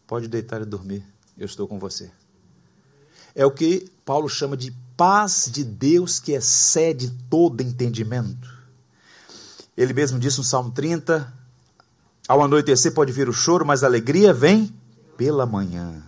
Pode 0.07 0.29
deitar 0.29 0.61
e 0.63 0.65
dormir, 0.65 1.05
eu 1.37 1.47
estou 1.47 1.67
com 1.67 1.79
você. 1.79 2.11
É 3.35 3.47
o 3.47 3.51
que 3.51 3.91
Paulo 4.05 4.29
chama 4.29 4.57
de 4.57 4.73
paz 4.97 5.49
de 5.51 5.65
Deus 5.65 6.21
que 6.21 6.33
excede 6.33 7.11
todo 7.31 7.63
entendimento. 7.63 8.53
Ele 9.77 9.93
mesmo 9.95 10.19
disse 10.19 10.39
no 10.39 10.45
Salmo 10.45 10.71
30: 10.71 11.33
Ao 12.29 12.43
anoitecer 12.43 12.93
pode 12.95 13.13
vir 13.13 13.29
o 13.29 13.33
choro, 13.33 13.67
mas 13.67 13.83
a 13.83 13.87
alegria 13.87 14.33
vem 14.33 14.73
pela 15.17 15.45
manhã. 15.45 16.03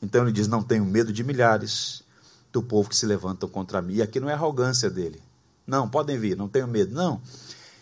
Então 0.00 0.22
ele 0.22 0.32
diz: 0.32 0.48
Não 0.48 0.62
tenho 0.62 0.84
medo 0.84 1.12
de 1.12 1.22
milhares 1.22 2.02
do 2.52 2.62
povo 2.62 2.88
que 2.88 2.96
se 2.96 3.06
levantam 3.06 3.48
contra 3.48 3.80
mim. 3.80 3.94
E 3.94 4.02
aqui 4.02 4.20
não 4.20 4.28
é 4.28 4.34
arrogância 4.34 4.90
dele. 4.90 5.22
Não, 5.66 5.88
podem 5.88 6.18
vir, 6.18 6.36
não 6.36 6.48
tenho 6.48 6.66
medo. 6.66 6.94
Não. 6.94 7.20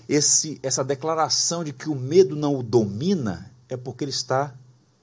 Esse, 0.08 0.58
essa 0.62 0.84
declaração 0.84 1.64
de 1.64 1.72
que 1.72 1.88
o 1.88 1.94
medo 1.94 2.36
não 2.36 2.56
o 2.56 2.62
domina 2.62 3.50
é 3.68 3.76
porque 3.76 4.04
ele 4.04 4.10
está 4.10 4.52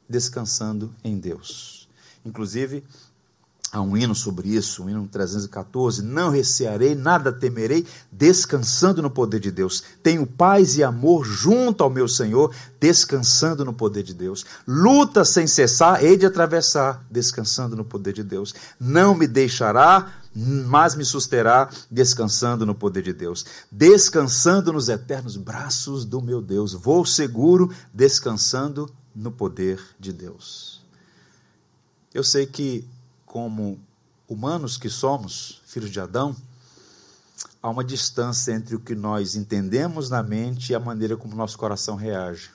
descansando 0.07 0.93
em 1.03 1.17
Deus. 1.17 1.89
Inclusive, 2.25 2.83
Há 3.69 3.81
um 3.81 3.97
hino 3.97 4.15
sobre 4.15 4.55
isso, 4.55 4.83
um 4.83 4.89
hino 4.89 5.07
314. 5.07 6.01
Não 6.01 6.29
recearei, 6.29 6.95
nada 6.95 7.33
temerei, 7.33 7.85
descansando 8.09 9.01
no 9.01 9.09
poder 9.09 9.41
de 9.41 9.51
Deus. 9.51 9.83
Tenho 10.01 10.25
paz 10.25 10.77
e 10.77 10.83
amor 10.83 11.25
junto 11.25 11.83
ao 11.83 11.89
meu 11.89 12.07
Senhor, 12.07 12.55
descansando 12.79 13.65
no 13.65 13.73
poder 13.73 14.03
de 14.03 14.13
Deus. 14.13 14.45
Luta 14.65 15.25
sem 15.25 15.45
cessar, 15.47 16.01
hei 16.01 16.15
de 16.15 16.25
atravessar, 16.25 17.05
descansando 17.11 17.75
no 17.75 17.83
poder 17.83 18.13
de 18.13 18.23
Deus. 18.23 18.55
Não 18.79 19.13
me 19.13 19.27
deixará, 19.27 20.13
mas 20.33 20.95
me 20.95 21.03
susterá, 21.03 21.69
descansando 21.91 22.65
no 22.65 22.73
poder 22.73 23.03
de 23.03 23.11
Deus. 23.11 23.45
Descansando 23.69 24.71
nos 24.71 24.87
eternos 24.87 25.35
braços 25.35 26.05
do 26.05 26.21
meu 26.21 26.41
Deus. 26.41 26.71
Vou 26.71 27.05
seguro, 27.05 27.69
descansando 27.93 28.89
no 29.13 29.29
poder 29.29 29.77
de 29.99 30.13
Deus. 30.13 30.81
Eu 32.13 32.23
sei 32.23 32.45
que 32.45 32.87
como 33.27 33.79
humanos 34.27 34.77
que 34.77 34.89
somos, 34.89 35.61
filhos 35.67 35.91
de 35.91 35.99
Adão, 35.99 36.35
há 37.61 37.69
uma 37.69 37.83
distância 37.83 38.53
entre 38.53 38.75
o 38.75 38.79
que 38.79 38.95
nós 38.95 39.35
entendemos 39.35 40.09
na 40.09 40.23
mente 40.23 40.71
e 40.71 40.75
a 40.75 40.79
maneira 40.79 41.15
como 41.15 41.35
nosso 41.35 41.57
coração 41.57 41.95
reage. 41.95 42.49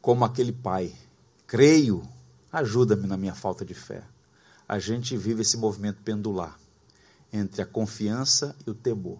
Como 0.00 0.24
aquele 0.24 0.52
pai, 0.52 0.94
creio, 1.46 2.06
ajuda-me 2.52 3.06
na 3.06 3.16
minha 3.16 3.34
falta 3.34 3.64
de 3.64 3.74
fé. 3.74 4.04
A 4.68 4.78
gente 4.78 5.16
vive 5.16 5.40
esse 5.42 5.56
movimento 5.56 6.02
pendular 6.02 6.58
entre 7.32 7.62
a 7.62 7.66
confiança 7.66 8.54
e 8.66 8.70
o 8.70 8.74
temor. 8.74 9.18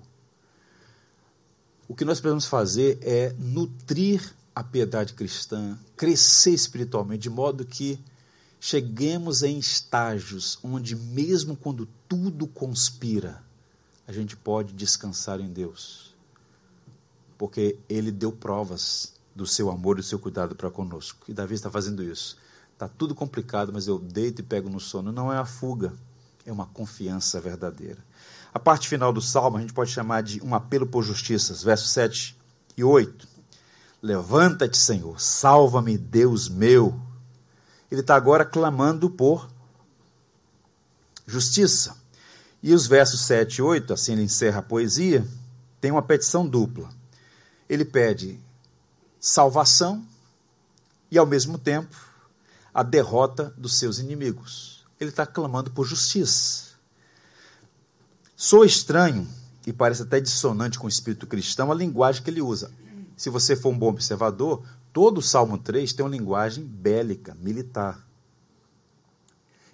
O 1.88 1.94
que 1.94 2.04
nós 2.04 2.20
precisamos 2.20 2.46
fazer 2.46 2.98
é 3.00 3.34
nutrir 3.38 4.34
a 4.54 4.62
piedade 4.62 5.14
cristã, 5.14 5.78
crescer 5.96 6.52
espiritualmente, 6.52 7.22
de 7.22 7.30
modo 7.30 7.64
que 7.64 7.98
cheguemos 8.64 9.42
em 9.42 9.58
estágios 9.58 10.56
onde, 10.62 10.94
mesmo 10.94 11.56
quando 11.56 11.84
tudo 12.08 12.46
conspira, 12.46 13.42
a 14.06 14.12
gente 14.12 14.36
pode 14.36 14.72
descansar 14.72 15.40
em 15.40 15.48
Deus, 15.48 16.14
porque 17.36 17.76
Ele 17.88 18.12
deu 18.12 18.30
provas 18.30 19.14
do 19.34 19.44
seu 19.44 19.68
amor 19.68 19.96
e 19.98 20.00
do 20.00 20.06
seu 20.06 20.16
cuidado 20.16 20.54
para 20.54 20.70
conosco. 20.70 21.24
E 21.26 21.34
Davi 21.34 21.56
está 21.56 21.72
fazendo 21.72 22.04
isso. 22.04 22.38
Está 22.72 22.86
tudo 22.86 23.16
complicado, 23.16 23.72
mas 23.72 23.88
eu 23.88 23.98
deito 23.98 24.42
e 24.42 24.44
pego 24.44 24.70
no 24.70 24.78
sono. 24.78 25.10
Não 25.10 25.32
é 25.32 25.38
a 25.38 25.44
fuga, 25.44 25.92
é 26.46 26.52
uma 26.52 26.66
confiança 26.66 27.40
verdadeira. 27.40 27.98
A 28.54 28.60
parte 28.60 28.86
final 28.86 29.12
do 29.12 29.20
salmo 29.20 29.56
a 29.56 29.60
gente 29.60 29.72
pode 29.72 29.90
chamar 29.90 30.22
de 30.22 30.40
um 30.40 30.54
apelo 30.54 30.86
por 30.86 31.02
justiças, 31.02 31.64
versos 31.64 31.90
7 31.90 32.38
e 32.76 32.84
8. 32.84 33.26
Levanta-te, 34.00 34.78
Senhor, 34.78 35.20
salva-me, 35.20 35.98
Deus 35.98 36.48
meu 36.48 37.10
ele 37.92 38.00
está 38.00 38.16
agora 38.16 38.42
clamando 38.42 39.10
por 39.10 39.50
justiça. 41.26 41.94
E 42.62 42.72
os 42.72 42.86
versos 42.86 43.20
7 43.26 43.56
e 43.56 43.62
8, 43.62 43.92
assim 43.92 44.12
ele 44.12 44.22
encerra 44.22 44.60
a 44.60 44.62
poesia, 44.62 45.28
tem 45.78 45.90
uma 45.90 46.00
petição 46.00 46.48
dupla. 46.48 46.88
Ele 47.68 47.84
pede 47.84 48.40
salvação 49.20 50.02
e, 51.10 51.18
ao 51.18 51.26
mesmo 51.26 51.58
tempo, 51.58 51.94
a 52.72 52.82
derrota 52.82 53.52
dos 53.58 53.78
seus 53.78 53.98
inimigos. 53.98 54.86
Ele 54.98 55.10
está 55.10 55.26
clamando 55.26 55.70
por 55.70 55.84
justiça. 55.84 56.72
Sou 58.34 58.64
estranho 58.64 59.28
e 59.66 59.72
parece 59.72 60.00
até 60.00 60.18
dissonante 60.18 60.78
com 60.78 60.86
o 60.86 60.90
espírito 60.90 61.26
cristão 61.26 61.70
a 61.70 61.74
linguagem 61.74 62.22
que 62.22 62.30
ele 62.30 62.40
usa. 62.40 62.72
Se 63.18 63.28
você 63.28 63.54
for 63.54 63.68
um 63.68 63.78
bom 63.78 63.88
observador, 63.88 64.64
Todo 64.92 65.18
o 65.18 65.22
Salmo 65.22 65.56
3 65.56 65.92
tem 65.92 66.04
uma 66.04 66.14
linguagem 66.14 66.64
bélica, 66.64 67.34
militar. 67.34 68.06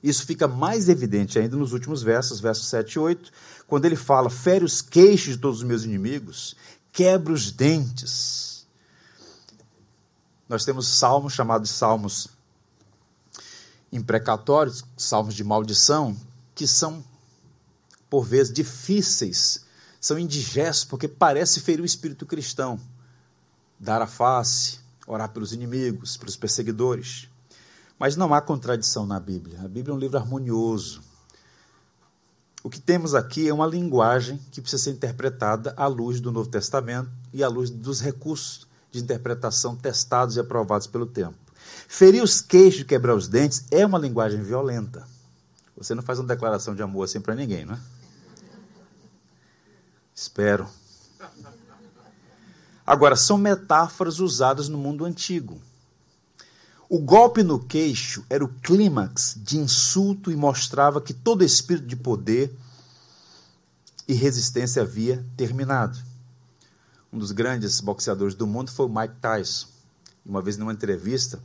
Isso 0.02 0.24
fica 0.24 0.46
mais 0.46 0.88
evidente 0.88 1.38
ainda 1.38 1.56
nos 1.56 1.72
últimos 1.72 2.02
versos, 2.02 2.38
versos 2.38 2.68
7 2.68 2.92
e 2.92 2.98
8, 3.00 3.32
quando 3.66 3.84
ele 3.84 3.96
fala: 3.96 4.30
fere 4.30 4.64
os 4.64 4.80
queixos 4.80 5.34
de 5.34 5.40
todos 5.40 5.58
os 5.58 5.64
meus 5.64 5.84
inimigos, 5.84 6.54
quebra 6.92 7.32
os 7.32 7.50
dentes. 7.50 8.66
Nós 10.48 10.64
temos 10.64 10.86
salmos 10.88 11.32
chamados 11.32 11.70
salmos 11.70 12.28
imprecatórios, 13.90 14.84
salmos 14.96 15.34
de 15.34 15.42
maldição, 15.42 16.16
que 16.54 16.66
são, 16.66 17.04
por 18.08 18.24
vezes, 18.24 18.52
difíceis, 18.52 19.64
são 20.00 20.18
indigestos, 20.18 20.84
porque 20.84 21.08
parece 21.08 21.60
ferir 21.60 21.82
o 21.82 21.86
espírito 21.86 22.24
cristão. 22.24 22.80
Dar 23.80 24.00
a 24.00 24.06
face, 24.06 24.80
orar 25.08 25.30
pelos 25.30 25.52
inimigos, 25.52 26.16
pelos 26.16 26.36
perseguidores. 26.36 27.28
Mas 27.98 28.14
não 28.14 28.32
há 28.32 28.40
contradição 28.40 29.06
na 29.06 29.18
Bíblia. 29.18 29.60
A 29.62 29.68
Bíblia 29.68 29.92
é 29.92 29.96
um 29.96 29.98
livro 29.98 30.18
harmonioso. 30.18 31.02
O 32.62 32.70
que 32.70 32.80
temos 32.80 33.14
aqui 33.14 33.48
é 33.48 33.54
uma 33.54 33.66
linguagem 33.66 34.38
que 34.52 34.60
precisa 34.60 34.84
ser 34.84 34.90
interpretada 34.90 35.72
à 35.76 35.86
luz 35.86 36.20
do 36.20 36.30
Novo 36.30 36.48
Testamento 36.48 37.10
e 37.32 37.42
à 37.42 37.48
luz 37.48 37.70
dos 37.70 38.00
recursos 38.00 38.68
de 38.90 39.00
interpretação 39.00 39.74
testados 39.74 40.36
e 40.36 40.40
aprovados 40.40 40.86
pelo 40.86 41.06
tempo. 41.06 41.36
Ferir 41.88 42.22
os 42.22 42.40
queixos 42.40 42.82
e 42.82 42.84
quebrar 42.84 43.14
os 43.14 43.28
dentes 43.28 43.64
é 43.70 43.84
uma 43.84 43.98
linguagem 43.98 44.42
violenta. 44.42 45.06
Você 45.76 45.94
não 45.94 46.02
faz 46.02 46.18
uma 46.18 46.28
declaração 46.28 46.74
de 46.74 46.82
amor 46.82 47.04
assim 47.04 47.20
para 47.20 47.34
ninguém, 47.34 47.64
não 47.64 47.74
é? 47.74 47.80
Espero. 50.14 50.68
Agora, 52.88 53.16
são 53.16 53.36
metáforas 53.36 54.18
usadas 54.18 54.66
no 54.66 54.78
mundo 54.78 55.04
antigo. 55.04 55.60
O 56.88 56.98
golpe 56.98 57.42
no 57.42 57.62
queixo 57.62 58.24
era 58.30 58.42
o 58.42 58.48
clímax 58.48 59.34
de 59.36 59.58
insulto 59.58 60.32
e 60.32 60.36
mostrava 60.36 60.98
que 60.98 61.12
todo 61.12 61.44
espírito 61.44 61.86
de 61.86 61.94
poder 61.94 62.50
e 64.08 64.14
resistência 64.14 64.80
havia 64.80 65.22
terminado. 65.36 65.98
um 67.12 67.18
dos 67.18 67.30
grandes 67.30 67.78
boxeadores 67.78 68.34
do 68.34 68.46
mundo 68.46 68.70
foi 68.70 68.86
o 68.86 68.88
Mike 68.88 69.16
Tyson. 69.20 69.68
Uma 70.24 70.40
vez, 70.40 70.56
numa 70.56 70.72
entrevista 70.72 71.38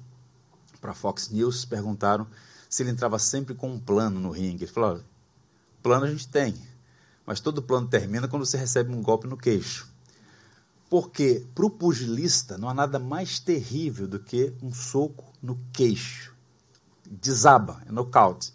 para 0.80 0.92
a 0.92 0.96
Fox 0.96 1.28
News, 1.28 1.66
perguntaram 1.66 2.26
se 2.70 2.84
ele 2.84 2.92
entrava 2.92 3.20
sempre 3.20 3.54
com 3.54 3.70
um 3.70 3.80
plano 3.80 4.18
no 4.18 4.32
ringue. 4.32 4.64
Ele 4.64 4.72
falou: 4.72 5.02
plano 5.82 6.06
a 6.06 6.10
gente 6.10 6.26
tem, 6.26 6.56
mas 7.26 7.42
todo 7.42 7.62
plano 7.62 7.90
termina 7.90 8.30
quando 8.30 8.46
você 8.46 8.56
recebe 8.56 8.94
um 8.94 9.02
golpe 9.02 9.28
no 9.28 9.36
queixo. 9.36 9.92
Porque 10.94 11.44
para 11.56 11.66
o 11.66 11.72
pugilista 11.72 12.56
não 12.56 12.70
há 12.70 12.74
nada 12.76 13.00
mais 13.00 13.40
terrível 13.40 14.08
do 14.08 14.20
que 14.20 14.54
um 14.62 14.72
soco 14.72 15.34
no 15.42 15.60
queixo. 15.74 16.36
Desaba, 17.10 17.82
é 17.88 17.92
nocaute. 17.92 18.54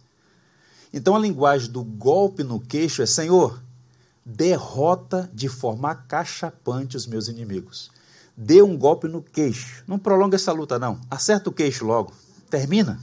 Então 0.92 1.16
a 1.16 1.18
linguagem 1.18 1.68
do 1.68 1.82
golpe 1.82 2.44
no 2.44 2.60
queixo 2.60 3.02
é: 3.02 3.06
Senhor, 3.06 3.60
derrota 4.24 5.28
de 5.34 5.48
forma 5.48 5.90
acachapante 5.90 6.96
os 6.96 7.08
meus 7.08 7.26
inimigos. 7.26 7.90
Dê 8.36 8.62
um 8.62 8.78
golpe 8.78 9.08
no 9.08 9.20
queixo. 9.20 9.82
Não 9.84 9.98
prolonga 9.98 10.36
essa 10.36 10.52
luta, 10.52 10.78
não. 10.78 11.00
Acerta 11.10 11.50
o 11.50 11.52
queixo 11.52 11.84
logo. 11.84 12.12
Termina. 12.48 13.00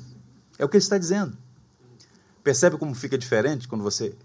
É 0.57 0.63
o 0.63 0.69
que 0.69 0.77
ele 0.77 0.83
está 0.85 0.97
dizendo. 0.97 1.37
Percebe 2.41 2.77
como 2.77 2.95
fica 2.95 3.17
diferente 3.17 3.67
quando 3.67 3.83
você 3.83 4.15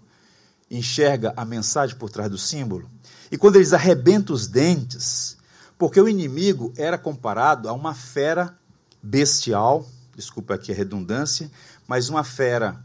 enxerga 0.69 1.33
a 1.35 1.43
mensagem 1.43 1.97
por 1.97 2.09
trás 2.09 2.31
do 2.31 2.37
símbolo? 2.37 2.89
E 3.31 3.37
quando 3.37 3.55
eles 3.55 3.71
arrebentam 3.71 4.35
os 4.35 4.45
dentes, 4.45 5.37
porque 5.77 5.99
o 6.01 6.09
inimigo 6.09 6.73
era 6.75 6.97
comparado 6.97 7.69
a 7.69 7.73
uma 7.73 7.95
fera 7.95 8.55
bestial, 9.01 9.87
desculpa 10.15 10.55
aqui 10.55 10.71
a 10.71 10.75
redundância, 10.75 11.49
mas 11.87 12.09
uma 12.09 12.23
fera 12.23 12.83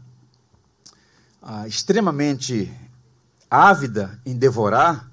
ah, 1.41 1.67
extremamente 1.67 2.73
ávida 3.51 4.19
em 4.25 4.35
devorar 4.35 5.11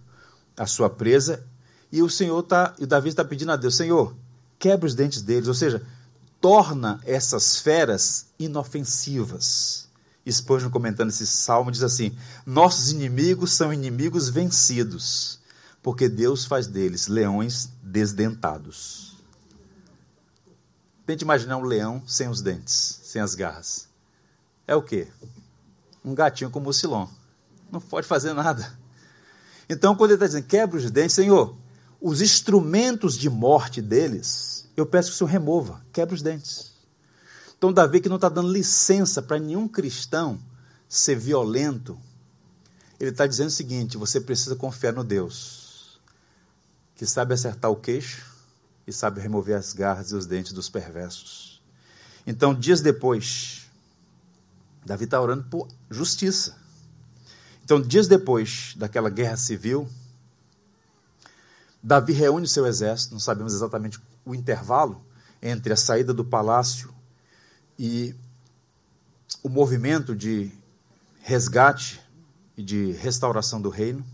a 0.56 0.66
sua 0.66 0.88
presa, 0.88 1.44
e 1.90 2.00
o 2.00 2.08
Senhor 2.08 2.42
tá, 2.44 2.74
e 2.78 2.86
Davi 2.86 3.08
está 3.08 3.24
pedindo 3.24 3.52
a 3.52 3.56
Deus, 3.56 3.76
Senhor, 3.76 4.16
quebra 4.58 4.86
os 4.86 4.94
dentes 4.94 5.20
deles, 5.20 5.48
ou 5.48 5.54
seja, 5.54 5.82
torna 6.40 7.00
essas 7.04 7.58
feras 7.58 8.26
inofensivas. 8.38 9.83
Spurgeon 10.32 10.70
comentando 10.70 11.10
esse 11.10 11.26
salmo 11.26 11.70
diz 11.70 11.82
assim: 11.82 12.16
Nossos 12.46 12.90
inimigos 12.90 13.52
são 13.52 13.72
inimigos 13.72 14.28
vencidos, 14.28 15.38
porque 15.82 16.08
Deus 16.08 16.44
faz 16.44 16.66
deles 16.66 17.08
leões 17.08 17.68
desdentados. 17.82 19.16
Tente 21.06 21.24
imaginar 21.24 21.58
um 21.58 21.64
leão 21.64 22.02
sem 22.06 22.28
os 22.28 22.40
dentes, 22.40 23.00
sem 23.02 23.20
as 23.20 23.34
garras. 23.34 23.86
É 24.66 24.74
o 24.74 24.82
quê? 24.82 25.08
Um 26.02 26.14
gatinho 26.14 26.50
com 26.50 26.60
mucilon. 26.60 27.06
Não 27.70 27.80
pode 27.80 28.06
fazer 28.06 28.32
nada. 28.32 28.78
Então, 29.68 29.94
quando 29.94 30.10
ele 30.10 30.16
está 30.16 30.26
dizendo 30.26 30.46
quebra 30.46 30.78
os 30.78 30.90
dentes, 30.90 31.14
Senhor, 31.14 31.56
os 32.00 32.22
instrumentos 32.22 33.18
de 33.18 33.28
morte 33.28 33.82
deles, 33.82 34.66
eu 34.76 34.86
peço 34.86 35.10
que 35.10 35.14
o 35.14 35.18
Senhor 35.18 35.30
remova, 35.30 35.84
quebra 35.92 36.14
os 36.14 36.22
dentes. 36.22 36.73
Então, 37.64 37.72
Davi 37.72 37.98
que 37.98 38.10
não 38.10 38.16
está 38.16 38.28
dando 38.28 38.52
licença 38.52 39.22
para 39.22 39.38
nenhum 39.38 39.66
cristão 39.66 40.38
ser 40.86 41.16
violento, 41.16 41.98
ele 43.00 43.08
está 43.08 43.26
dizendo 43.26 43.46
o 43.46 43.52
seguinte: 43.52 43.96
você 43.96 44.20
precisa 44.20 44.54
confiar 44.54 44.92
no 44.92 45.02
Deus, 45.02 45.98
que 46.94 47.06
sabe 47.06 47.32
acertar 47.32 47.70
o 47.70 47.76
queixo 47.76 48.22
e 48.86 48.92
sabe 48.92 49.18
remover 49.18 49.56
as 49.56 49.72
garras 49.72 50.10
e 50.10 50.14
os 50.14 50.26
dentes 50.26 50.52
dos 50.52 50.68
perversos. 50.68 51.62
Então, 52.26 52.54
dias 52.54 52.82
depois, 52.82 53.66
Davi 54.84 55.04
está 55.04 55.18
orando 55.18 55.44
por 55.44 55.66
justiça. 55.90 56.58
Então, 57.64 57.80
dias 57.80 58.06
depois 58.06 58.74
daquela 58.76 59.08
guerra 59.08 59.38
civil, 59.38 59.88
Davi 61.82 62.12
reúne 62.12 62.46
seu 62.46 62.66
exército, 62.66 63.14
não 63.14 63.20
sabemos 63.20 63.54
exatamente 63.54 63.98
o 64.22 64.34
intervalo 64.34 65.02
entre 65.40 65.72
a 65.72 65.76
saída 65.76 66.12
do 66.12 66.26
palácio 66.26 66.92
e 67.78 68.14
o 69.42 69.48
movimento 69.48 70.14
de 70.14 70.50
resgate 71.20 72.00
e 72.56 72.62
de 72.62 72.92
restauração 72.92 73.60
do 73.60 73.68
reino. 73.68 74.04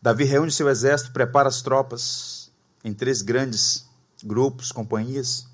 Davi 0.00 0.24
reúne 0.24 0.50
seu 0.50 0.68
exército, 0.68 1.12
prepara 1.12 1.48
as 1.48 1.62
tropas 1.62 2.50
em 2.84 2.92
três 2.92 3.22
grandes 3.22 3.86
grupos, 4.24 4.72
companhias, 4.72 5.46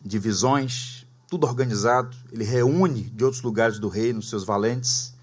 divisões, 0.00 1.06
tudo 1.28 1.46
organizado. 1.46 2.16
Ele 2.32 2.44
reúne 2.44 3.02
de 3.02 3.24
outros 3.24 3.42
lugares 3.42 3.78
do 3.78 3.88
reino 3.88 4.22
seus 4.22 4.44
valentes 4.44 5.14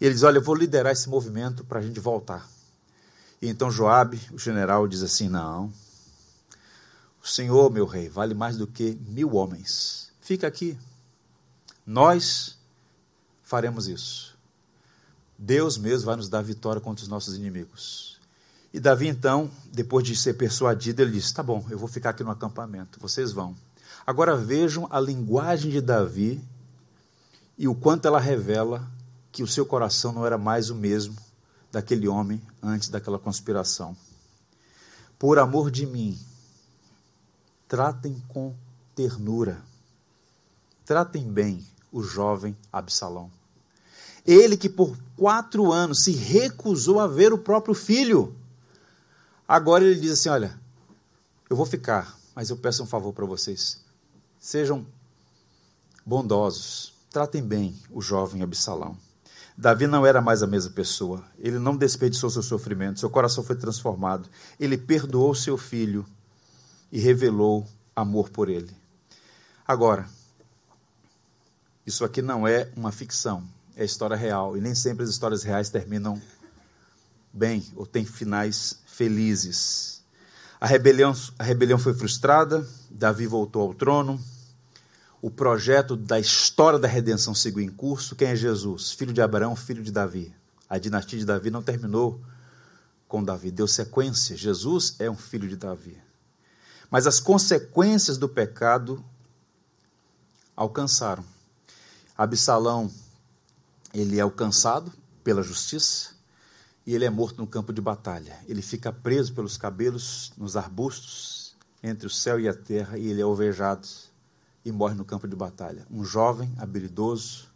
e 0.00 0.06
ele 0.06 0.14
diz: 0.14 0.22
Olha, 0.22 0.38
eu 0.38 0.42
vou 0.42 0.54
liderar 0.54 0.92
esse 0.92 1.08
movimento 1.08 1.64
para 1.64 1.80
a 1.80 1.82
gente 1.82 2.00
voltar. 2.00 2.48
E 3.40 3.48
então 3.48 3.70
Joabe, 3.70 4.20
o 4.32 4.38
general, 4.38 4.88
diz 4.88 5.02
assim: 5.02 5.28
Não, 5.28 5.72
o 7.22 7.26
Senhor, 7.26 7.70
meu 7.70 7.86
rei, 7.86 8.08
vale 8.08 8.34
mais 8.34 8.56
do 8.56 8.66
que 8.66 8.98
mil 9.06 9.34
homens. 9.34 10.12
Fica 10.24 10.46
aqui. 10.46 10.74
Nós 11.86 12.56
faremos 13.42 13.86
isso. 13.86 14.34
Deus 15.38 15.76
mesmo 15.76 16.06
vai 16.06 16.16
nos 16.16 16.30
dar 16.30 16.40
vitória 16.40 16.80
contra 16.80 17.02
os 17.02 17.08
nossos 17.08 17.36
inimigos. 17.36 18.18
E 18.72 18.80
Davi, 18.80 19.06
então, 19.06 19.50
depois 19.70 20.06
de 20.06 20.16
ser 20.16 20.32
persuadido, 20.32 21.02
ele 21.02 21.10
disse: 21.10 21.34
Tá 21.34 21.42
bom, 21.42 21.62
eu 21.68 21.78
vou 21.78 21.88
ficar 21.88 22.08
aqui 22.08 22.24
no 22.24 22.30
acampamento, 22.30 22.98
vocês 22.98 23.32
vão. 23.32 23.54
Agora 24.06 24.34
vejam 24.34 24.88
a 24.90 24.98
linguagem 24.98 25.70
de 25.70 25.82
Davi 25.82 26.42
e 27.58 27.68
o 27.68 27.74
quanto 27.74 28.08
ela 28.08 28.18
revela 28.18 28.90
que 29.30 29.42
o 29.42 29.46
seu 29.46 29.66
coração 29.66 30.10
não 30.10 30.24
era 30.24 30.38
mais 30.38 30.70
o 30.70 30.74
mesmo 30.74 31.18
daquele 31.70 32.08
homem 32.08 32.40
antes 32.62 32.88
daquela 32.88 33.18
conspiração. 33.18 33.94
Por 35.18 35.38
amor 35.38 35.70
de 35.70 35.84
mim, 35.84 36.18
tratem 37.68 38.22
com 38.26 38.54
ternura, 38.94 39.62
tratem 40.84 41.30
bem 41.30 41.64
o 41.90 42.02
jovem 42.02 42.56
Absalão. 42.72 43.30
Ele 44.26 44.56
que 44.56 44.68
por 44.68 44.96
quatro 45.16 45.70
anos 45.70 46.04
se 46.04 46.12
recusou 46.12 46.98
a 46.98 47.06
ver 47.06 47.32
o 47.32 47.38
próprio 47.38 47.74
filho. 47.74 48.34
Agora 49.46 49.84
ele 49.84 50.00
diz 50.00 50.12
assim: 50.12 50.28
Olha, 50.28 50.58
eu 51.48 51.56
vou 51.56 51.66
ficar, 51.66 52.18
mas 52.34 52.50
eu 52.50 52.56
peço 52.56 52.82
um 52.82 52.86
favor 52.86 53.12
para 53.12 53.26
vocês. 53.26 53.82
Sejam 54.38 54.86
bondosos, 56.04 56.94
tratem 57.10 57.42
bem 57.42 57.78
o 57.90 58.00
jovem 58.00 58.42
Absalão. 58.42 58.96
Davi 59.56 59.86
não 59.86 60.04
era 60.04 60.20
mais 60.20 60.42
a 60.42 60.46
mesma 60.46 60.72
pessoa. 60.72 61.24
Ele 61.38 61.58
não 61.58 61.76
desperdiçou 61.76 62.28
seu 62.28 62.42
sofrimento, 62.42 62.98
seu 62.98 63.08
coração 63.08 63.44
foi 63.44 63.54
transformado. 63.54 64.28
Ele 64.58 64.76
perdoou 64.76 65.34
seu 65.34 65.56
filho 65.56 66.04
e 66.90 66.98
revelou 66.98 67.64
amor 67.94 68.30
por 68.30 68.48
ele. 68.48 68.70
Agora, 69.66 70.08
isso 71.86 72.04
aqui 72.04 72.22
não 72.22 72.46
é 72.46 72.70
uma 72.76 72.90
ficção, 72.90 73.46
é 73.76 73.84
história 73.84 74.16
real. 74.16 74.56
E 74.56 74.60
nem 74.60 74.74
sempre 74.74 75.04
as 75.04 75.10
histórias 75.10 75.42
reais 75.42 75.68
terminam 75.68 76.20
bem 77.32 77.64
ou 77.76 77.86
têm 77.86 78.04
finais 78.04 78.80
felizes. 78.86 80.02
A 80.60 80.66
rebelião, 80.66 81.12
a 81.38 81.42
rebelião 81.44 81.78
foi 81.78 81.92
frustrada, 81.92 82.66
Davi 82.90 83.26
voltou 83.26 83.62
ao 83.62 83.74
trono, 83.74 84.18
o 85.20 85.30
projeto 85.30 85.96
da 85.96 86.18
história 86.20 86.78
da 86.78 86.86
redenção 86.86 87.34
seguiu 87.34 87.62
em 87.62 87.68
curso. 87.68 88.14
Quem 88.14 88.28
é 88.28 88.36
Jesus? 88.36 88.92
Filho 88.92 89.12
de 89.12 89.20
Abraão, 89.20 89.56
filho 89.56 89.82
de 89.82 89.90
Davi. 89.90 90.34
A 90.68 90.78
dinastia 90.78 91.18
de 91.18 91.24
Davi 91.24 91.50
não 91.50 91.62
terminou 91.62 92.20
com 93.08 93.22
Davi, 93.22 93.50
deu 93.50 93.66
sequência. 93.66 94.36
Jesus 94.36 94.96
é 94.98 95.10
um 95.10 95.16
filho 95.16 95.48
de 95.48 95.56
Davi. 95.56 95.96
Mas 96.90 97.06
as 97.06 97.20
consequências 97.20 98.18
do 98.18 98.28
pecado 98.28 99.04
alcançaram. 100.54 101.24
Absalão, 102.16 102.90
ele 103.92 104.18
é 104.18 104.20
alcançado 104.20 104.92
pela 105.24 105.42
justiça 105.42 106.14
e 106.86 106.94
ele 106.94 107.04
é 107.04 107.10
morto 107.10 107.38
no 107.38 107.46
campo 107.46 107.72
de 107.72 107.80
batalha. 107.80 108.38
Ele 108.46 108.62
fica 108.62 108.92
preso 108.92 109.32
pelos 109.32 109.56
cabelos 109.56 110.32
nos 110.36 110.56
arbustos 110.56 111.56
entre 111.82 112.06
o 112.06 112.10
céu 112.10 112.38
e 112.38 112.48
a 112.48 112.54
terra 112.54 112.96
e 112.96 113.08
ele 113.08 113.20
é 113.20 113.24
alvejado 113.24 113.88
e 114.64 114.70
morre 114.70 114.94
no 114.94 115.04
campo 115.04 115.26
de 115.26 115.34
batalha. 115.34 115.86
Um 115.90 116.04
jovem 116.04 116.54
habilidoso 116.58 117.48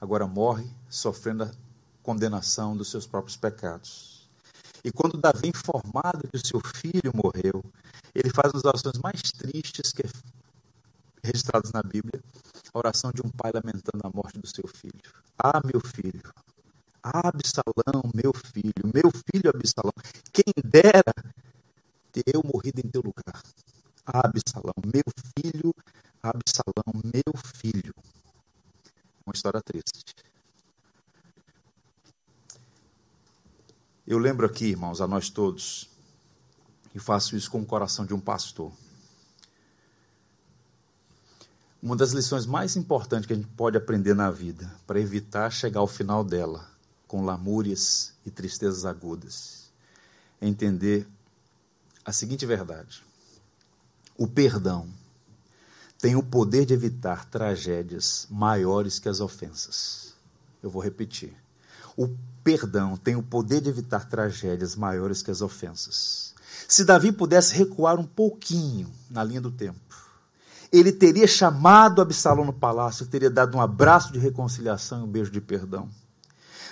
agora 0.00 0.26
morre 0.26 0.70
sofrendo 0.88 1.44
a 1.44 1.50
condenação 2.02 2.76
dos 2.76 2.90
seus 2.90 3.06
próprios 3.06 3.36
pecados. 3.36 4.28
E 4.84 4.90
quando 4.90 5.18
Davi 5.18 5.46
é 5.46 5.48
informado 5.48 6.28
que 6.28 6.36
o 6.36 6.46
seu 6.46 6.60
filho 6.60 7.12
morreu, 7.12 7.62
ele 8.14 8.30
faz 8.30 8.54
as 8.54 8.64
orações 8.64 8.98
mais 9.02 9.20
tristes 9.20 9.92
que 9.92 10.04
registradas 11.22 11.70
na 11.72 11.82
Bíblia, 11.82 12.22
a 12.72 12.78
oração 12.78 13.10
de 13.12 13.22
um 13.24 13.30
pai 13.30 13.52
lamentando 13.52 14.04
a 14.04 14.10
morte 14.14 14.38
do 14.38 14.46
seu 14.46 14.66
filho. 14.68 15.00
Ah, 15.38 15.60
meu 15.64 15.80
filho, 15.80 16.22
ah, 17.02 17.28
Absalão, 17.28 18.10
meu 18.14 18.32
filho, 18.32 18.90
meu 18.92 19.10
filho 19.10 19.50
Absalão, 19.50 19.92
quem 20.32 20.52
dera 20.64 21.14
ter 22.12 22.24
eu 22.34 22.42
morrido 22.44 22.80
em 22.80 22.90
teu 22.90 23.02
lugar. 23.02 23.42
Ah, 24.06 24.26
Absalão, 24.26 24.74
meu 24.84 25.04
filho 25.36 25.74
Absalão, 26.22 27.00
meu 27.02 27.34
filho. 27.56 27.94
Uma 29.24 29.32
história 29.34 29.60
triste. 29.62 30.14
Eu 34.06 34.18
lembro 34.18 34.44
aqui, 34.44 34.66
irmãos, 34.66 35.00
a 35.00 35.06
nós 35.06 35.30
todos, 35.30 35.88
E 36.94 36.98
faço 36.98 37.36
isso 37.36 37.50
com 37.50 37.60
o 37.62 37.66
coração 37.66 38.04
de 38.04 38.12
um 38.12 38.20
pastor. 38.20 38.72
Uma 41.82 41.96
das 41.96 42.12
lições 42.12 42.44
mais 42.44 42.76
importantes 42.76 43.26
que 43.26 43.32
a 43.32 43.36
gente 43.36 43.48
pode 43.48 43.74
aprender 43.74 44.14
na 44.14 44.30
vida, 44.30 44.70
para 44.86 45.00
evitar 45.00 45.50
chegar 45.50 45.80
ao 45.80 45.86
final 45.86 46.22
dela 46.22 46.68
com 47.08 47.24
lamúrias 47.24 48.12
e 48.24 48.30
tristezas 48.30 48.84
agudas, 48.84 49.70
é 50.42 50.46
entender 50.46 51.08
a 52.04 52.12
seguinte 52.12 52.44
verdade: 52.44 53.02
o 54.18 54.28
perdão 54.28 54.88
tem 55.98 56.16
o 56.16 56.22
poder 56.22 56.66
de 56.66 56.74
evitar 56.74 57.24
tragédias 57.24 58.26
maiores 58.30 58.98
que 58.98 59.08
as 59.08 59.20
ofensas. 59.20 60.14
Eu 60.62 60.68
vou 60.68 60.82
repetir. 60.82 61.34
O 61.96 62.14
perdão 62.44 62.94
tem 62.94 63.16
o 63.16 63.22
poder 63.22 63.62
de 63.62 63.70
evitar 63.70 64.06
tragédias 64.06 64.76
maiores 64.76 65.22
que 65.22 65.30
as 65.30 65.40
ofensas. 65.40 66.34
Se 66.68 66.84
Davi 66.84 67.10
pudesse 67.10 67.54
recuar 67.54 67.98
um 67.98 68.06
pouquinho 68.06 68.92
na 69.08 69.24
linha 69.24 69.40
do 69.40 69.50
tempo, 69.50 70.09
ele 70.72 70.92
teria 70.92 71.26
chamado 71.26 72.00
Absalão 72.00 72.44
no 72.44 72.52
palácio, 72.52 73.06
teria 73.06 73.30
dado 73.30 73.56
um 73.56 73.60
abraço 73.60 74.12
de 74.12 74.18
reconciliação 74.18 75.00
e 75.00 75.04
um 75.04 75.06
beijo 75.06 75.30
de 75.30 75.40
perdão. 75.40 75.88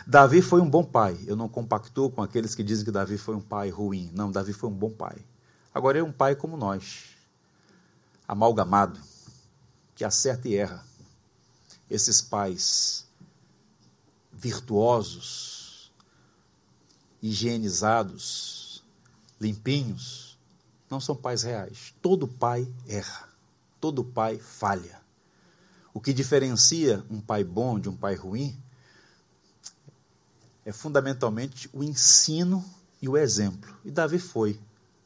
Davi 0.07 0.41
foi 0.41 0.61
um 0.61 0.71
bom 0.71 0.85
pai. 0.85 1.19
Eu 1.27 1.37
não 1.37 1.49
compactou 1.49 2.11
com 2.11 2.23
aqueles 2.23 2.55
que 2.55 2.63
dizem 2.63 2.85
que 2.85 2.91
Davi 2.91 3.19
foi 3.19 3.35
um 3.35 3.41
pai 3.41 3.69
ruim. 3.69 4.11
Não, 4.15 4.31
Davi 4.31 4.53
foi 4.53 4.71
um 4.71 4.75
bom 4.75 4.91
pai. 4.91 5.17
Agora 5.75 5.99
é 5.99 6.03
um 6.03 6.13
pai 6.13 6.35
como 6.35 6.57
nós, 6.57 7.05
amalgamado, 8.27 8.99
que 9.95 10.05
acerta 10.05 10.49
e 10.49 10.55
erra. 10.55 10.83
Esses 11.91 12.23
pais 12.23 13.07
virtuosos, 14.33 15.93
higienizados, 17.21 18.83
limpinhos, 19.41 20.39
não 20.89 21.01
são 21.01 21.15
pais 21.15 21.43
reais. 21.43 21.95
Todo 22.01 22.27
pai 22.27 22.67
erra, 22.87 23.28
todo 23.81 24.05
pai 24.05 24.39
falha. 24.39 25.01
O 25.93 26.01
que 26.01 26.13
diferencia 26.13 27.05
um 27.11 27.21
pai 27.21 27.43
bom 27.43 27.79
de 27.79 27.89
um 27.89 27.97
pai 27.97 28.15
ruim 28.15 28.57
é 30.65 30.73
fundamentalmente 30.73 31.69
o 31.73 31.83
ensino 31.83 32.65
e 33.01 33.09
o 33.09 33.17
exemplo. 33.17 33.75
E 33.85 33.91
Davi 33.91 34.19
foi 34.19 34.61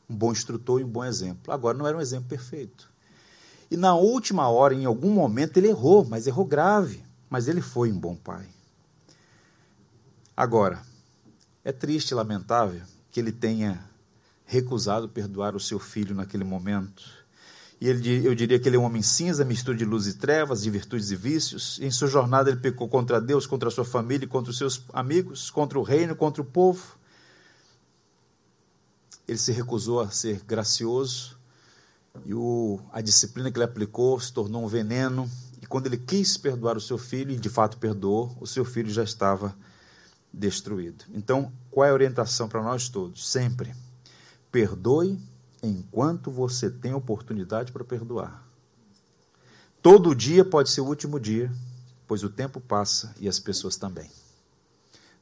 um 0.08 0.16
bom 0.16 0.32
instrutor 0.32 0.80
e 0.80 0.84
um 0.84 0.88
bom 0.88 1.04
exemplo. 1.04 1.52
Agora 1.52 1.78
não 1.78 1.86
era 1.86 1.96
um 1.96 2.00
exemplo 2.00 2.28
perfeito. 2.28 2.90
E 3.70 3.76
na 3.76 3.94
última 3.94 4.48
hora, 4.48 4.74
em 4.74 4.84
algum 4.84 5.10
momento, 5.10 5.56
ele 5.56 5.68
errou, 5.68 6.04
mas 6.04 6.26
errou 6.26 6.44
grave. 6.44 7.02
Mas 7.30 7.48
ele 7.48 7.62
foi 7.62 7.90
um 7.90 7.98
bom 7.98 8.14
pai. 8.14 8.46
Agora, 10.36 10.82
é 11.64 11.72
triste 11.72 12.10
e 12.10 12.14
lamentável 12.14 12.82
que 13.10 13.20
ele 13.20 13.32
tenha 13.32 13.82
recusado 14.44 15.08
perdoar 15.08 15.54
o 15.54 15.60
seu 15.60 15.78
filho 15.78 16.14
naquele 16.14 16.44
momento. 16.44 17.21
E 17.82 17.88
ele, 17.88 18.24
eu 18.24 18.32
diria 18.32 18.60
que 18.60 18.68
ele 18.68 18.76
é 18.76 18.78
um 18.78 18.84
homem 18.84 19.02
cinza, 19.02 19.44
mistura 19.44 19.76
de 19.76 19.84
luz 19.84 20.06
e 20.06 20.14
trevas, 20.14 20.62
de 20.62 20.70
virtudes 20.70 21.10
e 21.10 21.16
vícios. 21.16 21.80
Em 21.82 21.90
sua 21.90 22.06
jornada 22.06 22.48
ele 22.48 22.60
pecou 22.60 22.88
contra 22.88 23.20
Deus, 23.20 23.44
contra 23.44 23.68
a 23.68 23.72
sua 23.72 23.84
família, 23.84 24.28
contra 24.28 24.52
os 24.52 24.56
seus 24.56 24.84
amigos, 24.92 25.50
contra 25.50 25.76
o 25.76 25.82
reino, 25.82 26.14
contra 26.14 26.40
o 26.40 26.44
povo. 26.44 26.96
Ele 29.26 29.36
se 29.36 29.50
recusou 29.50 29.98
a 29.98 30.08
ser 30.12 30.44
gracioso 30.44 31.36
e 32.24 32.32
o, 32.32 32.78
a 32.92 33.00
disciplina 33.00 33.50
que 33.50 33.58
ele 33.58 33.64
aplicou 33.64 34.20
se 34.20 34.32
tornou 34.32 34.62
um 34.62 34.68
veneno. 34.68 35.28
E 35.60 35.66
quando 35.66 35.86
ele 35.88 35.98
quis 35.98 36.36
perdoar 36.36 36.76
o 36.76 36.80
seu 36.80 36.96
filho, 36.98 37.32
e 37.32 37.36
de 37.36 37.48
fato 37.48 37.78
perdoou, 37.78 38.32
o 38.40 38.46
seu 38.46 38.64
filho 38.64 38.92
já 38.92 39.02
estava 39.02 39.56
destruído. 40.32 41.04
Então, 41.12 41.52
qual 41.68 41.84
é 41.84 41.90
a 41.90 41.94
orientação 41.94 42.48
para 42.48 42.62
nós 42.62 42.88
todos? 42.88 43.28
Sempre 43.28 43.74
perdoe 44.52 45.18
enquanto 45.62 46.30
você 46.30 46.68
tem 46.68 46.92
oportunidade 46.92 47.72
para 47.72 47.84
perdoar. 47.84 48.46
Todo 49.80 50.14
dia 50.14 50.44
pode 50.44 50.70
ser 50.70 50.80
o 50.80 50.86
último 50.86 51.20
dia, 51.20 51.52
pois 52.06 52.22
o 52.22 52.30
tempo 52.30 52.60
passa 52.60 53.14
e 53.18 53.28
as 53.28 53.38
pessoas 53.38 53.76
também. 53.76 54.10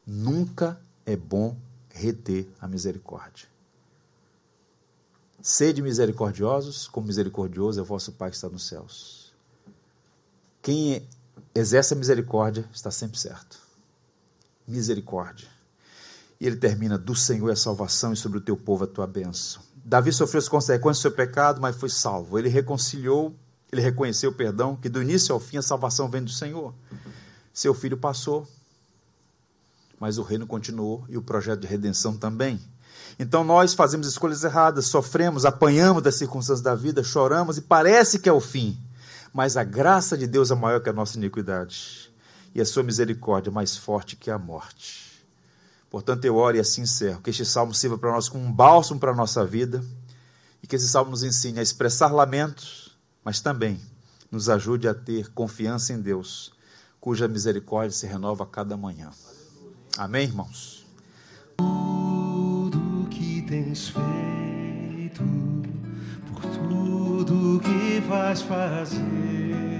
Nunca 0.06 0.80
é 1.04 1.16
bom 1.16 1.56
reter 1.90 2.48
a 2.60 2.66
misericórdia. 2.66 3.48
Sede 5.42 5.80
misericordiosos, 5.80 6.86
como 6.86 7.06
misericordioso 7.06 7.80
é 7.80 7.82
o 7.82 7.86
vosso 7.86 8.12
Pai 8.12 8.30
que 8.30 8.36
está 8.36 8.48
nos 8.48 8.66
céus. 8.66 9.32
Quem 10.60 11.08
exerce 11.54 11.94
a 11.94 11.96
misericórdia 11.96 12.68
está 12.72 12.90
sempre 12.90 13.18
certo. 13.18 13.58
Misericórdia. 14.66 15.48
E 16.38 16.46
ele 16.46 16.56
termina: 16.56 16.98
Do 16.98 17.14
Senhor 17.14 17.50
é 17.50 17.56
salvação 17.56 18.12
e 18.12 18.16
sobre 18.16 18.38
o 18.38 18.40
teu 18.42 18.56
povo 18.56 18.84
a 18.84 18.86
tua 18.86 19.06
bênção. 19.06 19.62
Davi 19.84 20.12
sofreu 20.12 20.38
as 20.38 20.48
consequências 20.48 20.98
do 20.98 21.02
seu 21.02 21.12
pecado, 21.12 21.60
mas 21.60 21.76
foi 21.76 21.88
salvo. 21.88 22.38
Ele 22.38 22.48
reconciliou, 22.48 23.34
ele 23.72 23.80
reconheceu 23.80 24.30
o 24.30 24.34
perdão, 24.34 24.76
que 24.76 24.88
do 24.88 25.02
início 25.02 25.34
ao 25.34 25.40
fim 25.40 25.56
a 25.56 25.62
salvação 25.62 26.10
vem 26.10 26.22
do 26.22 26.30
Senhor. 26.30 26.74
Seu 27.52 27.74
filho 27.74 27.96
passou, 27.96 28.46
mas 29.98 30.18
o 30.18 30.22
reino 30.22 30.46
continuou 30.46 31.04
e 31.08 31.16
o 31.16 31.22
projeto 31.22 31.60
de 31.60 31.66
redenção 31.66 32.16
também. 32.16 32.60
Então 33.18 33.44
nós 33.44 33.74
fazemos 33.74 34.06
escolhas 34.06 34.44
erradas, 34.44 34.86
sofremos, 34.86 35.44
apanhamos 35.44 36.02
das 36.02 36.14
circunstâncias 36.14 36.62
da 36.62 36.74
vida, 36.74 37.02
choramos 37.02 37.58
e 37.58 37.60
parece 37.60 38.18
que 38.18 38.28
é 38.28 38.32
o 38.32 38.40
fim. 38.40 38.78
Mas 39.32 39.56
a 39.56 39.62
graça 39.62 40.16
de 40.16 40.26
Deus 40.26 40.50
é 40.50 40.54
maior 40.54 40.80
que 40.80 40.88
a 40.88 40.92
nossa 40.92 41.18
iniquidade 41.18 42.10
e 42.54 42.60
a 42.60 42.64
sua 42.64 42.82
misericórdia 42.82 43.50
é 43.50 43.52
mais 43.52 43.76
forte 43.76 44.16
que 44.16 44.30
a 44.30 44.38
morte. 44.38 45.09
Portanto, 45.90 46.24
eu 46.24 46.36
oro 46.36 46.56
e 46.56 46.60
assim 46.60 46.82
encerro. 46.82 47.20
Que 47.20 47.30
este 47.30 47.44
salmo 47.44 47.74
sirva 47.74 47.98
para 47.98 48.12
nós 48.12 48.28
como 48.28 48.44
um 48.44 48.52
bálsamo 48.52 49.00
para 49.00 49.10
a 49.10 49.14
nossa 49.14 49.44
vida 49.44 49.84
e 50.62 50.66
que 50.66 50.76
esse 50.76 50.88
salmo 50.88 51.10
nos 51.10 51.22
ensine 51.22 51.58
a 51.58 51.62
expressar 51.62 52.12
lamentos, 52.12 52.96
mas 53.24 53.40
também 53.40 53.80
nos 54.30 54.48
ajude 54.48 54.86
a 54.86 54.94
ter 54.94 55.28
confiança 55.32 55.92
em 55.92 56.00
Deus, 56.00 56.52
cuja 57.00 57.26
misericórdia 57.26 57.90
se 57.90 58.06
renova 58.06 58.44
a 58.44 58.46
cada 58.46 58.76
manhã. 58.76 59.10
Amém, 59.98 60.24
irmãos? 60.24 60.80
tens 63.50 63.88
feito, 63.88 65.24
por 66.32 66.40
tudo 66.40 67.60
que 67.60 67.98
vais 68.08 68.40
fazer, 68.42 69.79